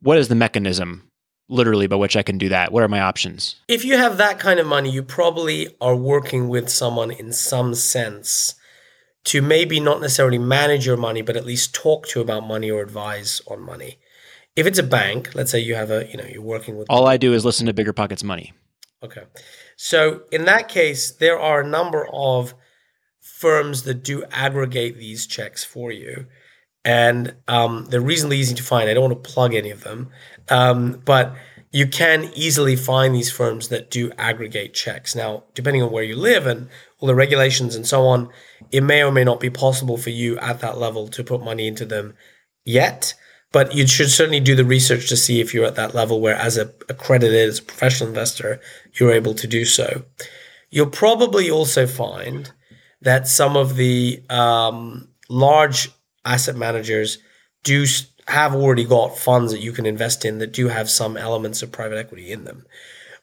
What 0.00 0.18
is 0.18 0.28
the 0.28 0.34
mechanism, 0.34 1.08
literally, 1.48 1.86
by 1.86 1.96
which 1.96 2.16
I 2.16 2.22
can 2.22 2.38
do 2.38 2.48
that? 2.48 2.72
What 2.72 2.82
are 2.82 2.88
my 2.88 3.00
options? 3.00 3.56
If 3.68 3.84
you 3.84 3.96
have 3.96 4.16
that 4.16 4.38
kind 4.38 4.58
of 4.58 4.66
money, 4.66 4.90
you 4.90 5.02
probably 5.02 5.74
are 5.80 5.96
working 5.96 6.48
with 6.48 6.68
someone 6.68 7.10
in 7.10 7.32
some 7.32 7.74
sense 7.74 8.54
to 9.24 9.40
maybe 9.40 9.78
not 9.78 10.00
necessarily 10.00 10.38
manage 10.38 10.84
your 10.84 10.96
money, 10.96 11.22
but 11.22 11.36
at 11.36 11.46
least 11.46 11.74
talk 11.74 12.08
to 12.08 12.20
about 12.20 12.44
money 12.44 12.70
or 12.70 12.82
advise 12.82 13.40
on 13.46 13.60
money. 13.60 13.98
If 14.56 14.66
it's 14.66 14.80
a 14.80 14.82
bank, 14.82 15.34
let's 15.34 15.50
say 15.50 15.60
you 15.60 15.76
have 15.76 15.90
a, 15.90 16.08
you 16.08 16.16
know, 16.16 16.24
you're 16.24 16.42
working 16.42 16.76
with. 16.76 16.88
All 16.90 17.06
I 17.06 17.16
do 17.16 17.32
is 17.32 17.44
listen 17.44 17.66
to 17.66 17.72
Bigger 17.72 17.92
Pockets 17.92 18.24
Money. 18.24 18.52
Okay. 19.02 19.22
So 19.76 20.22
in 20.32 20.44
that 20.46 20.68
case, 20.68 21.12
there 21.12 21.38
are 21.38 21.60
a 21.60 21.66
number 21.66 22.08
of 22.12 22.54
firms 23.42 23.82
that 23.82 24.04
do 24.04 24.24
aggregate 24.30 24.96
these 24.96 25.26
checks 25.26 25.64
for 25.64 25.90
you. 25.90 26.26
And 26.84 27.34
um, 27.48 27.86
they're 27.90 28.00
reasonably 28.00 28.38
easy 28.38 28.54
to 28.54 28.62
find. 28.62 28.88
I 28.88 28.94
don't 28.94 29.10
want 29.10 29.22
to 29.22 29.30
plug 29.30 29.52
any 29.54 29.70
of 29.70 29.82
them, 29.82 30.10
um, 30.48 31.02
but 31.04 31.34
you 31.72 31.86
can 31.86 32.30
easily 32.34 32.76
find 32.76 33.14
these 33.14 33.32
firms 33.32 33.68
that 33.68 33.90
do 33.90 34.12
aggregate 34.16 34.74
checks. 34.74 35.14
Now, 35.14 35.44
depending 35.54 35.82
on 35.82 35.90
where 35.90 36.04
you 36.04 36.16
live 36.16 36.46
and 36.46 36.68
all 36.98 37.08
the 37.08 37.14
regulations 37.14 37.74
and 37.74 37.86
so 37.86 38.06
on, 38.06 38.28
it 38.70 38.82
may 38.82 39.02
or 39.02 39.10
may 39.10 39.24
not 39.24 39.40
be 39.40 39.50
possible 39.50 39.96
for 39.96 40.10
you 40.10 40.38
at 40.38 40.60
that 40.60 40.78
level 40.78 41.08
to 41.08 41.24
put 41.24 41.42
money 41.42 41.66
into 41.66 41.84
them 41.84 42.14
yet. 42.64 43.14
But 43.52 43.74
you 43.74 43.86
should 43.86 44.10
certainly 44.10 44.40
do 44.40 44.54
the 44.54 44.64
research 44.64 45.08
to 45.08 45.16
see 45.16 45.40
if 45.40 45.52
you're 45.52 45.66
at 45.66 45.74
that 45.76 45.94
level 45.94 46.20
where, 46.20 46.36
as 46.36 46.56
a 46.56 46.72
accredited, 46.88 47.48
as 47.48 47.58
a 47.58 47.62
professional 47.62 48.08
investor, 48.08 48.60
you're 48.94 49.12
able 49.12 49.34
to 49.34 49.46
do 49.46 49.64
so. 49.64 50.04
You'll 50.70 50.86
probably 50.86 51.50
also 51.50 51.86
find 51.86 52.50
that 53.02 53.28
some 53.28 53.56
of 53.56 53.76
the 53.76 54.22
um, 54.30 55.08
large 55.28 55.90
asset 56.24 56.56
managers 56.56 57.18
do 57.64 57.84
have 58.28 58.54
already 58.54 58.84
got 58.84 59.18
funds 59.18 59.52
that 59.52 59.60
you 59.60 59.72
can 59.72 59.86
invest 59.86 60.24
in 60.24 60.38
that 60.38 60.52
do 60.52 60.68
have 60.68 60.88
some 60.88 61.16
elements 61.16 61.62
of 61.62 61.72
private 61.72 61.98
equity 61.98 62.32
in 62.32 62.44
them. 62.44 62.64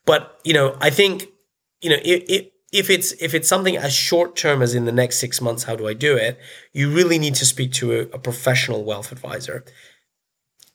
But 0.06 0.40
you 0.44 0.54
know, 0.54 0.78
I 0.80 0.90
think 0.90 1.28
you 1.82 1.90
know 1.90 1.98
if 2.04 2.48
if 2.72 2.90
it's 2.90 3.14
if 3.14 3.34
it's 3.34 3.48
something 3.48 3.78
as 3.78 3.94
short 3.94 4.36
term 4.36 4.62
as 4.62 4.76
in 4.76 4.86
the 4.86 4.92
next 4.92 5.20
six 5.20 5.42
months, 5.42 5.64
how 5.64 5.76
do 5.76 5.88
I 5.88 5.94
do 5.94 6.16
it? 6.16 6.40
You 6.74 6.92
really 6.92 7.18
need 7.18 7.36
to 7.36 7.46
speak 7.46 7.72
to 7.74 7.94
a, 7.94 8.00
a 8.14 8.20
professional 8.20 8.84
wealth 8.84 9.12
advisor 9.12 9.64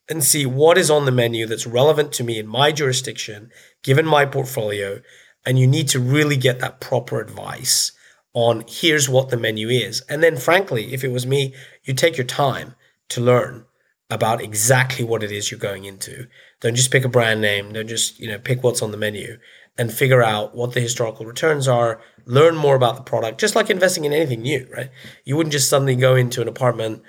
and 0.08 0.22
see 0.22 0.44
what 0.44 0.76
is 0.76 0.90
on 0.90 1.04
the 1.04 1.12
menu 1.12 1.46
that's 1.46 1.66
relevant 1.66 2.12
to 2.12 2.24
me 2.24 2.38
in 2.38 2.46
my 2.46 2.72
jurisdiction, 2.72 3.50
given 3.82 4.04
my 4.04 4.26
portfolio. 4.26 5.00
And 5.46 5.58
you 5.58 5.66
need 5.66 5.88
to 5.88 6.00
really 6.00 6.36
get 6.36 6.58
that 6.60 6.80
proper 6.80 7.20
advice 7.20 7.92
on 8.34 8.64
here's 8.68 9.08
what 9.08 9.30
the 9.30 9.36
menu 9.36 9.68
is. 9.68 10.02
And 10.02 10.22
then, 10.22 10.36
frankly, 10.36 10.92
if 10.92 11.02
it 11.04 11.12
was 11.12 11.26
me, 11.26 11.54
you 11.84 11.94
take 11.94 12.16
your 12.16 12.26
time 12.26 12.74
to 13.10 13.20
learn 13.20 13.64
about 14.10 14.42
exactly 14.42 15.04
what 15.04 15.22
it 15.22 15.32
is 15.32 15.50
you're 15.50 15.58
going 15.58 15.84
into. 15.84 16.26
Don't 16.60 16.74
just 16.74 16.90
pick 16.90 17.04
a 17.04 17.08
brand 17.08 17.40
name. 17.40 17.72
Don't 17.72 17.88
just, 17.88 18.18
you 18.20 18.28
know, 18.28 18.38
pick 18.38 18.62
what's 18.62 18.82
on 18.82 18.90
the 18.90 18.96
menu 18.96 19.38
and 19.76 19.92
figure 19.92 20.22
out 20.22 20.54
what 20.54 20.72
the 20.72 20.80
historical 20.80 21.26
returns 21.26 21.66
are, 21.66 22.00
learn 22.26 22.54
more 22.54 22.76
about 22.76 22.96
the 22.96 23.02
product, 23.02 23.40
just 23.40 23.56
like 23.56 23.70
investing 23.70 24.04
in 24.04 24.12
anything 24.12 24.42
new, 24.42 24.68
right? 24.76 24.90
You 25.24 25.36
wouldn't 25.36 25.52
just 25.52 25.68
suddenly 25.68 25.96
go 25.96 26.14
into 26.14 26.42
an 26.42 26.48
apartment 26.48 27.02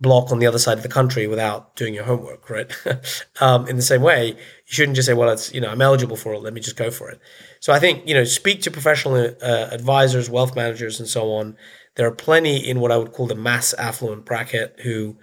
block 0.00 0.30
on 0.30 0.38
the 0.38 0.46
other 0.46 0.58
side 0.58 0.76
of 0.76 0.82
the 0.82 0.88
country 0.88 1.26
without 1.26 1.74
doing 1.74 1.94
your 1.94 2.04
homework, 2.04 2.50
right? 2.50 2.70
um, 3.40 3.66
in 3.66 3.76
the 3.76 3.82
same 3.82 4.02
way, 4.02 4.28
you 4.28 4.36
shouldn't 4.66 4.96
just 4.96 5.06
say, 5.06 5.14
well, 5.14 5.30
it's, 5.30 5.52
you 5.54 5.60
know, 5.60 5.70
I'm 5.70 5.80
eligible 5.80 6.16
for 6.16 6.34
it. 6.34 6.40
Let 6.40 6.52
me 6.52 6.60
just 6.60 6.76
go 6.76 6.90
for 6.90 7.08
it. 7.10 7.18
So 7.60 7.72
I 7.72 7.78
think, 7.78 8.06
you 8.06 8.14
know, 8.14 8.24
speak 8.24 8.60
to 8.62 8.70
professional 8.70 9.14
uh, 9.14 9.68
advisors, 9.70 10.28
wealth 10.28 10.54
managers, 10.54 11.00
and 11.00 11.08
so 11.08 11.32
on. 11.32 11.56
There 11.94 12.06
are 12.06 12.14
plenty 12.14 12.56
in 12.56 12.80
what 12.80 12.92
I 12.92 12.98
would 12.98 13.12
call 13.12 13.26
the 13.26 13.34
mass 13.34 13.72
affluent 13.74 14.26
bracket 14.26 14.80
who 14.82 15.16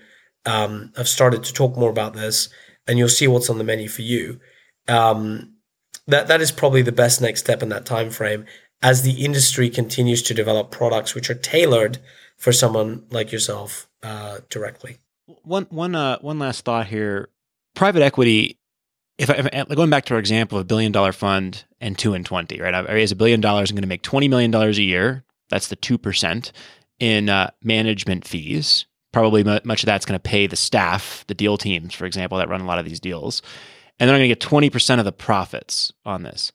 um, 0.46 0.92
have 0.98 1.08
started 1.08 1.44
to 1.44 1.54
talk 1.54 1.78
more 1.78 1.92
about 1.92 2.14
this, 2.14 2.50
and 2.88 2.98
you'll 2.98 3.10
see 3.10 3.28
what's 3.28 3.50
on 3.50 3.60
the 3.60 3.64
menu 3.64 3.88
for 3.88 4.02
you. 4.02 4.40
Um, 4.88 5.54
that 6.08 6.28
that 6.28 6.42
is 6.42 6.52
probably 6.52 6.82
the 6.82 6.92
best 6.92 7.22
next 7.22 7.42
step 7.42 7.64
in 7.64 7.70
that 7.70 7.86
time 7.86 8.10
frame 8.10 8.46
as 8.82 9.04
the 9.04 9.24
industry 9.24 9.70
continues 9.70 10.22
to 10.24 10.34
develop 10.34 10.70
products 10.70 11.16
which 11.16 11.30
are 11.30 11.36
tailored 11.36 12.00
for 12.44 12.52
someone 12.52 13.06
like 13.10 13.32
yourself 13.32 13.88
uh, 14.04 14.40
directly. 14.50 14.98
One 15.44 15.66
one 15.70 15.96
uh, 15.96 16.20
one 16.20 16.40
last 16.40 16.66
thought 16.66 16.88
here: 16.88 17.30
private 17.74 18.02
equity. 18.02 18.58
If, 19.18 19.30
I, 19.30 19.50
if 19.54 19.70
going 19.70 19.90
back 19.90 20.06
to 20.06 20.16
our 20.16 20.20
example 20.20 20.58
of 20.58 20.64
a 20.64 20.66
billion 20.66 20.92
dollar 20.92 21.14
fund 21.14 21.64
and 21.80 21.98
two 21.98 22.14
and 22.14 22.26
twenty, 22.26 22.60
right? 22.60 22.76
I 22.76 22.82
raise 22.92 23.14
a 23.14 23.16
billion 23.16 23.40
dollars. 23.40 23.72
I'm 23.72 23.76
going 23.76 23.84
to 23.84 23.88
make 23.88 24.02
twenty 24.02 24.28
million 24.28 24.52
dollars 24.52 24.78
a 24.78 24.84
year. 24.84 25.24
That's 25.50 25.70
the 25.70 25.78
two 25.78 25.98
percent 25.98 26.52
in 27.00 27.30
uh, 27.30 27.52
management 27.64 28.28
fees. 28.28 28.88
Probably 29.14 29.44
much 29.44 29.84
of 29.84 29.86
that's 29.86 30.06
going 30.06 30.20
to 30.20 30.30
pay 30.30 30.48
the 30.48 30.56
staff, 30.58 31.24
the 31.28 31.36
deal 31.36 31.58
teams, 31.58 31.94
for 31.94 32.06
example, 32.06 32.40
that 32.40 32.50
run 32.50 32.62
a 32.62 32.66
lot 32.66 32.80
of 32.80 32.86
these 32.86 33.00
deals, 33.00 33.42
and 34.00 34.10
then 34.10 34.16
I'm 34.16 34.20
going 34.20 34.30
to 34.30 34.36
get 34.36 34.42
twenty 34.42 34.70
percent 34.70 35.00
of 35.00 35.06
the 35.06 35.14
profits 35.14 35.94
on 36.06 36.24
this. 36.24 36.52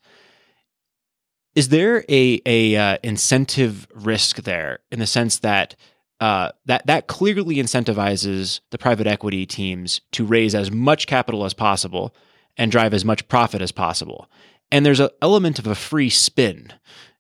Is 1.59 1.71
there 1.71 2.05
a 2.09 2.41
a 2.47 2.77
uh, 2.77 2.99
incentive 3.03 3.89
risk 3.93 4.45
there 4.45 4.79
in 4.93 5.01
the 5.01 5.09
sense 5.09 5.41
that 5.41 5.75
uh, 6.21 6.53
that 6.67 6.87
that 6.87 7.09
clearly 7.09 7.57
incentivizes 7.57 8.61
the 8.71 8.79
private 8.79 9.09
equity 9.09 9.45
teams 9.45 10.01
to 10.13 10.25
raise 10.25 10.55
as 10.55 10.71
much 10.71 11.09
capital 11.09 11.45
as 11.45 11.55
possible 11.55 12.15
and 12.57 12.71
drive 12.71 12.95
as 12.95 13.05
much 13.05 13.27
profit 13.27 13.61
as 13.61 13.73
possible. 13.73 14.31
And 14.71 14.87
there's 14.87 15.01
an 15.01 15.09
element 15.21 15.59
of 15.59 15.67
a 15.67 15.75
free 15.75 16.11
spin, 16.11 16.73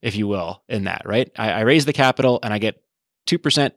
if 0.03 0.14
you 0.14 0.28
will, 0.28 0.62
in 0.68 0.84
that, 0.84 1.03
right? 1.05 1.32
I, 1.36 1.51
I 1.51 1.61
raise 1.62 1.84
the 1.84 1.93
capital 1.93 2.39
and 2.45 2.55
I 2.55 2.59
get 2.59 2.80
two 3.26 3.41
percent, 3.41 3.74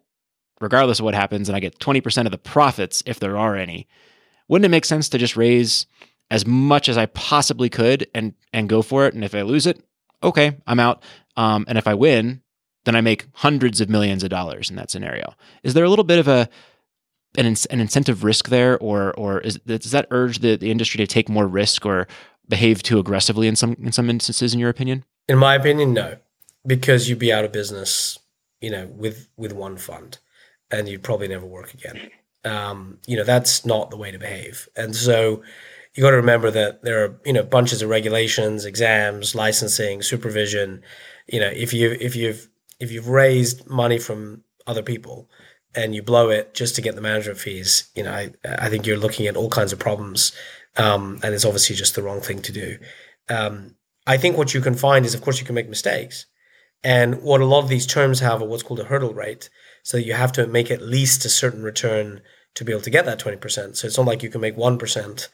regardless 0.59 0.99
of 0.99 1.05
what 1.05 1.15
happens, 1.15 1.49
and 1.49 1.55
I 1.55 1.59
get 1.59 1.79
twenty 1.79 2.01
percent 2.01 2.27
of 2.27 2.31
the 2.31 2.37
profits 2.37 3.01
if 3.07 3.19
there 3.19 3.35
are 3.35 3.55
any. 3.55 3.87
Wouldn't 4.47 4.67
it 4.67 4.69
make 4.69 4.85
sense 4.85 5.09
to 5.09 5.17
just 5.17 5.35
raise 5.35 5.87
as 6.29 6.45
much 6.45 6.87
as 6.87 6.99
I 6.99 7.07
possibly 7.07 7.69
could 7.69 8.07
and 8.13 8.35
and 8.53 8.69
go 8.69 8.83
for 8.83 9.07
it? 9.07 9.15
And 9.15 9.23
if 9.25 9.33
I 9.33 9.41
lose 9.41 9.65
it, 9.65 9.83
okay, 10.23 10.57
I'm 10.67 10.79
out. 10.79 11.03
Um, 11.37 11.65
and 11.67 11.77
if 11.77 11.87
I 11.87 11.93
win, 11.93 12.41
then 12.85 12.95
I 12.95 13.01
make 13.01 13.27
hundreds 13.33 13.81
of 13.81 13.89
millions 13.89 14.23
of 14.23 14.29
dollars 14.29 14.69
in 14.69 14.75
that 14.75 14.91
scenario. 14.91 15.33
Is 15.63 15.73
there 15.73 15.83
a 15.83 15.89
little 15.89 16.05
bit 16.05 16.19
of 16.19 16.27
a 16.27 16.49
an, 17.37 17.45
an 17.45 17.79
incentive 17.79 18.23
risk 18.23 18.49
there, 18.49 18.77
or 18.79 19.13
or 19.13 19.39
is, 19.39 19.57
does 19.65 19.91
that 19.91 20.07
urge 20.11 20.39
the, 20.39 20.57
the 20.57 20.71
industry 20.71 20.97
to 20.97 21.07
take 21.07 21.29
more 21.29 21.47
risk 21.47 21.85
or 21.85 22.07
behave 22.47 22.83
too 22.83 22.99
aggressively 22.99 23.47
in 23.47 23.55
some 23.55 23.75
in 23.81 23.91
some 23.91 24.09
instances? 24.09 24.53
In 24.53 24.59
your 24.59 24.69
opinion? 24.69 25.05
In 25.27 25.37
my 25.37 25.55
opinion, 25.55 25.93
no, 25.93 26.17
because 26.65 27.07
you'd 27.07 27.19
be 27.19 27.31
out 27.31 27.45
of 27.45 27.51
business, 27.51 28.19
you 28.59 28.69
know, 28.69 28.87
with 28.87 29.29
with 29.37 29.53
one 29.53 29.77
fund, 29.77 30.19
and 30.69 30.89
you'd 30.89 31.03
probably 31.03 31.27
never 31.27 31.45
work 31.45 31.73
again. 31.73 32.09
Um, 32.43 32.97
you 33.05 33.15
know, 33.15 33.23
that's 33.23 33.65
not 33.65 33.91
the 33.91 33.97
way 33.97 34.11
to 34.11 34.17
behave, 34.17 34.67
and 34.75 34.95
so 34.95 35.43
you 35.95 36.03
got 36.03 36.11
to 36.11 36.17
remember 36.17 36.51
that 36.51 36.83
there 36.83 37.03
are 37.03 37.19
you 37.25 37.33
know 37.33 37.43
bunches 37.43 37.81
of 37.81 37.89
regulations, 37.89 38.65
exams, 38.65 39.35
licensing, 39.35 40.01
supervision. 40.01 40.81
You 41.27 41.39
know, 41.39 41.51
if 41.53 41.73
you 41.73 41.97
if 41.99 42.15
you've 42.15 42.49
if 42.79 42.91
you've 42.91 43.07
raised 43.07 43.67
money 43.69 43.99
from 43.99 44.43
other 44.67 44.83
people 44.83 45.29
and 45.75 45.93
you 45.95 46.01
blow 46.01 46.29
it 46.29 46.53
just 46.53 46.75
to 46.75 46.81
get 46.81 46.95
the 46.95 47.01
management 47.01 47.39
fees, 47.39 47.89
you 47.95 48.03
know, 48.03 48.11
I, 48.11 48.31
I 48.43 48.69
think 48.69 48.85
you're 48.85 48.97
looking 48.97 49.27
at 49.27 49.37
all 49.37 49.49
kinds 49.49 49.71
of 49.71 49.79
problems. 49.79 50.33
Um, 50.77 51.19
and 51.23 51.33
it's 51.33 51.45
obviously 51.45 51.75
just 51.75 51.95
the 51.95 52.03
wrong 52.03 52.21
thing 52.21 52.41
to 52.41 52.51
do. 52.51 52.77
Um, 53.29 53.75
I 54.07 54.17
think 54.17 54.37
what 54.37 54.53
you 54.53 54.61
can 54.61 54.75
find 54.75 55.05
is, 55.05 55.13
of 55.13 55.21
course, 55.21 55.39
you 55.39 55.45
can 55.45 55.55
make 55.55 55.69
mistakes. 55.69 56.25
And 56.83 57.21
what 57.21 57.41
a 57.41 57.45
lot 57.45 57.59
of 57.63 57.69
these 57.69 57.85
terms 57.85 58.19
have 58.21 58.41
are 58.41 58.47
what's 58.47 58.63
called 58.63 58.79
a 58.79 58.85
hurdle 58.85 59.13
rate. 59.13 59.49
So 59.83 59.97
you 59.97 60.13
have 60.13 60.31
to 60.33 60.47
make 60.47 60.71
at 60.71 60.81
least 60.81 61.25
a 61.25 61.29
certain 61.29 61.61
return 61.61 62.21
to 62.55 62.65
be 62.65 62.71
able 62.71 62.81
to 62.81 62.89
get 62.89 63.05
that 63.05 63.19
20%. 63.19 63.75
So 63.75 63.87
it's 63.87 63.97
not 63.97 64.07
like 64.07 64.23
you 64.23 64.29
can 64.29 64.41
make 64.41 64.55
1% 64.55 65.27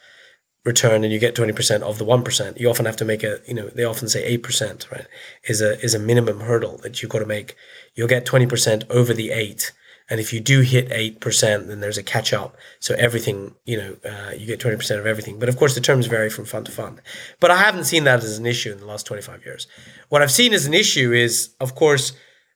return 0.67 1.03
and 1.03 1.11
you 1.11 1.17
get 1.17 1.33
20% 1.33 1.81
of 1.81 1.97
the 1.97 2.05
1%. 2.05 2.59
You 2.59 2.69
often 2.69 2.85
have 2.85 2.97
to 2.97 3.05
make 3.05 3.23
a, 3.23 3.39
you 3.47 3.53
know, 3.53 3.69
they 3.69 3.85
often 3.85 4.09
say 4.09 4.37
8%, 4.37 4.91
right? 4.91 5.07
Is 5.45 5.61
a 5.61 5.79
is 5.83 5.95
a 5.95 5.99
minimum 5.99 6.41
hurdle 6.41 6.77
that 6.83 7.01
you've 7.01 7.11
got 7.11 7.19
to 7.19 7.25
make. 7.25 7.55
You'll 7.95 8.07
get 8.07 8.25
20% 8.25 8.87
over 8.91 9.13
the 9.13 9.31
8. 9.31 9.71
And 10.09 10.19
if 10.19 10.31
you 10.31 10.39
do 10.39 10.61
hit 10.61 10.89
8%, 10.89 11.67
then 11.67 11.79
there's 11.81 11.97
a 11.97 12.03
catch 12.03 12.31
up. 12.31 12.55
So 12.79 12.95
everything, 12.95 13.55
you 13.65 13.77
know, 13.77 13.97
uh, 14.05 14.31
you 14.31 14.45
get 14.45 14.59
20% 14.59 14.99
of 14.99 15.05
everything. 15.05 15.37
But 15.37 15.49
of 15.49 15.57
course, 15.57 15.75
the 15.75 15.81
terms 15.81 16.05
vary 16.05 16.29
from 16.29 16.45
fund 16.45 16.65
to 16.67 16.71
fund. 16.71 17.01
But 17.41 17.51
I 17.51 17.57
haven't 17.57 17.85
seen 17.85 18.05
that 18.05 18.23
as 18.23 18.37
an 18.37 18.45
issue 18.45 18.71
in 18.71 18.79
the 18.79 18.85
last 18.85 19.05
25 19.05 19.43
years. 19.45 19.67
What 20.07 20.21
I've 20.21 20.31
seen 20.31 20.53
as 20.53 20.65
an 20.65 20.73
issue 20.73 21.11
is, 21.11 21.49
of 21.59 21.75
course, 21.75 22.13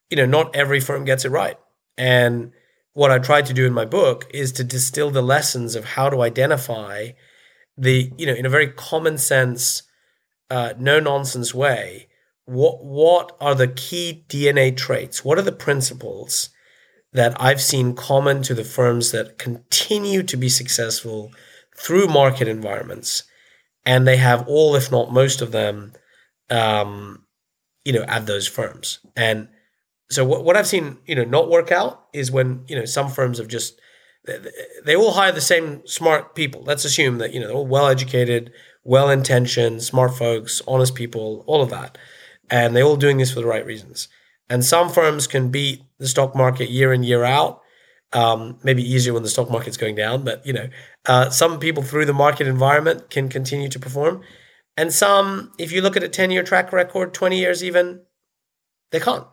you 0.10 0.16
know, 0.16 0.26
not 0.26 0.56
every 0.56 0.80
firm 0.80 1.04
gets 1.04 1.26
it 1.26 1.30
right. 1.30 1.58
And 1.98 2.54
what 2.94 3.12
I 3.12 3.20
tried 3.20 3.48
to 3.48 3.54
do 3.54 3.66
in 3.66 3.74
my 3.74 3.86
book 3.86 4.28
is 4.34 4.54
to 4.54 4.64
distill 4.64 5.12
the 5.12 5.22
lessons 5.22 5.76
of 5.76 5.84
how 5.84 6.10
to 6.10 6.22
identify 6.22 7.10
the 7.78 8.12
you 8.18 8.26
know 8.26 8.34
in 8.34 8.46
a 8.46 8.50
very 8.50 8.68
common 8.68 9.18
sense 9.18 9.84
uh, 10.50 10.74
no 10.78 11.00
nonsense 11.00 11.54
way 11.54 12.08
what 12.52 12.84
what 12.84 13.36
are 13.40 13.56
the 13.56 13.68
key 13.68 14.26
DNA 14.28 14.76
traits? 14.76 15.24
What 15.24 15.38
are 15.38 15.44
the 15.44 15.52
principles 15.52 16.50
that 17.14 17.40
I've 17.40 17.62
seen 17.62 17.96
common 17.96 18.42
to 18.44 18.54
the 18.54 18.64
firms 18.64 19.12
that 19.12 19.38
continue 19.38 20.24
to 20.24 20.38
be 20.38 20.50
successful 20.50 21.32
through 21.78 22.08
market 22.08 22.48
environments, 22.48 23.24
and 23.86 24.08
they 24.08 24.18
have 24.18 24.48
all, 24.48 24.76
if 24.76 24.92
not 24.92 25.14
most 25.14 25.42
of 25.42 25.52
them, 25.52 25.94
um, 26.50 27.26
you 27.86 27.94
know, 27.94 28.04
at 28.04 28.26
those 28.26 28.48
firms. 28.48 29.00
And 29.16 29.50
so 30.10 30.26
what, 30.26 30.44
what 30.44 30.58
I've 30.58 30.68
seen, 30.68 30.98
you 31.06 31.16
know, 31.16 31.24
not 31.24 31.50
work 31.50 31.72
out 31.72 32.08
is 32.14 32.32
when 32.32 32.66
you 32.68 32.76
know 32.76 32.86
some 32.86 33.10
firms 33.10 33.38
have 33.38 33.48
just 33.48 33.80
they, 34.26 34.96
all 34.96 35.12
hire 35.12 35.32
the 35.32 35.42
same 35.42 35.86
smart 35.86 36.36
people. 36.36 36.64
Let's 36.64 36.86
assume 36.86 37.18
that 37.18 37.34
you 37.34 37.40
know 37.40 37.48
they're 37.48 37.56
all 37.56 37.68
well 37.68 37.88
educated, 37.88 38.52
well 38.84 39.10
intentioned, 39.10 39.84
smart 39.84 40.16
folks, 40.16 40.62
honest 40.68 40.96
people, 40.96 41.44
all 41.48 41.62
of 41.62 41.70
that, 41.70 41.98
and 42.50 42.76
they're 42.76 42.84
all 42.84 42.98
doing 42.98 43.18
this 43.18 43.34
for 43.34 43.42
the 43.42 43.48
right 43.48 43.66
reasons. 43.66 44.08
And 44.50 44.66
some 44.66 44.90
firms 44.90 45.28
can 45.28 45.50
beat 45.50 45.84
the 45.98 46.08
stock 46.08 46.36
market 46.36 46.70
year 46.70 46.94
in 46.94 47.04
year 47.04 47.24
out. 47.24 47.62
Um, 48.14 48.60
maybe 48.62 48.84
easier 48.84 49.14
when 49.14 49.24
the 49.24 49.30
stock 49.30 49.50
market's 49.50 49.78
going 49.78 49.96
down, 49.96 50.26
but 50.26 50.46
you 50.46 50.52
know, 50.52 50.68
uh, 51.06 51.30
some 51.30 51.60
people 51.60 51.82
through 51.82 52.06
the 52.06 52.14
market 52.14 52.46
environment 52.46 53.10
can 53.10 53.30
continue 53.30 53.70
to 53.70 53.80
perform, 53.80 54.22
and 54.76 54.92
some, 54.92 55.54
if 55.58 55.72
you 55.72 55.82
look 55.82 55.96
at 55.96 56.04
a 56.04 56.10
ten-year 56.10 56.44
track 56.44 56.74
record, 56.74 57.14
twenty 57.14 57.40
years 57.40 57.64
even, 57.64 58.02
they 58.92 59.00
can't. 59.00 59.26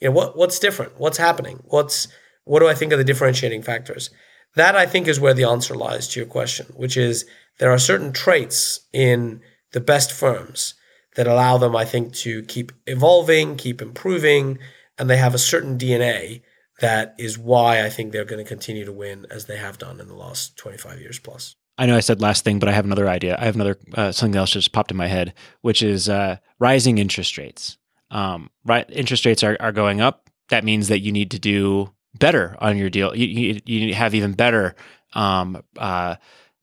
You 0.00 0.08
know 0.08 0.12
what? 0.12 0.36
What's 0.36 0.58
different? 0.58 0.98
What's 0.98 1.18
happening? 1.18 1.60
What's 1.66 2.08
what 2.44 2.60
do 2.60 2.68
I 2.68 2.74
think 2.74 2.92
are 2.92 2.96
the 2.96 3.04
differentiating 3.04 3.62
factors? 3.62 4.10
That 4.54 4.76
I 4.76 4.86
think 4.86 5.08
is 5.08 5.20
where 5.20 5.34
the 5.34 5.44
answer 5.44 5.74
lies 5.74 6.08
to 6.08 6.20
your 6.20 6.28
question, 6.28 6.66
which 6.76 6.96
is 6.96 7.26
there 7.58 7.70
are 7.70 7.78
certain 7.78 8.12
traits 8.12 8.80
in 8.92 9.40
the 9.72 9.80
best 9.80 10.12
firms 10.12 10.74
that 11.16 11.26
allow 11.26 11.58
them, 11.58 11.76
I 11.76 11.84
think, 11.84 12.14
to 12.16 12.42
keep 12.42 12.72
evolving, 12.86 13.56
keep 13.56 13.82
improving, 13.82 14.58
and 14.98 15.08
they 15.08 15.16
have 15.16 15.34
a 15.34 15.38
certain 15.38 15.78
DNA 15.78 16.42
that 16.80 17.14
is 17.18 17.38
why 17.38 17.84
I 17.84 17.88
think 17.90 18.12
they're 18.12 18.24
going 18.24 18.44
to 18.44 18.48
continue 18.48 18.84
to 18.84 18.92
win 18.92 19.26
as 19.30 19.46
they 19.46 19.56
have 19.56 19.78
done 19.78 20.00
in 20.00 20.08
the 20.08 20.14
last 20.14 20.56
25 20.56 21.00
years 21.00 21.18
plus. 21.18 21.54
I 21.78 21.86
know 21.86 21.96
I 21.96 22.00
said 22.00 22.20
last 22.20 22.44
thing, 22.44 22.58
but 22.58 22.68
I 22.68 22.72
have 22.72 22.84
another 22.84 23.08
idea. 23.08 23.36
I 23.38 23.44
have 23.44 23.54
another 23.54 23.78
uh, 23.94 24.12
something 24.12 24.38
else 24.38 24.50
just 24.50 24.72
popped 24.72 24.90
in 24.90 24.96
my 24.96 25.06
head, 25.06 25.32
which 25.62 25.82
is 25.82 26.08
uh, 26.08 26.36
rising 26.58 26.98
interest 26.98 27.38
rates. 27.38 27.78
Um, 28.10 28.50
right, 28.64 28.84
interest 28.90 29.24
rates 29.24 29.42
are, 29.42 29.56
are 29.58 29.72
going 29.72 30.00
up. 30.00 30.28
That 30.50 30.64
means 30.64 30.88
that 30.88 31.00
you 31.00 31.12
need 31.12 31.30
to 31.30 31.38
do 31.38 31.92
better 32.14 32.56
on 32.58 32.76
your 32.76 32.90
deal. 32.90 33.14
You, 33.16 33.26
you, 33.26 33.60
you 33.64 33.94
have 33.94 34.14
even 34.14 34.32
better 34.32 34.74
um, 35.14 35.62
uh, 35.76 36.16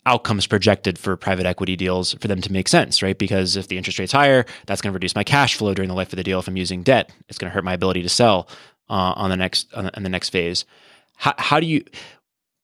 outcomes 0.05 0.47
projected 0.47 0.97
for 0.97 1.15
private 1.17 1.45
equity 1.45 1.75
deals 1.75 2.13
for 2.13 2.27
them 2.27 2.41
to 2.41 2.51
make 2.51 2.67
sense, 2.67 3.03
right? 3.03 3.17
Because 3.17 3.55
if 3.55 3.67
the 3.67 3.77
interest 3.77 3.99
rate's 3.99 4.11
higher, 4.11 4.45
that's 4.65 4.81
going 4.81 4.91
to 4.91 4.95
reduce 4.95 5.15
my 5.15 5.23
cash 5.23 5.55
flow 5.55 5.73
during 5.73 5.89
the 5.89 5.95
life 5.95 6.11
of 6.11 6.17
the 6.17 6.23
deal. 6.23 6.39
If 6.39 6.47
I'm 6.47 6.57
using 6.57 6.83
debt, 6.83 7.11
it's 7.27 7.37
going 7.37 7.49
to 7.49 7.53
hurt 7.53 7.63
my 7.63 7.73
ability 7.73 8.01
to 8.03 8.09
sell 8.09 8.47
uh, 8.89 9.13
on 9.15 9.29
the 9.29 9.37
next 9.37 9.71
on 9.73 9.85
the, 9.85 9.95
on 9.95 10.03
the 10.03 10.09
next 10.09 10.29
phase. 10.29 10.65
How, 11.17 11.33
how 11.37 11.59
do 11.59 11.65
you 11.65 11.83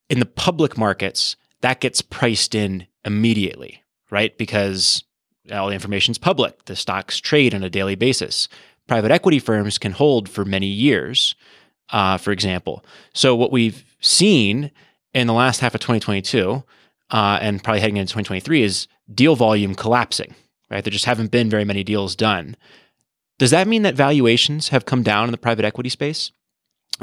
in 0.09 0.19
the 0.19 0.25
public 0.25 0.77
markets 0.77 1.35
that 1.61 1.81
gets 1.81 2.01
priced 2.01 2.55
in 2.55 2.87
immediately, 3.03 3.83
right? 4.09 4.37
Because 4.37 5.03
all 5.51 5.67
the 5.67 5.73
information 5.73 6.11
is 6.11 6.17
public. 6.17 6.65
The 6.65 6.75
stocks 6.75 7.19
trade 7.19 7.53
on 7.53 7.63
a 7.63 7.69
daily 7.69 7.95
basis. 7.95 8.47
Private 8.87 9.11
equity 9.11 9.39
firms 9.39 9.77
can 9.77 9.91
hold 9.91 10.29
for 10.29 10.45
many 10.45 10.67
years 10.67 11.35
uh, 11.91 12.17
for 12.17 12.31
example. 12.31 12.83
So 13.13 13.35
what 13.35 13.51
we've 13.51 13.83
seen 13.99 14.71
in 15.13 15.27
the 15.27 15.33
last 15.33 15.59
half 15.59 15.75
of 15.75 15.81
2022 15.81 16.63
uh, 17.11 17.39
and 17.41 17.63
probably 17.63 17.81
heading 17.81 17.97
into 17.97 18.11
2023 18.11 18.63
is 18.63 18.87
deal 19.13 19.35
volume 19.35 19.75
collapsing. 19.75 20.35
Right, 20.69 20.83
there 20.83 20.91
just 20.91 21.05
haven't 21.05 21.29
been 21.29 21.49
very 21.49 21.63
many 21.63 21.83
deals 21.83 22.15
done. 22.15 22.57
Does 23.37 23.51
that 23.51 23.67
mean 23.67 23.83
that 23.83 23.93
valuations 23.93 24.69
have 24.69 24.85
come 24.85 25.03
down 25.03 25.25
in 25.25 25.31
the 25.31 25.37
private 25.37 25.63
equity 25.63 25.89
space, 25.89 26.31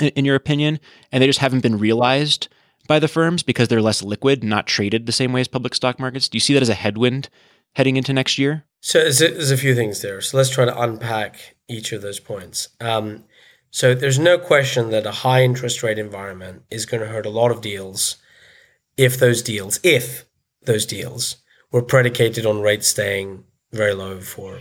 in, 0.01 0.09
in 0.09 0.25
your 0.25 0.35
opinion, 0.35 0.81
and 1.13 1.23
they 1.23 1.29
just 1.29 1.39
haven't 1.39 1.61
been 1.61 1.79
realized 1.79 2.49
by 2.89 2.99
the 2.99 3.07
firms 3.07 3.45
because 3.45 3.69
they're 3.69 3.81
less 3.81 4.03
liquid, 4.03 4.43
not 4.43 4.67
traded 4.67 5.07
the 5.07 5.13
same 5.13 5.33
way 5.33 5.41
as 5.41 5.49
public 5.49 5.75
stock 5.75 6.01
markets? 6.01 6.29
Do 6.29 6.37
you 6.37 6.41
see 6.41 6.55
that 6.55 6.63
as 6.63 6.69
a 6.69 6.75
headwind 6.75 7.29
heading 7.75 7.97
into 7.97 8.13
next 8.13 8.39
year? 8.39 8.65
So 8.81 8.99
there's 8.99 9.51
a, 9.53 9.57
few 9.57 9.77
things 9.77 10.03
there. 10.03 10.21
So 10.21 10.37
let's 10.37 10.51
try 10.51 10.65
to 10.65 10.81
unpack 10.81 11.55
each 11.69 11.93
of 11.93 12.03
those 12.03 12.19
points. 12.19 12.69
Um, 12.81 13.25
so 13.73 13.95
there's 13.95 14.19
no 14.19 14.39
question 14.39 14.91
that 14.91 15.07
a 15.07 15.11
high 15.11 15.43
interest 15.43 15.83
rate 15.83 15.99
environment 15.99 16.63
is 16.71 16.85
going 16.85 17.01
to 17.01 17.09
hurt 17.09 17.25
a 17.25 17.31
lot 17.31 17.51
of 17.51 17.63
deals 17.63 18.17
if 18.99 19.19
those 19.19 19.41
deals, 19.41 19.81
if 19.83 20.27
those 20.67 20.85
deals 20.85 21.37
were 21.71 21.81
predicated 21.81 22.45
on 22.45 22.61
rates 22.61 22.89
staying 22.89 23.45
very 23.73 23.95
low 23.95 24.21
for 24.21 24.61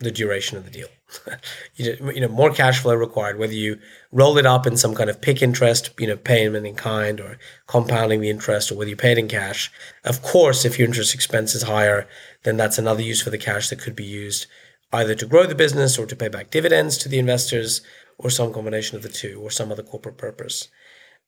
the 0.00 0.10
duration 0.10 0.58
of 0.58 0.64
the 0.64 0.70
deal. 0.72 0.88
you, 1.76 2.20
know, 2.20 2.26
more 2.26 2.52
cash 2.52 2.80
flow 2.80 2.96
required, 2.96 3.38
whether 3.38 3.52
you 3.52 3.78
roll 4.10 4.36
it 4.36 4.46
up 4.46 4.66
in 4.66 4.76
some 4.76 4.96
kind 4.96 5.08
of 5.08 5.20
PIK 5.20 5.40
interest, 5.40 5.90
you 6.00 6.08
know, 6.08 6.16
payment 6.16 6.66
in 6.66 6.74
kind 6.74 7.20
or 7.20 7.38
compounding 7.68 8.20
the 8.20 8.30
interest, 8.30 8.72
or 8.72 8.74
whether 8.74 8.90
you 8.90 8.96
pay 8.96 9.12
it 9.12 9.18
in 9.18 9.28
cash. 9.28 9.70
Of 10.02 10.22
course, 10.22 10.64
if 10.64 10.76
your 10.76 10.88
interest 10.88 11.14
expense 11.14 11.54
is 11.54 11.62
higher, 11.62 12.08
then 12.42 12.56
that's 12.56 12.78
another 12.78 13.02
use 13.02 13.22
for 13.22 13.30
the 13.30 13.38
cash 13.38 13.68
that 13.68 13.78
could 13.78 13.94
be 13.94 14.04
used 14.04 14.46
either 14.94 15.14
to 15.14 15.26
grow 15.26 15.46
the 15.46 15.54
business 15.54 15.98
or 15.98 16.06
to 16.06 16.16
pay 16.16 16.28
back 16.28 16.50
dividends 16.50 16.96
to 16.98 17.08
the 17.08 17.18
investors 17.18 17.80
or 18.18 18.30
some 18.30 18.52
combination 18.52 18.96
of 18.96 19.02
the 19.02 19.08
two 19.08 19.40
or 19.40 19.50
some 19.50 19.70
other 19.70 19.82
corporate 19.82 20.18
purpose. 20.18 20.68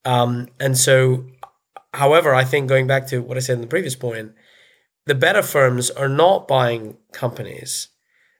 Um, 0.05 0.47
and 0.59 0.77
so, 0.77 1.25
however, 1.93 2.33
I 2.33 2.43
think 2.43 2.69
going 2.69 2.87
back 2.87 3.07
to 3.07 3.19
what 3.19 3.37
I 3.37 3.41
said 3.41 3.55
in 3.55 3.61
the 3.61 3.67
previous 3.67 3.95
point, 3.95 4.33
the 5.05 5.15
better 5.15 5.41
firms 5.41 5.89
are 5.89 6.09
not 6.09 6.47
buying 6.47 6.97
companies 7.13 7.89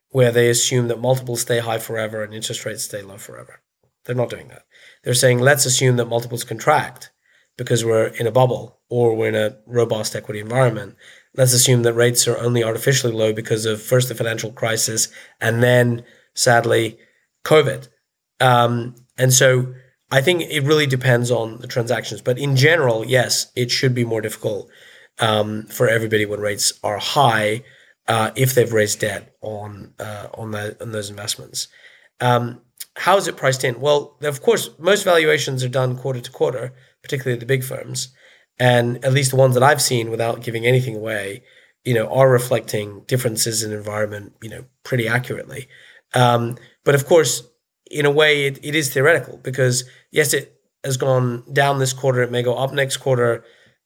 where 0.09 0.31
they 0.31 0.49
assume 0.49 0.87
that 0.87 0.99
multiples 0.99 1.41
stay 1.41 1.59
high 1.59 1.79
forever 1.79 2.23
and 2.23 2.33
interest 2.33 2.65
rates 2.65 2.83
stay 2.83 3.01
low 3.01 3.17
forever. 3.17 3.61
They're 4.05 4.15
not 4.15 4.29
doing 4.29 4.47
that. 4.49 4.63
They're 5.03 5.13
saying, 5.13 5.39
let's 5.39 5.65
assume 5.65 5.97
that 5.97 6.05
multiples 6.05 6.43
contract 6.43 7.11
because 7.57 7.83
we're 7.83 8.07
in 8.07 8.27
a 8.27 8.31
bubble 8.31 8.79
or 8.89 9.15
we're 9.15 9.29
in 9.29 9.35
a 9.35 9.57
robust 9.65 10.15
equity 10.15 10.39
environment. 10.39 10.95
Let's 11.35 11.53
assume 11.53 11.83
that 11.83 11.93
rates 11.93 12.27
are 12.27 12.37
only 12.37 12.63
artificially 12.63 13.13
low 13.13 13.33
because 13.33 13.65
of 13.65 13.81
first 13.81 14.09
the 14.09 14.15
financial 14.15 14.51
crisis 14.51 15.09
and 15.41 15.61
then, 15.61 16.03
sadly, 16.33 16.97
COVID. 17.43 17.89
Um, 18.39 18.95
and 19.17 19.33
so 19.33 19.73
I 20.11 20.21
think 20.21 20.43
it 20.43 20.63
really 20.63 20.87
depends 20.87 21.31
on 21.31 21.59
the 21.59 21.67
transactions. 21.67 22.21
But 22.21 22.37
in 22.37 22.55
general, 22.55 23.05
yes, 23.05 23.51
it 23.55 23.71
should 23.71 23.93
be 23.93 24.05
more 24.05 24.21
difficult 24.21 24.69
um, 25.19 25.63
for 25.67 25.87
everybody 25.87 26.25
when 26.25 26.39
rates 26.39 26.73
are 26.83 26.97
high 26.97 27.63
uh, 28.07 28.31
if 28.35 28.53
they've 28.53 28.71
raised 28.71 28.99
debt 28.99 29.35
on 29.41 29.93
uh, 29.99 30.27
on, 30.33 30.55
on 30.55 30.91
those 30.91 31.09
investments. 31.09 31.67
Um, 32.21 32.61
how 32.95 33.17
is 33.17 33.27
it 33.27 33.37
priced 33.37 33.63
in? 33.63 33.79
Well, 33.79 34.17
of 34.21 34.41
course, 34.41 34.69
most 34.79 35.03
valuations 35.03 35.63
are 35.63 35.69
done 35.69 35.97
quarter 35.97 36.21
to 36.21 36.31
quarter, 36.31 36.73
particularly 37.03 37.39
the 37.39 37.45
big 37.45 37.63
firms, 37.63 38.13
and 38.59 39.03
at 39.03 39.13
least 39.13 39.31
the 39.31 39.37
ones 39.37 39.53
that 39.53 39.63
I've 39.63 39.81
seen, 39.81 40.09
without 40.09 40.41
giving 40.41 40.65
anything 40.65 40.95
away, 40.95 41.43
you 41.83 41.93
know, 41.93 42.07
are 42.07 42.29
reflecting 42.29 43.03
differences 43.07 43.61
in 43.61 43.71
environment, 43.71 44.33
you 44.41 44.49
know, 44.49 44.65
pretty 44.83 45.07
accurately. 45.07 45.67
Um, 46.15 46.57
but 46.83 46.95
of 46.95 47.05
course, 47.05 47.43
in 47.91 48.05
a 48.05 48.11
way, 48.11 48.45
it, 48.45 48.59
it 48.63 48.75
is 48.75 48.93
theoretical 48.93 49.37
because 49.37 49.83
yes, 50.11 50.33
it 50.33 50.59
has 50.83 50.97
gone 50.97 51.43
down 51.51 51.79
this 51.79 51.93
quarter. 51.93 52.21
It 52.21 52.31
may 52.31 52.43
go 52.43 52.55
up 52.55 52.73
next 52.73 52.97
quarter, 52.97 53.43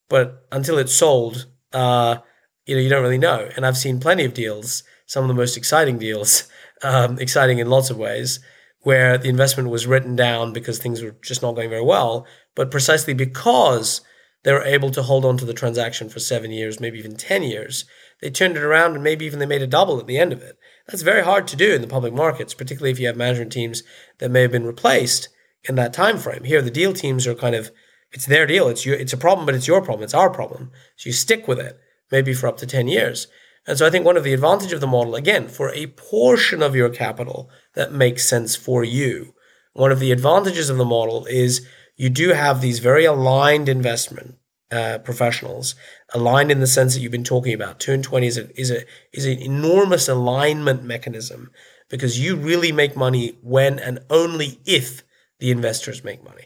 but 0.10 0.45
until 0.52 0.78
it's 0.78 0.93
sold, 0.93 1.47
uh, 1.74 2.18
you 2.66 2.76
know, 2.76 2.82
you 2.82 2.89
don't 2.89 3.02
really 3.02 3.18
know. 3.18 3.49
And 3.56 3.66
I've 3.66 3.78
seen 3.78 3.99
plenty 3.99 4.26
of 4.26 4.34
deals, 4.34 4.84
some 5.06 5.24
of 5.24 5.28
the 5.28 5.34
most 5.34 5.58
exciting 5.58 5.97
deals, 5.97 6.47
um, 6.84 7.20
exciting 7.20 7.60
in 7.60 7.70
lots 7.70 7.89
of 7.89 7.97
ways, 7.97 8.39
where 8.82 9.18
the 9.18 9.30
investment 9.30 9.70
was 9.70 9.88
written 9.88 10.16
down 10.16 10.54
because 10.54 10.80
things 10.80 11.02
were 11.02 11.16
just 11.24 11.41
not 11.41 11.56
going 11.56 11.70
very 11.70 11.84
well, 11.84 12.26
but 12.56 12.72
precisely 12.72 13.14
because 13.14 14.02
they 14.43 14.52
were 14.52 14.64
able 14.64 14.89
to 14.91 15.04
hold 15.04 15.24
on 15.24 15.38
to 15.38 15.45
the 15.45 15.54
transaction 15.54 16.10
for 16.10 16.20
seven 16.20 16.52
years, 16.52 16.80
maybe 16.80 16.97
even 16.97 17.16
10 17.16 17.43
years, 17.43 17.86
they 18.22 18.30
turned 18.30 18.58
it 18.58 18.64
around 18.64 18.95
and 18.95 19.04
maybe 19.04 19.26
even 19.26 19.39
they 19.39 19.45
made 19.45 19.62
a 19.62 19.68
double 19.68 19.99
at 19.99 20.08
the 20.08 20.18
end 20.18 20.34
of 20.34 20.41
it. 20.41 20.58
That's 20.88 21.03
very 21.03 21.23
hard 21.23 21.47
to 21.47 21.55
do 21.55 21.73
in 21.73 21.82
the 21.82 21.88
public 21.88 22.13
markets, 22.13 22.53
particularly 22.53 22.91
if 22.91 22.99
you 22.99 23.07
have 23.07 23.17
management 23.17 23.51
teams 23.51 23.84
that 24.19 24.32
may 24.32 24.41
have 24.41 24.51
been 24.51 24.65
replaced 24.65 25.29
in 25.63 25.75
that 25.75 25.93
time 25.93 26.17
frame. 26.17 26.43
Here, 26.43 26.61
the 26.61 26.71
deal 26.71 26.93
teams 26.93 27.27
are 27.27 27.36
kind 27.36 27.55
of 27.55 27.71
it's 28.11 28.25
their 28.25 28.45
deal. 28.45 28.67
It's 28.67 28.86
your, 28.86 28.95
it's 28.95 29.13
a 29.13 29.17
problem, 29.17 29.45
but 29.45 29.55
it's 29.55 29.67
your 29.67 29.82
problem. 29.82 30.03
It's 30.03 30.13
our 30.13 30.29
problem. 30.29 30.71
So 30.97 31.07
you 31.07 31.13
stick 31.13 31.47
with 31.47 31.59
it, 31.59 31.79
maybe 32.11 32.34
for 32.34 32.47
up 32.47 32.57
to 32.57 32.67
ten 32.67 32.88
years. 32.88 33.27
And 33.67 33.77
so 33.77 33.86
I 33.86 33.89
think 33.89 34.05
one 34.05 34.17
of 34.17 34.23
the 34.23 34.34
advantage 34.34 34.73
of 34.73 34.82
the 34.82 34.88
model, 34.88 35.15
again, 35.15 35.47
for 35.47 35.69
a 35.69 35.88
portion 35.88 36.61
of 36.61 36.75
your 36.75 36.89
capital 36.89 37.49
that 37.75 37.93
makes 37.93 38.27
sense 38.27 38.55
for 38.55 38.84
you, 38.84 39.34
one 39.73 39.91
of 39.91 39.99
the 39.99 40.11
advantages 40.11 40.69
of 40.69 40.77
the 40.77 40.86
model 40.86 41.25
is 41.27 41.65
you 41.95 42.09
do 42.09 42.29
have 42.29 42.59
these 42.59 42.79
very 42.79 43.05
aligned 43.05 43.69
investment 43.69 44.36
uh, 44.72 44.99
professionals 44.99 45.76
aligned 46.13 46.51
in 46.51 46.59
the 46.59 46.67
sense 46.67 46.93
that 46.93 47.01
you've 47.01 47.11
been 47.11 47.24
talking 47.24 47.53
about. 47.53 47.88
And 47.88 48.03
twenty 48.03 48.28
is 48.28 48.38
a, 48.38 48.59
is 48.59 48.72
a 48.72 48.84
is 49.13 49.26
an 49.26 49.39
enormous 49.39 50.07
alignment 50.07 50.84
mechanism 50.84 51.51
because 51.89 52.19
you 52.19 52.36
really 52.36 52.72
make 52.72 52.95
money 52.95 53.38
when 53.41 53.80
and 53.80 53.99
only 54.09 54.59
if 54.65 55.03
the 55.39 55.51
investors 55.51 56.03
make 56.03 56.24
money. 56.24 56.45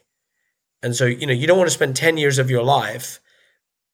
And 0.84 0.96
so 0.96 1.06
you 1.06 1.28
know 1.28 1.34
you 1.34 1.48
don't 1.48 1.58
want 1.58 1.70
to 1.70 1.74
spend 1.76 1.96
ten 1.96 2.18
years 2.18 2.40
of 2.40 2.50
your 2.50 2.64
life 2.64 3.20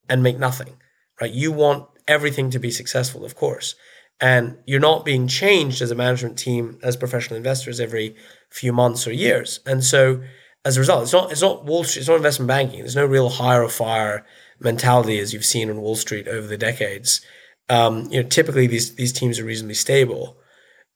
and 0.10 0.24
make 0.24 0.40
nothing, 0.40 0.76
right? 1.20 1.32
You 1.32 1.52
want 1.52 1.88
everything 2.08 2.50
to 2.52 2.60
be 2.60 2.72
successful, 2.72 3.26
of 3.26 3.36
course. 3.36 3.76
and 4.20 4.58
you're 4.68 4.80
not 4.80 5.04
being 5.06 5.28
changed 5.28 5.82
as 5.82 5.92
a 5.92 5.96
management 5.96 6.38
team 6.38 6.80
as 6.84 6.96
professional 6.96 7.38
investors 7.38 7.80
every 7.80 8.16
few 8.52 8.72
months 8.72 9.08
or 9.08 9.12
years. 9.14 9.60
And 9.66 9.84
so 9.84 10.22
as 10.64 10.78
a 10.78 10.80
result, 10.80 11.04
it's 11.04 11.14
not 11.14 11.32
it's 11.32 11.42
not 11.42 11.66
Wall 11.66 11.84
Street, 11.84 12.02
it's 12.02 12.10
not 12.10 12.18
investment 12.18 12.48
banking. 12.48 12.80
There's 12.80 12.96
no 12.96 13.06
real 13.06 13.30
hire 13.30 13.64
or 13.64 13.70
fire 13.70 14.26
mentality 14.60 15.20
as 15.20 15.34
you've 15.34 15.46
seen 15.46 15.70
on 15.70 15.82
Wall 15.82 15.96
Street 15.96 16.28
over 16.28 16.48
the 16.48 16.58
decades. 16.58 17.22
Um, 17.70 18.08
you 18.12 18.22
know, 18.22 18.30
typically 18.30 18.68
these 18.68 18.96
these 18.96 19.14
teams 19.14 19.40
are 19.40 19.46
reasonably 19.46 19.76
stable, 19.76 20.38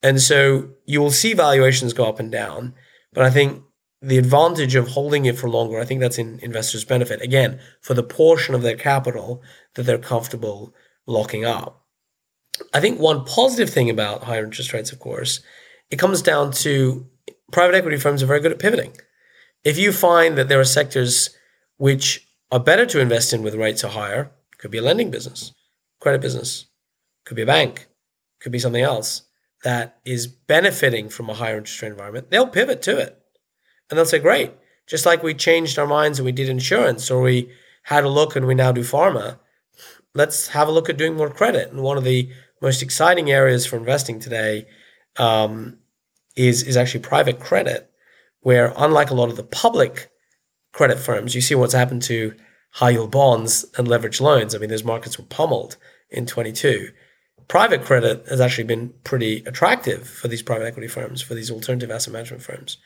and 0.04 0.22
so 0.22 0.70
you 0.86 1.02
will 1.02 1.12
see 1.12 1.34
valuations 1.34 1.94
go 1.94 2.06
up 2.06 2.20
and 2.20 2.32
down. 2.32 2.76
But 3.14 3.24
I 3.24 3.30
think 3.32 3.64
the 4.02 4.18
advantage 4.18 4.76
of 4.76 4.90
holding 4.90 5.26
it 5.26 5.38
for 5.38 5.50
longer, 5.50 5.80
I 5.80 5.86
think 5.86 6.00
that's 6.00 6.20
in 6.20 6.40
investors' 6.44 6.86
benefit. 6.86 7.22
Again, 7.22 7.60
for 7.82 7.96
the 7.96 8.04
portion 8.04 8.54
of 8.54 8.62
their 8.62 8.76
capital 8.76 9.42
that 9.74 9.84
they're 9.84 9.98
comfortable 9.98 10.76
locking 11.08 11.44
up. 11.44 11.82
I 12.74 12.80
think 12.82 13.00
one 13.00 13.26
positive 13.26 13.70
thing 13.70 13.90
about 13.90 14.24
higher 14.26 14.44
interest 14.44 14.74
rates, 14.74 14.92
of 14.92 15.00
course, 15.00 15.42
it 15.90 15.98
comes 15.98 16.22
down 16.22 16.52
to 16.52 17.08
private 17.52 17.76
equity 17.76 17.98
firms 17.98 18.22
are 18.22 18.28
very 18.28 18.40
good 18.40 18.52
at 18.52 18.60
pivoting. 18.60 18.94
If 19.66 19.80
you 19.80 19.92
find 19.92 20.38
that 20.38 20.48
there 20.48 20.60
are 20.60 20.66
sectors 20.66 21.32
which 21.78 22.26
are 22.52 22.60
better 22.60 22.86
to 22.86 23.02
invest 23.02 23.34
in 23.34 23.42
with 23.42 23.56
rates 23.56 23.84
are 23.84 23.92
higher, 23.92 24.32
could 24.60 24.72
be 24.72 24.78
a 24.78 24.82
lending 24.84 25.12
business, 25.12 25.54
credit 26.00 26.22
business, 26.22 26.68
could 27.26 27.36
be 27.36 27.42
a 27.42 27.48
bank, 27.48 27.88
could 28.40 28.52
be 28.52 28.60
something 28.60 28.84
else 28.84 29.24
that 29.64 29.98
is 30.06 30.28
benefiting 30.28 31.10
from 31.10 31.30
a 31.30 31.34
higher 31.34 31.58
interest 31.58 31.82
rate 31.82 31.90
environment, 31.90 32.30
they'll 32.30 32.48
pivot 32.48 32.84
to 32.84 32.98
it. 33.00 33.20
And 33.90 33.98
they'll 33.98 34.06
say, 34.06 34.20
great, 34.20 34.52
just 34.86 35.06
like 35.06 35.24
we 35.24 35.34
changed 35.34 35.80
our 35.80 35.88
minds 35.88 36.20
and 36.20 36.26
we 36.26 36.32
did 36.32 36.48
insurance 36.48 37.10
or 37.10 37.22
we 37.22 37.50
had 37.84 38.04
a 38.04 38.10
look 38.10 38.36
and 38.36 38.46
we 38.46 38.54
now 38.54 38.72
do 38.72 38.82
pharma, 38.82 39.40
let's 40.14 40.50
have 40.50 40.68
a 40.68 40.72
look 40.72 40.90
at 40.90 40.98
doing 40.98 41.16
more 41.16 41.30
credit. 41.32 41.72
And 41.72 41.82
one 41.82 41.98
of 41.98 42.04
the 42.04 42.30
most 42.62 42.84
exciting 42.84 43.32
areas 43.32 43.66
for 43.66 43.78
investing 43.78 44.20
today 44.20 44.68
um, 45.18 45.80
is, 46.36 46.62
is 46.62 46.78
actually 46.78 47.02
private 47.02 47.40
credit, 47.40 47.90
where 48.46 48.74
unlike 48.78 49.10
a 49.10 49.16
lot 49.16 49.30
of 49.30 49.36
the 49.36 49.44
public 49.44 50.10
credit 50.72 51.00
firms, 51.00 51.36
you 51.36 51.42
see 51.42 51.56
what's 51.56 51.74
happened 51.74 52.02
to 52.04 52.34
high 52.72 52.92
yield 52.92 53.12
bonds 53.12 53.66
and 53.78 53.88
leveraged 53.88 54.22
loans. 54.22 54.54
I 54.54 54.58
mean, 54.58 54.70
those 54.70 54.84
markets 54.84 55.18
were 55.18 55.26
pummeled 55.26 55.78
in 56.10 56.26
22 56.26 56.90
private 57.48 57.84
credit 57.84 58.26
has 58.28 58.42
actually 58.42 58.64
been 58.64 58.94
pretty 59.04 59.44
attractive 59.46 60.08
for 60.08 60.28
these 60.28 60.42
private 60.42 60.66
equity 60.66 60.88
firms, 60.88 61.22
for 61.22 61.36
these 61.36 61.52
alternative 61.52 61.92
asset 61.92 62.14
management 62.14 62.44
firms, 62.44 62.78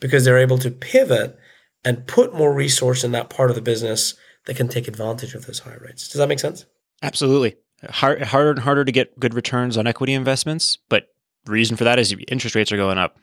because 0.00 0.24
they're 0.24 0.38
able 0.38 0.58
to 0.58 0.70
pivot 0.70 1.38
and 1.84 2.06
put 2.06 2.34
more 2.34 2.52
resource 2.52 3.04
in 3.04 3.12
that 3.12 3.30
part 3.30 3.50
of 3.50 3.56
the 3.56 3.62
business 3.62 4.14
that 4.46 4.56
can 4.56 4.68
take 4.68 4.88
advantage 4.88 5.34
of 5.34 5.46
those 5.46 5.60
higher 5.60 5.80
rates. 5.84 6.08
Does 6.08 6.18
that 6.18 6.28
make 6.28 6.38
sense? 6.38 6.66
Absolutely. 7.02 7.56
Hard, 7.90 8.22
harder 8.22 8.50
and 8.50 8.60
harder 8.60 8.84
to 8.84 8.92
get 8.92 9.18
good 9.20 9.34
returns 9.34 9.76
on 9.76 9.86
equity 9.86 10.14
investments, 10.14 10.78
but 10.88 11.08
reason 11.46 11.76
for 11.76 11.84
that 11.84 11.98
is 11.98 12.14
interest 12.28 12.56
rates 12.56 12.72
are 12.72 12.76
going 12.76 12.98
up. 12.98 13.18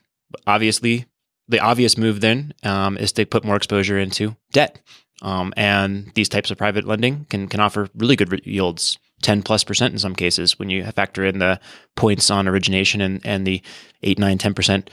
Obviously, 0.45 1.05
the 1.47 1.59
obvious 1.59 1.97
move 1.97 2.21
then 2.21 2.53
um, 2.63 2.97
is 2.97 3.11
to 3.13 3.25
put 3.25 3.43
more 3.43 3.55
exposure 3.55 3.99
into 3.99 4.35
debt. 4.51 4.79
Um, 5.21 5.53
and 5.55 6.11
these 6.15 6.29
types 6.29 6.51
of 6.51 6.57
private 6.57 6.85
lending 6.85 7.25
can, 7.29 7.47
can 7.47 7.59
offer 7.59 7.89
really 7.95 8.15
good 8.15 8.41
yields 8.45 8.97
10 9.21 9.41
plus 9.43 9.63
percent 9.63 9.93
in 9.93 9.99
some 9.99 10.15
cases 10.15 10.59
when 10.59 10.69
you 10.69 10.83
factor 10.91 11.25
in 11.25 11.39
the 11.39 11.59
points 11.95 12.29
on 12.29 12.47
origination 12.47 12.99
and, 12.99 13.25
and 13.25 13.47
the 13.47 13.61
8 14.01 14.19
9 14.19 14.37
10% 14.37 14.87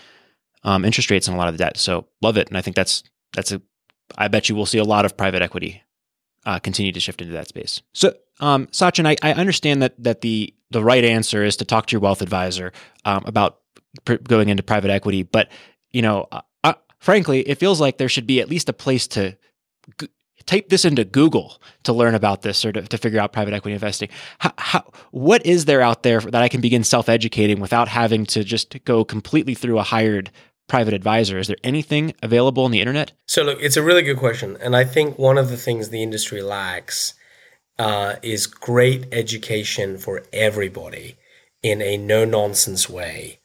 um, 0.62 0.84
interest 0.84 1.10
rates 1.10 1.28
on 1.28 1.34
a 1.34 1.38
lot 1.38 1.48
of 1.48 1.54
the 1.54 1.64
debt. 1.64 1.76
So 1.76 2.06
love 2.22 2.36
it. 2.36 2.48
And 2.48 2.56
i 2.56 2.60
think 2.60 2.76
that's 2.76 3.02
that's 3.34 3.52
a 3.52 3.60
i 4.16 4.28
bet 4.28 4.48
you 4.48 4.54
we'll 4.54 4.66
see 4.66 4.78
a 4.78 4.84
lot 4.84 5.04
of 5.04 5.16
private 5.16 5.42
equity 5.42 5.82
uh, 6.46 6.58
continue 6.58 6.92
to 6.92 7.00
shift 7.00 7.20
into 7.20 7.32
that 7.32 7.48
space. 7.48 7.82
So 7.92 8.14
um, 8.40 8.66
sachin 8.68 9.06
I, 9.06 9.16
I 9.22 9.34
understand 9.34 9.82
that 9.82 10.02
that 10.02 10.20
the 10.20 10.54
the 10.70 10.82
right 10.84 11.04
answer 11.04 11.44
is 11.44 11.56
to 11.56 11.64
talk 11.64 11.86
to 11.86 11.92
your 11.92 12.00
wealth 12.00 12.22
advisor 12.22 12.72
um, 13.04 13.24
about 13.26 13.60
pr- 14.04 14.14
going 14.14 14.48
into 14.48 14.62
private 14.62 14.90
equity. 14.90 15.22
But 15.22 15.50
you 15.92 16.02
know 16.02 16.26
uh, 16.32 16.40
uh, 16.64 16.74
frankly 16.98 17.40
it 17.40 17.56
feels 17.56 17.80
like 17.80 17.98
there 17.98 18.08
should 18.08 18.26
be 18.26 18.40
at 18.40 18.48
least 18.48 18.68
a 18.68 18.72
place 18.72 19.06
to 19.06 19.36
type 20.46 20.68
this 20.68 20.84
into 20.84 21.04
Google 21.04 21.60
to 21.84 21.92
learn 21.92 22.14
about 22.14 22.42
this 22.42 22.64
or 22.64 22.72
to, 22.72 22.82
to 22.82 22.98
figure 22.98 23.20
out 23.20 23.32
private 23.32 23.54
equity 23.54 23.74
investing. 23.74 24.08
How, 24.38 24.52
how, 24.58 24.92
what 25.10 25.44
is 25.44 25.66
there 25.66 25.80
out 25.80 26.02
there 26.02 26.20
that 26.20 26.42
I 26.42 26.48
can 26.48 26.60
begin 26.60 26.84
self 26.84 27.08
educating 27.08 27.60
without 27.60 27.88
having 27.88 28.26
to 28.26 28.44
just 28.44 28.82
go 28.84 29.04
completely 29.04 29.54
through 29.54 29.78
a 29.78 29.82
hired 29.82 30.30
private 30.68 30.94
advisor? 30.94 31.38
Is 31.38 31.48
there 31.48 31.56
anything 31.64 32.14
available 32.22 32.64
on 32.64 32.70
the 32.70 32.80
internet? 32.80 33.12
So, 33.26 33.42
look, 33.42 33.58
it's 33.60 33.76
a 33.76 33.82
really 33.82 34.02
good 34.02 34.18
question. 34.18 34.56
And 34.60 34.74
I 34.74 34.84
think 34.84 35.18
one 35.18 35.38
of 35.38 35.50
the 35.50 35.56
things 35.56 35.88
the 35.88 36.02
industry 36.02 36.42
lacks 36.42 37.14
uh, 37.78 38.16
is 38.22 38.46
great 38.46 39.06
education 39.12 39.98
for 39.98 40.24
everybody 40.32 41.16
in 41.62 41.82
a 41.82 41.96
no 41.96 42.24
nonsense 42.24 42.88
way 42.88 43.39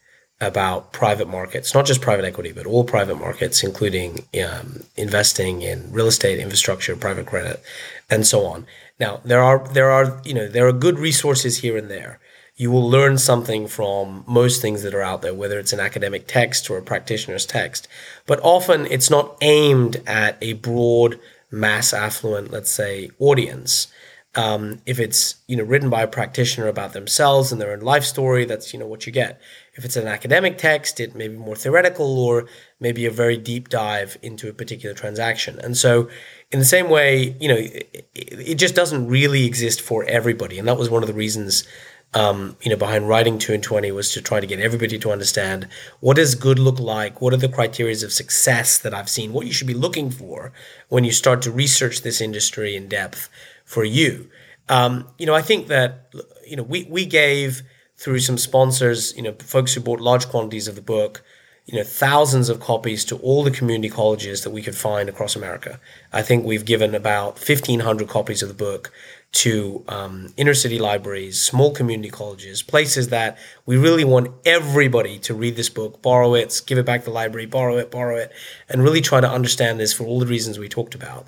about 0.45 0.93
private 0.93 1.27
markets, 1.27 1.73
not 1.73 1.85
just 1.85 2.01
private 2.01 2.25
equity, 2.25 2.51
but 2.51 2.65
all 2.65 2.83
private 2.83 3.15
markets, 3.15 3.63
including 3.63 4.25
um, 4.45 4.83
investing 4.95 5.61
in 5.61 5.91
real 5.91 6.07
estate, 6.07 6.39
infrastructure, 6.39 6.95
private 6.95 7.25
credit, 7.25 7.61
and 8.09 8.25
so 8.25 8.45
on. 8.45 8.65
Now, 8.99 9.19
there 9.25 9.41
are 9.41 9.67
there 9.67 9.91
are 9.91 10.21
you 10.23 10.33
know 10.33 10.47
there 10.47 10.67
are 10.67 10.73
good 10.73 10.99
resources 10.99 11.59
here 11.59 11.77
and 11.77 11.89
there. 11.89 12.19
You 12.55 12.71
will 12.71 12.89
learn 12.89 13.17
something 13.17 13.67
from 13.67 14.23
most 14.25 14.61
things 14.61 14.81
that 14.83 14.93
are 14.93 15.01
out 15.01 15.21
there, 15.21 15.33
whether 15.33 15.59
it's 15.59 15.73
an 15.73 15.81
academic 15.81 16.25
text 16.25 16.69
or 16.69 16.77
a 16.77 16.81
practitioner's 16.81 17.45
text. 17.45 17.89
But 18.25 18.39
often 18.41 18.85
it's 18.85 19.09
not 19.09 19.37
aimed 19.41 20.01
at 20.07 20.37
a 20.41 20.53
broad, 20.53 21.19
mass 21.51 21.93
affluent, 21.93 22.51
let's 22.51 22.71
say, 22.71 23.11
audience. 23.19 23.87
Um, 24.35 24.81
if 24.85 24.99
it's 24.99 25.35
you 25.47 25.57
know 25.57 25.63
written 25.63 25.89
by 25.89 26.03
a 26.03 26.07
practitioner 26.07 26.67
about 26.67 26.93
themselves 26.93 27.51
and 27.51 27.59
their 27.59 27.71
own 27.71 27.79
life 27.81 28.03
story, 28.03 28.45
that's 28.45 28.73
you 28.73 28.79
know 28.79 28.87
what 28.87 29.05
you 29.05 29.11
get. 29.11 29.39
If 29.75 29.83
it's 29.83 29.97
an 29.97 30.07
academic 30.07 30.57
text, 30.57 30.99
it 30.99 31.15
may 31.15 31.27
be 31.27 31.35
more 31.35 31.55
theoretical 31.55 32.17
or 32.17 32.47
maybe 32.79 33.05
a 33.05 33.11
very 33.11 33.37
deep 33.37 33.67
dive 33.67 34.17
into 34.21 34.47
a 34.49 34.53
particular 34.53 34.95
transaction. 34.95 35.59
And 35.59 35.75
so, 35.75 36.09
in 36.51 36.59
the 36.59 36.65
same 36.65 36.89
way, 36.89 37.35
you 37.41 37.49
know, 37.49 37.57
it, 37.57 38.09
it 38.13 38.55
just 38.55 38.73
doesn't 38.73 39.07
really 39.07 39.45
exist 39.45 39.81
for 39.81 40.05
everybody. 40.05 40.57
And 40.57 40.67
that 40.67 40.77
was 40.77 40.89
one 40.89 41.03
of 41.03 41.07
the 41.07 41.13
reasons, 41.13 41.67
um, 42.13 42.55
you 42.61 42.69
know, 42.69 42.77
behind 42.77 43.09
writing 43.09 43.37
two 43.37 43.53
and 43.53 43.61
twenty 43.61 43.91
was 43.91 44.11
to 44.11 44.21
try 44.21 44.39
to 44.39 44.47
get 44.47 44.61
everybody 44.61 44.97
to 44.97 45.11
understand 45.11 45.67
what 45.99 46.15
does 46.15 46.35
good 46.35 46.57
look 46.57 46.79
like, 46.79 47.19
what 47.19 47.33
are 47.33 47.37
the 47.37 47.49
criteria 47.49 47.95
of 48.05 48.13
success 48.13 48.77
that 48.77 48.93
I've 48.93 49.09
seen, 49.09 49.33
what 49.33 49.45
you 49.45 49.51
should 49.51 49.67
be 49.67 49.73
looking 49.73 50.09
for 50.09 50.53
when 50.87 51.03
you 51.03 51.11
start 51.11 51.41
to 51.41 51.51
research 51.51 52.01
this 52.01 52.21
industry 52.21 52.77
in 52.77 52.87
depth 52.87 53.29
for 53.65 53.83
you. 53.83 54.29
Um, 54.69 55.07
you 55.17 55.25
know, 55.25 55.35
I 55.35 55.41
think 55.41 55.67
that 55.67 56.13
you 56.47 56.55
know 56.55 56.63
we 56.63 56.87
we 56.89 57.05
gave 57.05 57.61
through 57.97 58.19
some 58.19 58.37
sponsors, 58.37 59.15
you 59.15 59.23
know, 59.23 59.33
folks 59.39 59.73
who 59.73 59.81
bought 59.81 60.01
large 60.01 60.27
quantities 60.27 60.67
of 60.67 60.75
the 60.75 60.81
book, 60.81 61.23
you 61.65 61.77
know, 61.77 61.83
thousands 61.83 62.49
of 62.49 62.59
copies 62.59 63.03
to 63.05 63.17
all 63.17 63.43
the 63.43 63.51
community 63.51 63.89
colleges 63.89 64.43
that 64.43 64.51
we 64.51 64.61
could 64.61 64.75
find 64.75 65.09
across 65.09 65.35
America. 65.35 65.79
I 66.13 66.21
think 66.21 66.45
we've 66.45 66.65
given 66.65 66.93
about 66.93 67.39
1,500 67.39 68.07
copies 68.07 68.43
of 68.43 68.49
the 68.49 68.53
book 68.55 68.91
to 69.31 69.83
um, 69.87 70.33
inner 70.37 70.53
city 70.53 70.77
libraries, 70.77 71.41
small 71.41 71.73
community 71.73 72.09
colleges, 72.09 72.61
places 72.61 73.09
that 73.09 73.37
we 73.65 73.77
really 73.77 74.03
want 74.03 74.31
everybody 74.45 75.17
to 75.19 75.33
read 75.33 75.55
this 75.55 75.69
book, 75.69 76.01
borrow 76.01 76.35
it, 76.35 76.61
give 76.67 76.77
it 76.77 76.85
back 76.85 77.01
to 77.01 77.05
the 77.05 77.11
library, 77.11 77.45
borrow 77.45 77.77
it, 77.77 77.89
borrow 77.89 78.15
it, 78.15 78.31
and 78.69 78.83
really 78.83 79.01
try 79.01 79.19
to 79.19 79.29
understand 79.29 79.79
this 79.79 79.91
for 79.91 80.05
all 80.05 80.19
the 80.19 80.27
reasons 80.27 80.59
we 80.59 80.69
talked 80.69 80.95
about. 80.95 81.25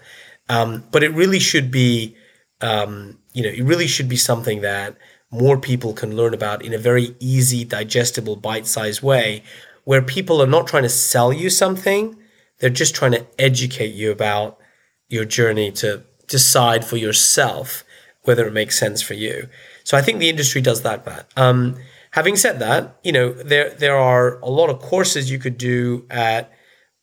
Um, 0.47 0.85
but 0.91 1.03
it 1.03 1.13
really 1.13 1.39
should 1.39 1.71
be, 1.71 2.15
um, 2.61 3.17
you 3.33 3.43
know, 3.43 3.49
it 3.49 3.63
really 3.63 3.87
should 3.87 4.07
be 4.07 4.15
something 4.15 4.61
that 4.61 4.95
more 5.31 5.57
people 5.57 5.93
can 5.93 6.15
learn 6.15 6.33
about 6.33 6.63
in 6.63 6.73
a 6.73 6.77
very 6.77 7.15
easy, 7.19 7.63
digestible, 7.65 8.35
bite 8.35 8.67
sized 8.67 9.01
way 9.01 9.43
where 9.83 10.01
people 10.01 10.41
are 10.41 10.47
not 10.47 10.67
trying 10.67 10.83
to 10.83 10.89
sell 10.89 11.31
you 11.31 11.49
something, 11.49 12.13
they're 12.59 12.69
just 12.69 12.93
trying 12.93 13.13
to 13.13 13.25
educate 13.39 13.93
you 13.93 14.11
about 14.11 14.59
your 15.07 15.23
journey 15.23 15.71
to 15.71 16.03
decide 16.27 16.83
for 16.83 16.97
yourself 16.97 17.85
whether 18.23 18.45
it 18.45 18.51
makes 18.51 18.77
sense 18.77 19.01
for 19.01 19.13
you. 19.13 19.47
So 19.85 19.97
I 19.97 20.01
think 20.01 20.19
the 20.19 20.29
industry 20.29 20.59
does 20.59 20.81
that. 20.81 21.05
That. 21.05 21.31
Um, 21.37 21.77
having 22.11 22.35
said 22.35 22.59
that, 22.59 22.97
you 23.01 23.13
know 23.13 23.31
there 23.31 23.69
there 23.69 23.95
are 23.97 24.39
a 24.39 24.49
lot 24.49 24.69
of 24.69 24.79
courses 24.79 25.31
you 25.31 25.39
could 25.39 25.57
do 25.57 26.05
at 26.09 26.51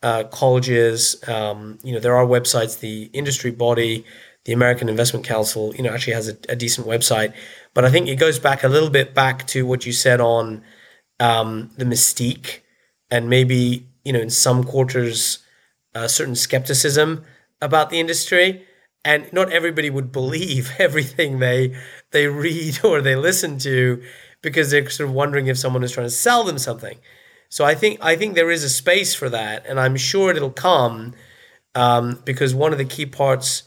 uh, 0.02 0.24
colleges. 0.24 1.16
Um, 1.26 1.78
you 1.82 1.94
know 1.94 2.00
there 2.00 2.16
are 2.16 2.26
websites. 2.26 2.80
The 2.80 3.04
industry 3.14 3.50
body, 3.50 4.04
the 4.44 4.52
American 4.52 4.88
Investment 4.88 5.24
Council, 5.24 5.74
you 5.74 5.82
know, 5.82 5.92
actually 5.92 6.14
has 6.14 6.28
a, 6.28 6.36
a 6.48 6.56
decent 6.56 6.86
website 6.86 7.32
but 7.74 7.84
I 7.84 7.90
think 7.90 8.08
it 8.08 8.16
goes 8.16 8.38
back 8.38 8.62
a 8.62 8.68
little 8.68 8.88
bit 8.88 9.14
back 9.14 9.46
to 9.48 9.66
what 9.66 9.84
you 9.84 9.92
said 9.92 10.20
on 10.20 10.62
um, 11.18 11.70
the 11.76 11.84
mystique 11.84 12.60
and 13.10 13.28
maybe, 13.28 13.88
you 14.04 14.12
know, 14.12 14.20
in 14.20 14.30
some 14.30 14.62
quarters, 14.64 15.40
a 15.92 16.08
certain 16.08 16.36
skepticism 16.36 17.24
about 17.60 17.90
the 17.90 17.98
industry. 17.98 18.64
And 19.04 19.30
not 19.32 19.52
everybody 19.52 19.90
would 19.90 20.12
believe 20.12 20.72
everything 20.78 21.40
they 21.40 21.76
they 22.12 22.28
read 22.28 22.82
or 22.84 23.02
they 23.02 23.16
listen 23.16 23.58
to 23.58 24.02
because 24.40 24.70
they're 24.70 24.88
sort 24.88 25.08
of 25.08 25.14
wondering 25.14 25.48
if 25.48 25.58
someone 25.58 25.82
is 25.82 25.92
trying 25.92 26.06
to 26.06 26.10
sell 26.10 26.44
them 26.44 26.58
something. 26.58 26.98
So 27.48 27.64
I 27.64 27.74
think 27.74 27.98
I 28.02 28.16
think 28.16 28.34
there 28.34 28.50
is 28.50 28.64
a 28.64 28.70
space 28.70 29.14
for 29.14 29.28
that, 29.30 29.66
and 29.66 29.78
I'm 29.78 29.96
sure 29.96 30.30
it'll 30.30 30.50
come 30.50 31.14
um, 31.74 32.22
because 32.24 32.54
one 32.54 32.72
of 32.72 32.78
the 32.78 32.84
key 32.84 33.06
parts 33.06 33.64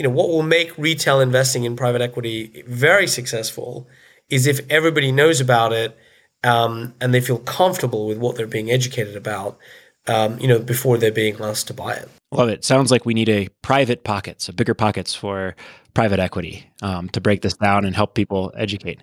you 0.00 0.04
know 0.04 0.10
what 0.10 0.30
will 0.30 0.42
make 0.42 0.76
retail 0.78 1.20
investing 1.20 1.64
in 1.64 1.76
private 1.76 2.00
equity 2.00 2.64
very 2.66 3.06
successful 3.06 3.86
is 4.30 4.46
if 4.46 4.60
everybody 4.70 5.12
knows 5.12 5.42
about 5.42 5.74
it 5.74 5.94
um, 6.42 6.94
and 7.00 7.12
they 7.12 7.20
feel 7.20 7.38
comfortable 7.38 8.06
with 8.06 8.18
what 8.18 8.36
they're 8.36 8.46
being 8.46 8.70
educated 8.70 9.16
about, 9.16 9.58
um, 10.06 10.38
you 10.38 10.48
know, 10.48 10.58
before 10.58 10.96
they're 10.96 11.12
being 11.12 11.38
asked 11.40 11.66
to 11.66 11.74
buy 11.74 11.94
it. 11.94 12.08
Love 12.32 12.48
it. 12.48 12.64
Sounds 12.64 12.90
like 12.90 13.04
we 13.04 13.12
need 13.14 13.28
a 13.28 13.48
private 13.60 14.04
pockets, 14.04 14.48
a 14.48 14.52
bigger 14.52 14.74
pockets 14.74 15.14
for 15.14 15.54
private 15.92 16.18
equity 16.18 16.70
um, 16.80 17.08
to 17.10 17.20
break 17.20 17.42
this 17.42 17.54
down 17.54 17.84
and 17.84 17.94
help 17.94 18.14
people 18.14 18.52
educate. 18.56 19.02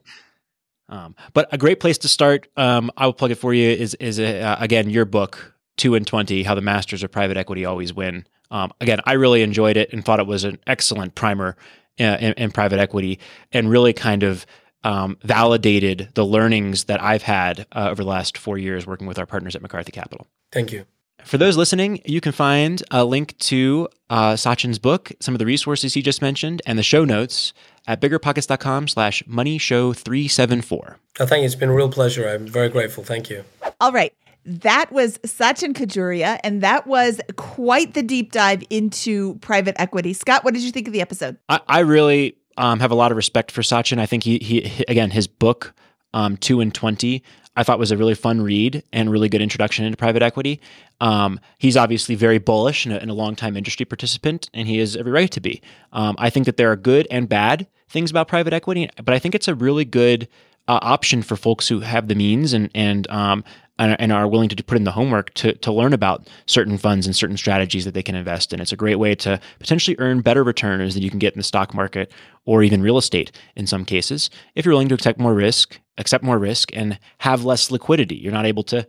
Um, 0.89 1.15
but 1.33 1.47
a 1.51 1.57
great 1.57 1.79
place 1.79 1.97
to 1.99 2.07
start, 2.07 2.47
um, 2.55 2.89
I 2.95 3.05
will 3.05 3.13
plug 3.13 3.31
it 3.31 3.35
for 3.35 3.53
you, 3.53 3.69
is 3.69 3.93
is 3.95 4.21
uh, 4.21 4.55
again 4.57 4.89
your 4.89 5.03
book, 5.03 5.53
Two 5.75 5.95
and 5.95 6.07
Twenty: 6.07 6.43
How 6.43 6.55
the 6.55 6.61
Masters 6.61 7.03
of 7.03 7.11
Private 7.11 7.35
Equity 7.35 7.65
Always 7.65 7.93
Win. 7.93 8.25
Um, 8.51 8.71
again, 8.81 8.99
I 9.05 9.13
really 9.13 9.41
enjoyed 9.41 9.77
it 9.77 9.91
and 9.93 10.03
thought 10.03 10.19
it 10.19 10.27
was 10.27 10.43
an 10.43 10.59
excellent 10.67 11.15
primer 11.15 11.55
uh, 11.99 12.17
in, 12.19 12.33
in 12.33 12.51
private 12.51 12.79
equity, 12.79 13.19
and 13.51 13.69
really 13.69 13.93
kind 13.93 14.23
of 14.23 14.45
um, 14.83 15.17
validated 15.23 16.09
the 16.13 16.25
learnings 16.25 16.85
that 16.85 17.01
I've 17.01 17.23
had 17.23 17.65
uh, 17.71 17.89
over 17.89 18.03
the 18.03 18.09
last 18.09 18.37
four 18.37 18.57
years 18.57 18.85
working 18.85 19.07
with 19.07 19.19
our 19.19 19.25
partners 19.25 19.55
at 19.55 19.61
McCarthy 19.61 19.91
Capital. 19.91 20.27
Thank 20.51 20.71
you. 20.71 20.85
For 21.23 21.37
those 21.37 21.57
listening, 21.57 22.01
you 22.05 22.21
can 22.21 22.31
find 22.31 22.81
a 22.91 23.03
link 23.03 23.37
to 23.39 23.89
uh, 24.09 24.35
Sachin's 24.35 24.79
book, 24.79 25.11
some 25.19 25.33
of 25.33 25.39
the 25.39 25.45
resources 25.45 25.93
he 25.93 26.01
just 26.01 26.21
mentioned, 26.21 26.61
and 26.65 26.79
the 26.79 26.83
show 26.83 27.03
notes 27.03 27.53
at 27.85 27.99
biggerpockets.com 27.99 28.87
slash 28.87 29.23
money 29.27 29.57
show 29.57 29.91
374. 29.91 30.99
I 31.19 31.25
think 31.25 31.45
it's 31.45 31.55
been 31.55 31.69
a 31.69 31.73
real 31.73 31.89
pleasure. 31.89 32.29
I'm 32.29 32.47
very 32.47 32.69
grateful. 32.69 33.03
Thank 33.03 33.29
you. 33.29 33.43
All 33.81 33.91
right. 33.91 34.13
That 34.47 34.93
was 34.93 35.17
Sachin 35.19 35.73
Khajuria, 35.73 36.39
and 36.41 36.63
that 36.63 36.87
was 36.87 37.19
quite 37.35 37.93
the 37.93 38.01
deep 38.01 38.31
dive 38.31 38.63
into 38.69 39.35
private 39.39 39.75
equity. 39.77 40.13
Scott, 40.13 40.45
what 40.45 40.53
did 40.53 40.63
you 40.63 40.71
think 40.71 40.87
of 40.87 40.93
the 40.93 41.01
episode? 41.01 41.37
I, 41.49 41.59
I 41.67 41.79
really 41.79 42.37
um, 42.55 42.79
have 42.79 42.91
a 42.91 42.95
lot 42.95 43.11
of 43.11 43.17
respect 43.17 43.51
for 43.51 43.61
Sachin. 43.61 43.99
I 43.99 44.05
think 44.05 44.23
he, 44.23 44.37
he 44.39 44.85
again, 44.87 45.11
his 45.11 45.27
book, 45.27 45.73
um, 46.13 46.37
2 46.37 46.61
and 46.61 46.73
20, 46.73 47.21
I 47.57 47.63
thought 47.63 47.77
was 47.77 47.91
a 47.91 47.97
really 47.97 48.15
fun 48.15 48.39
read 48.39 48.83
and 48.93 49.11
really 49.11 49.27
good 49.27 49.41
introduction 49.41 49.83
into 49.83 49.97
private 49.97 50.21
equity. 50.21 50.61
Um, 51.01 51.41
he's 51.57 51.75
obviously 51.75 52.15
very 52.15 52.37
bullish 52.37 52.85
and 52.85 52.95
a, 52.95 53.01
and 53.01 53.11
a 53.11 53.13
long-time 53.13 53.57
industry 53.57 53.85
participant, 53.85 54.49
and 54.53 54.67
he 54.67 54.77
has 54.77 54.95
every 54.95 55.11
right 55.11 55.31
to 55.31 55.41
be. 55.41 55.61
Um, 55.91 56.15
I 56.19 56.29
think 56.29 56.45
that 56.45 56.55
there 56.55 56.71
are 56.71 56.77
good 56.77 57.05
and 57.11 57.27
bad 57.27 57.67
things 57.89 58.11
about 58.11 58.29
private 58.29 58.53
equity, 58.53 58.89
but 59.03 59.13
I 59.13 59.19
think 59.19 59.35
it's 59.35 59.49
a 59.49 59.55
really 59.55 59.83
good 59.83 60.29
uh, 60.67 60.79
option 60.81 61.21
for 61.21 61.35
folks 61.35 61.67
who 61.67 61.79
have 61.79 62.07
the 62.07 62.15
means 62.15 62.53
and 62.53 62.69
and 62.75 63.09
um, 63.09 63.43
and 63.79 64.11
are 64.11 64.27
willing 64.27 64.49
to 64.49 64.63
put 64.63 64.77
in 64.77 64.83
the 64.83 64.91
homework 64.91 65.33
to 65.35 65.53
to 65.53 65.71
learn 65.71 65.93
about 65.93 66.27
certain 66.45 66.77
funds 66.77 67.05
and 67.05 67.15
certain 67.15 67.37
strategies 67.37 67.85
that 67.85 67.93
they 67.93 68.03
can 68.03 68.15
invest 68.15 68.53
in. 68.53 68.59
It's 68.59 68.71
a 68.71 68.77
great 68.77 68.95
way 68.95 69.15
to 69.15 69.39
potentially 69.59 69.95
earn 69.99 70.21
better 70.21 70.43
returns 70.43 70.93
than 70.93 71.03
you 71.03 71.09
can 71.09 71.19
get 71.19 71.33
in 71.33 71.39
the 71.39 71.43
stock 71.43 71.73
market 71.73 72.11
or 72.45 72.63
even 72.63 72.81
real 72.81 72.97
estate 72.97 73.31
in 73.55 73.67
some 73.67 73.85
cases 73.85 74.29
if 74.55 74.65
you're 74.65 74.73
willing 74.73 74.89
to 74.89 74.95
accept 74.95 75.19
more 75.19 75.33
risk, 75.33 75.79
accept 75.97 76.23
more 76.23 76.39
risk 76.39 76.75
and 76.75 76.99
have 77.19 77.45
less 77.45 77.71
liquidity. 77.71 78.15
You're 78.15 78.33
not 78.33 78.45
able 78.45 78.63
to 78.63 78.87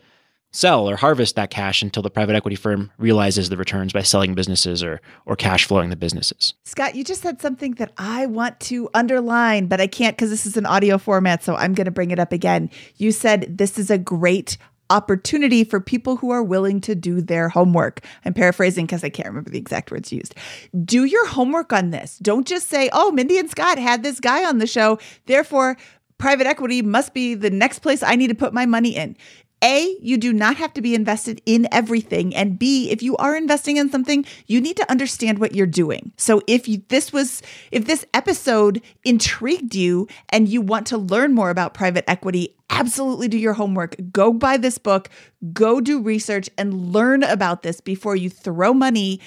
sell 0.50 0.88
or 0.88 0.96
harvest 0.96 1.36
that 1.36 1.50
cash 1.50 1.82
until 1.82 2.02
the 2.02 2.10
private 2.10 2.34
equity 2.34 2.56
firm 2.56 2.90
realizes 2.96 3.50
the 3.50 3.56
returns 3.56 3.92
by 3.92 4.02
selling 4.02 4.34
businesses 4.34 4.82
or 4.82 5.00
or 5.26 5.36
cash 5.36 5.66
flowing 5.66 5.90
the 5.90 5.96
businesses. 5.96 6.54
Scott, 6.64 6.94
you 6.94 7.04
just 7.04 7.22
said 7.22 7.40
something 7.40 7.72
that 7.72 7.92
I 7.98 8.26
want 8.26 8.58
to 8.60 8.88
underline, 8.94 9.66
but 9.66 9.80
I 9.80 9.86
can't 9.86 10.16
because 10.16 10.30
this 10.30 10.46
is 10.46 10.56
an 10.56 10.66
audio 10.66 10.96
format, 10.96 11.42
so 11.42 11.54
I'm 11.54 11.74
going 11.74 11.84
to 11.84 11.90
bring 11.90 12.10
it 12.10 12.18
up 12.18 12.32
again. 12.32 12.70
You 12.96 13.12
said 13.12 13.58
this 13.58 13.78
is 13.78 13.90
a 13.90 13.98
great 13.98 14.56
opportunity 14.90 15.64
for 15.64 15.80
people 15.80 16.16
who 16.16 16.30
are 16.30 16.42
willing 16.42 16.80
to 16.82 16.94
do 16.94 17.20
their 17.20 17.48
homework. 17.48 18.00
I'm 18.24 18.34
paraphrasing 18.34 18.86
because 18.86 19.04
I 19.04 19.10
can't 19.10 19.28
remember 19.28 19.50
the 19.50 19.58
exact 19.58 19.90
words 19.90 20.12
used. 20.12 20.34
Do 20.84 21.04
your 21.04 21.26
homework 21.26 21.72
on 21.72 21.90
this. 21.90 22.18
Don't 22.18 22.46
just 22.46 22.68
say, 22.68 22.88
oh, 22.92 23.10
Mindy 23.10 23.38
and 23.38 23.50
Scott 23.50 23.78
had 23.78 24.02
this 24.02 24.20
guy 24.20 24.44
on 24.44 24.58
the 24.58 24.66
show. 24.66 24.98
Therefore, 25.26 25.76
private 26.18 26.46
equity 26.46 26.82
must 26.82 27.14
be 27.14 27.34
the 27.34 27.50
next 27.50 27.80
place 27.80 28.02
I 28.02 28.16
need 28.16 28.28
to 28.28 28.34
put 28.34 28.52
my 28.52 28.66
money 28.66 28.96
in. 28.96 29.16
A, 29.62 29.96
you 30.00 30.18
do 30.18 30.32
not 30.32 30.56
have 30.56 30.72
to 30.74 30.82
be 30.82 30.94
invested 30.94 31.42
in 31.44 31.66
everything. 31.72 32.34
And 32.34 32.58
B, 32.58 32.90
if 32.90 33.02
you 33.02 33.16
are 33.16 33.36
investing 33.36 33.76
in 33.76 33.90
something, 33.90 34.24
you 34.46 34.60
need 34.60 34.76
to 34.76 34.88
understand 34.88 35.40
what 35.40 35.54
you're 35.54 35.66
doing. 35.66 36.12
So 36.16 36.42
if 36.46 36.68
you, 36.68 36.82
this 36.88 37.12
was, 37.12 37.42
if 37.72 37.86
this 37.86 38.06
episode 38.14 38.80
intrigued 39.04 39.74
you 39.74 40.06
and 40.28 40.48
you 40.48 40.60
want 40.60 40.86
to 40.88 40.98
learn 40.98 41.34
more 41.34 41.50
about 41.50 41.74
private 41.74 42.04
equity, 42.08 42.54
absolutely 42.70 43.28
do 43.28 43.38
your 43.38 43.54
homework. 43.54 43.96
Go 44.10 44.32
buy 44.32 44.56
this 44.56 44.78
book, 44.78 45.08
go 45.52 45.80
do 45.80 46.00
research 46.00 46.48
and 46.58 46.92
learn 46.92 47.22
about 47.22 47.62
this 47.62 47.80
before 47.80 48.16
you 48.16 48.30
throw 48.30 48.72
money 48.72 49.20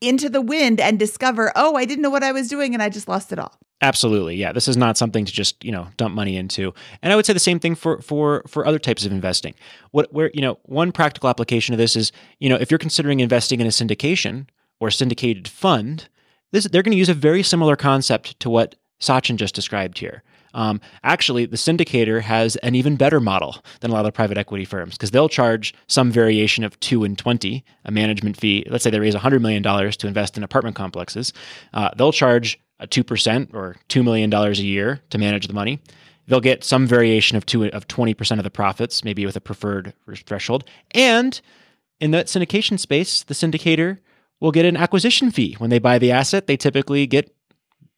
into 0.00 0.28
the 0.28 0.42
wind 0.42 0.80
and 0.80 0.98
discover, 0.98 1.52
oh, 1.56 1.76
I 1.76 1.84
didn't 1.84 2.02
know 2.02 2.10
what 2.10 2.22
I 2.22 2.32
was 2.32 2.48
doing 2.48 2.74
and 2.74 2.82
I 2.82 2.88
just 2.88 3.08
lost 3.08 3.32
it 3.32 3.38
all. 3.38 3.58
Absolutely. 3.82 4.36
Yeah. 4.36 4.52
This 4.52 4.68
is 4.68 4.76
not 4.76 4.96
something 4.96 5.26
to 5.26 5.32
just, 5.32 5.62
you 5.62 5.70
know, 5.70 5.88
dump 5.98 6.14
money 6.14 6.36
into. 6.36 6.72
And 7.02 7.12
I 7.12 7.16
would 7.16 7.26
say 7.26 7.34
the 7.34 7.38
same 7.38 7.60
thing 7.60 7.74
for 7.74 8.00
for 8.00 8.42
for 8.46 8.66
other 8.66 8.78
types 8.78 9.04
of 9.04 9.12
investing. 9.12 9.54
What 9.90 10.12
where, 10.12 10.30
you 10.32 10.40
know, 10.40 10.58
one 10.62 10.92
practical 10.92 11.28
application 11.28 11.74
of 11.74 11.78
this 11.78 11.94
is, 11.94 12.10
you 12.38 12.48
know, 12.48 12.56
if 12.56 12.70
you're 12.70 12.78
considering 12.78 13.20
investing 13.20 13.60
in 13.60 13.66
a 13.66 13.70
syndication 13.70 14.48
or 14.80 14.90
syndicated 14.90 15.46
fund, 15.46 16.08
this 16.52 16.64
they're 16.64 16.82
going 16.82 16.92
to 16.92 16.98
use 16.98 17.10
a 17.10 17.14
very 17.14 17.42
similar 17.42 17.76
concept 17.76 18.40
to 18.40 18.48
what 18.48 18.76
Sachin 18.98 19.36
just 19.36 19.54
described 19.54 19.98
here. 19.98 20.22
Um, 20.56 20.80
actually, 21.04 21.46
the 21.46 21.56
syndicator 21.56 22.20
has 22.20 22.56
an 22.56 22.74
even 22.74 22.96
better 22.96 23.20
model 23.20 23.62
than 23.80 23.90
a 23.90 23.94
lot 23.94 24.00
of 24.00 24.06
the 24.06 24.12
private 24.12 24.38
equity 24.38 24.64
firms 24.64 24.94
because 24.94 25.12
they'll 25.12 25.28
charge 25.28 25.74
some 25.86 26.10
variation 26.10 26.64
of 26.64 26.78
two 26.80 27.04
and 27.04 27.16
twenty, 27.16 27.64
a 27.84 27.92
management 27.92 28.36
fee. 28.36 28.66
Let's 28.68 28.82
say 28.82 28.90
they 28.90 28.98
raise 28.98 29.14
hundred 29.14 29.42
million 29.42 29.62
dollars 29.62 29.96
to 29.98 30.08
invest 30.08 30.36
in 30.36 30.42
apartment 30.42 30.74
complexes, 30.74 31.32
uh, 31.74 31.90
they'll 31.96 32.12
charge 32.12 32.58
a 32.78 32.86
2% 32.86 33.54
or 33.54 33.76
$2 33.88 34.04
million 34.04 34.32
a 34.32 34.50
year 34.52 35.00
to 35.10 35.18
manage 35.18 35.46
the 35.46 35.54
money. 35.54 35.80
They'll 36.26 36.40
get 36.40 36.64
some 36.64 36.86
variation 36.86 37.36
of 37.36 37.46
two 37.46 37.64
of 37.66 37.88
20% 37.88 38.38
of 38.38 38.44
the 38.44 38.50
profits, 38.50 39.04
maybe 39.04 39.24
with 39.24 39.36
a 39.36 39.40
preferred 39.40 39.94
threshold. 40.26 40.64
And 40.90 41.40
in 42.00 42.10
that 42.10 42.26
syndication 42.26 42.78
space, 42.78 43.22
the 43.22 43.34
syndicator 43.34 43.98
will 44.40 44.52
get 44.52 44.66
an 44.66 44.76
acquisition 44.76 45.30
fee. 45.30 45.54
When 45.58 45.70
they 45.70 45.78
buy 45.78 45.98
the 45.98 46.12
asset, 46.12 46.46
they 46.46 46.56
typically 46.56 47.06
get 47.06 47.34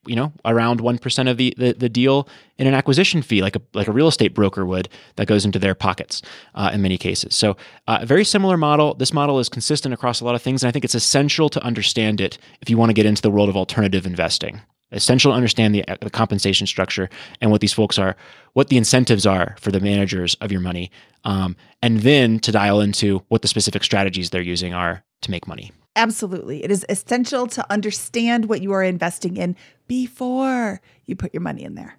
you 0.09 0.15
know 0.15 0.33
around 0.43 0.81
1% 0.81 1.31
of 1.31 1.37
the, 1.37 1.53
the, 1.57 1.73
the, 1.73 1.87
deal 1.87 2.27
in 2.57 2.67
an 2.67 2.73
acquisition 2.73 3.21
fee 3.21 3.41
like 3.41 3.55
a 3.55 3.61
like 3.73 3.87
a 3.87 3.91
real 3.91 4.07
estate 4.07 4.33
broker 4.33 4.65
would 4.65 4.89
that 5.15 5.27
goes 5.27 5.45
into 5.45 5.59
their 5.59 5.75
pockets 5.75 6.21
uh, 6.55 6.71
in 6.73 6.81
many 6.81 6.97
cases. 6.97 7.35
So 7.35 7.55
uh, 7.87 7.99
a 8.01 8.05
very 8.05 8.25
similar 8.25 8.57
model. 8.57 8.95
This 8.95 9.13
model 9.13 9.39
is 9.39 9.49
consistent 9.49 9.93
across 9.93 10.19
a 10.19 10.25
lot 10.25 10.35
of 10.35 10.41
things 10.41 10.63
and 10.63 10.67
i 10.67 10.71
think 10.71 10.83
it's 10.83 10.95
essential 10.95 11.49
to 11.49 11.63
understand 11.63 12.19
it 12.19 12.37
if 12.61 12.69
you 12.69 12.77
want 12.77 12.89
to 12.89 12.93
get 12.93 13.05
into 13.05 13.21
the 13.21 13.31
world 13.31 13.49
of 13.49 13.55
alternative 13.55 14.05
investing. 14.05 14.61
Essential 14.91 15.31
to 15.31 15.35
understand 15.35 15.75
the, 15.75 15.85
the 16.01 16.09
compensation 16.09 16.65
structure 16.65 17.09
and 17.41 17.51
what 17.51 17.61
these 17.61 17.73
folks 17.73 17.99
are 17.99 18.15
what 18.53 18.69
the 18.69 18.77
incentives 18.77 19.27
are 19.27 19.55
for 19.59 19.71
the 19.71 19.79
managers 19.79 20.33
of 20.41 20.51
your 20.51 20.61
money 20.61 20.89
um, 21.23 21.55
and 21.83 21.99
then 21.99 22.39
to 22.39 22.51
dial 22.51 22.81
into 22.81 23.23
what 23.27 23.43
the 23.43 23.47
specific 23.47 23.83
strategies 23.83 24.31
they're 24.31 24.41
using 24.41 24.73
are 24.73 25.03
to 25.21 25.29
make 25.29 25.47
money 25.47 25.71
Absolutely. 25.95 26.63
It 26.63 26.71
is 26.71 26.85
essential 26.87 27.47
to 27.47 27.71
understand 27.71 28.45
what 28.45 28.61
you 28.61 28.71
are 28.71 28.83
investing 28.83 29.37
in 29.37 29.55
before 29.87 30.81
you 31.05 31.15
put 31.15 31.33
your 31.33 31.41
money 31.41 31.63
in 31.63 31.75
there. 31.75 31.97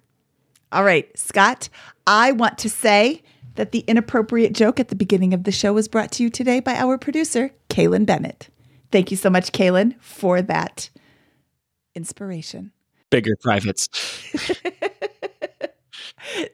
All 0.71 0.83
right, 0.83 1.07
Scott, 1.17 1.67
I 2.07 2.31
want 2.31 2.57
to 2.59 2.69
say 2.69 3.21
that 3.55 3.73
the 3.73 3.79
inappropriate 3.79 4.53
joke 4.53 4.79
at 4.79 4.87
the 4.87 4.95
beginning 4.95 5.33
of 5.33 5.43
the 5.43 5.51
show 5.51 5.73
was 5.73 5.89
brought 5.89 6.11
to 6.13 6.23
you 6.23 6.29
today 6.29 6.61
by 6.61 6.75
our 6.75 6.97
producer, 6.97 7.51
Kailyn 7.69 8.05
Bennett. 8.05 8.49
Thank 8.91 9.11
you 9.11 9.17
so 9.17 9.29
much, 9.29 9.51
Kailyn, 9.51 9.99
for 9.99 10.41
that 10.41 10.89
inspiration. 11.93 12.71
Bigger 13.09 13.35
privates. 13.41 13.89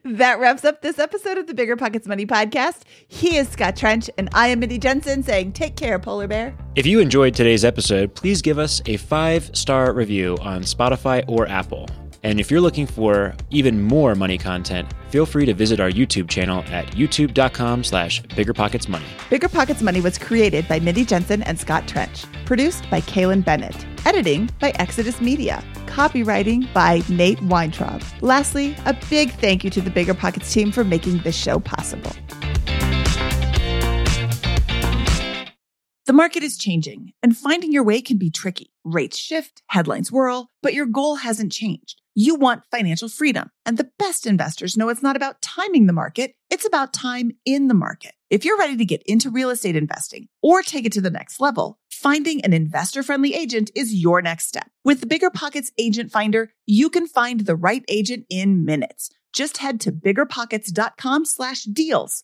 that 0.04 0.40
wraps 0.40 0.66
up 0.66 0.82
this 0.82 1.00
episode 1.00 1.38
of 1.38 1.48
the 1.48 1.54
Bigger 1.54 1.76
Pockets 1.76 2.08
Money 2.08 2.26
podcast. 2.26 2.82
He 3.08 3.38
is 3.38 3.50
Scott 3.50 3.76
Trench, 3.76 4.10
and 4.18 4.30
I 4.34 4.48
am 4.48 4.60
Mindy 4.60 4.78
Jensen 4.78 5.24
saying, 5.24 5.54
Take 5.54 5.76
care, 5.76 6.00
Polar 6.00 6.28
Bear. 6.28 6.58
If 6.76 6.86
you 6.86 7.00
enjoyed 7.00 7.34
today's 7.34 7.66
episode, 7.66 8.16
please 8.16 8.42
give 8.42 8.60
us 8.60 8.82
a 8.86 8.98
five 8.98 9.56
star 9.56 9.94
review 9.94 10.38
on 10.42 10.62
Spotify 10.62 11.24
or 11.28 11.48
Apple. 11.48 11.88
And 12.24 12.40
if 12.40 12.50
you're 12.52 12.62
looking 12.62 12.88
for 12.88 13.36
even 13.52 13.82
more 13.82 14.16
money 14.16 14.38
content, 14.38 14.92
feel 15.10 15.26
free 15.26 15.46
to 15.46 15.54
visit 15.54 15.80
our 15.80 15.90
YouTube 15.90 16.28
channel 16.28 16.64
at 16.68 16.88
youtube.com 16.88 17.84
slash 17.84 18.22
biggerpocketsmoney. 18.24 19.30
Bigger 19.30 19.48
Pockets 19.48 19.82
Money 19.82 20.02
was 20.02 20.18
created 20.18 20.68
by 20.68 20.80
Mindy 20.80 21.06
Jensen 21.06 21.44
and 21.44 21.60
Scott 21.60 21.88
Trench. 21.88 22.26
Produced 22.46 22.90
by 22.90 23.02
Kailyn 23.02 23.46
Bennett. 23.46 23.76
Editing 24.08 24.50
by 24.62 24.70
Exodus 24.76 25.20
Media. 25.20 25.62
Copywriting 25.88 26.72
by 26.74 27.02
Nate 27.10 27.42
Weintraub. 27.42 28.02
Lastly, 28.22 28.74
a 28.86 28.98
big 29.10 29.34
thank 29.34 29.66
you 29.66 29.70
to 29.72 29.82
the 29.82 29.90
Bigger 29.90 30.14
Pockets 30.14 30.54
team 30.54 30.72
for 30.72 30.86
making 30.86 31.18
this 31.24 31.36
show 31.36 31.60
possible. 31.60 32.14
The 36.06 36.14
market 36.14 36.42
is 36.42 36.58
changing, 36.58 37.12
and 37.22 37.36
finding 37.36 37.74
your 37.74 37.84
way 37.84 38.00
can 38.00 38.18
be 38.18 38.32
tricky. 38.32 38.72
Rates 38.86 39.18
shift, 39.18 39.62
headlines 39.68 40.10
whirl, 40.10 40.52
but 40.64 40.74
your 40.74 40.86
goal 40.86 41.16
hasn't 41.16 41.52
changed. 41.52 42.02
You 42.16 42.36
want 42.36 42.64
financial 42.72 43.10
freedom, 43.10 43.52
and 43.66 43.78
the 43.78 43.92
best 44.00 44.26
investors 44.26 44.78
know 44.78 44.88
it's 44.88 45.04
not 45.04 45.18
about 45.18 45.42
timing 45.42 45.86
the 45.86 45.92
market, 45.92 46.34
it's 46.50 46.66
about 46.66 46.94
time 46.94 47.32
in 47.46 47.68
the 47.68 47.74
market. 47.74 48.14
If 48.30 48.44
you're 48.44 48.58
ready 48.58 48.76
to 48.78 48.86
get 48.86 49.04
into 49.06 49.30
real 49.30 49.50
estate 49.50 49.76
investing 49.76 50.28
or 50.42 50.62
take 50.62 50.86
it 50.86 50.94
to 50.94 51.02
the 51.02 51.10
next 51.10 51.40
level, 51.40 51.80
finding 51.98 52.46
an 52.46 52.54
investor 52.54 53.02
friendly 53.02 53.34
agent 53.34 53.72
is 53.76 53.94
your 53.94 54.22
next 54.22 54.48
step. 54.48 54.70
With 54.86 55.02
the 55.02 55.08
Bigger 55.08 55.32
Pockets 55.32 55.72
Agent 55.78 56.12
Finder, 56.12 56.52
you 56.66 56.90
can 56.90 57.08
find 57.08 57.42
the 57.42 57.56
right 57.56 57.84
agent 57.88 58.26
in 58.30 58.64
minutes. 58.66 59.10
Just 59.34 59.58
head 59.58 59.80
to 59.82 59.92
biggerpockets.com 59.92 61.26
slash 61.26 61.64
deals. 61.64 62.24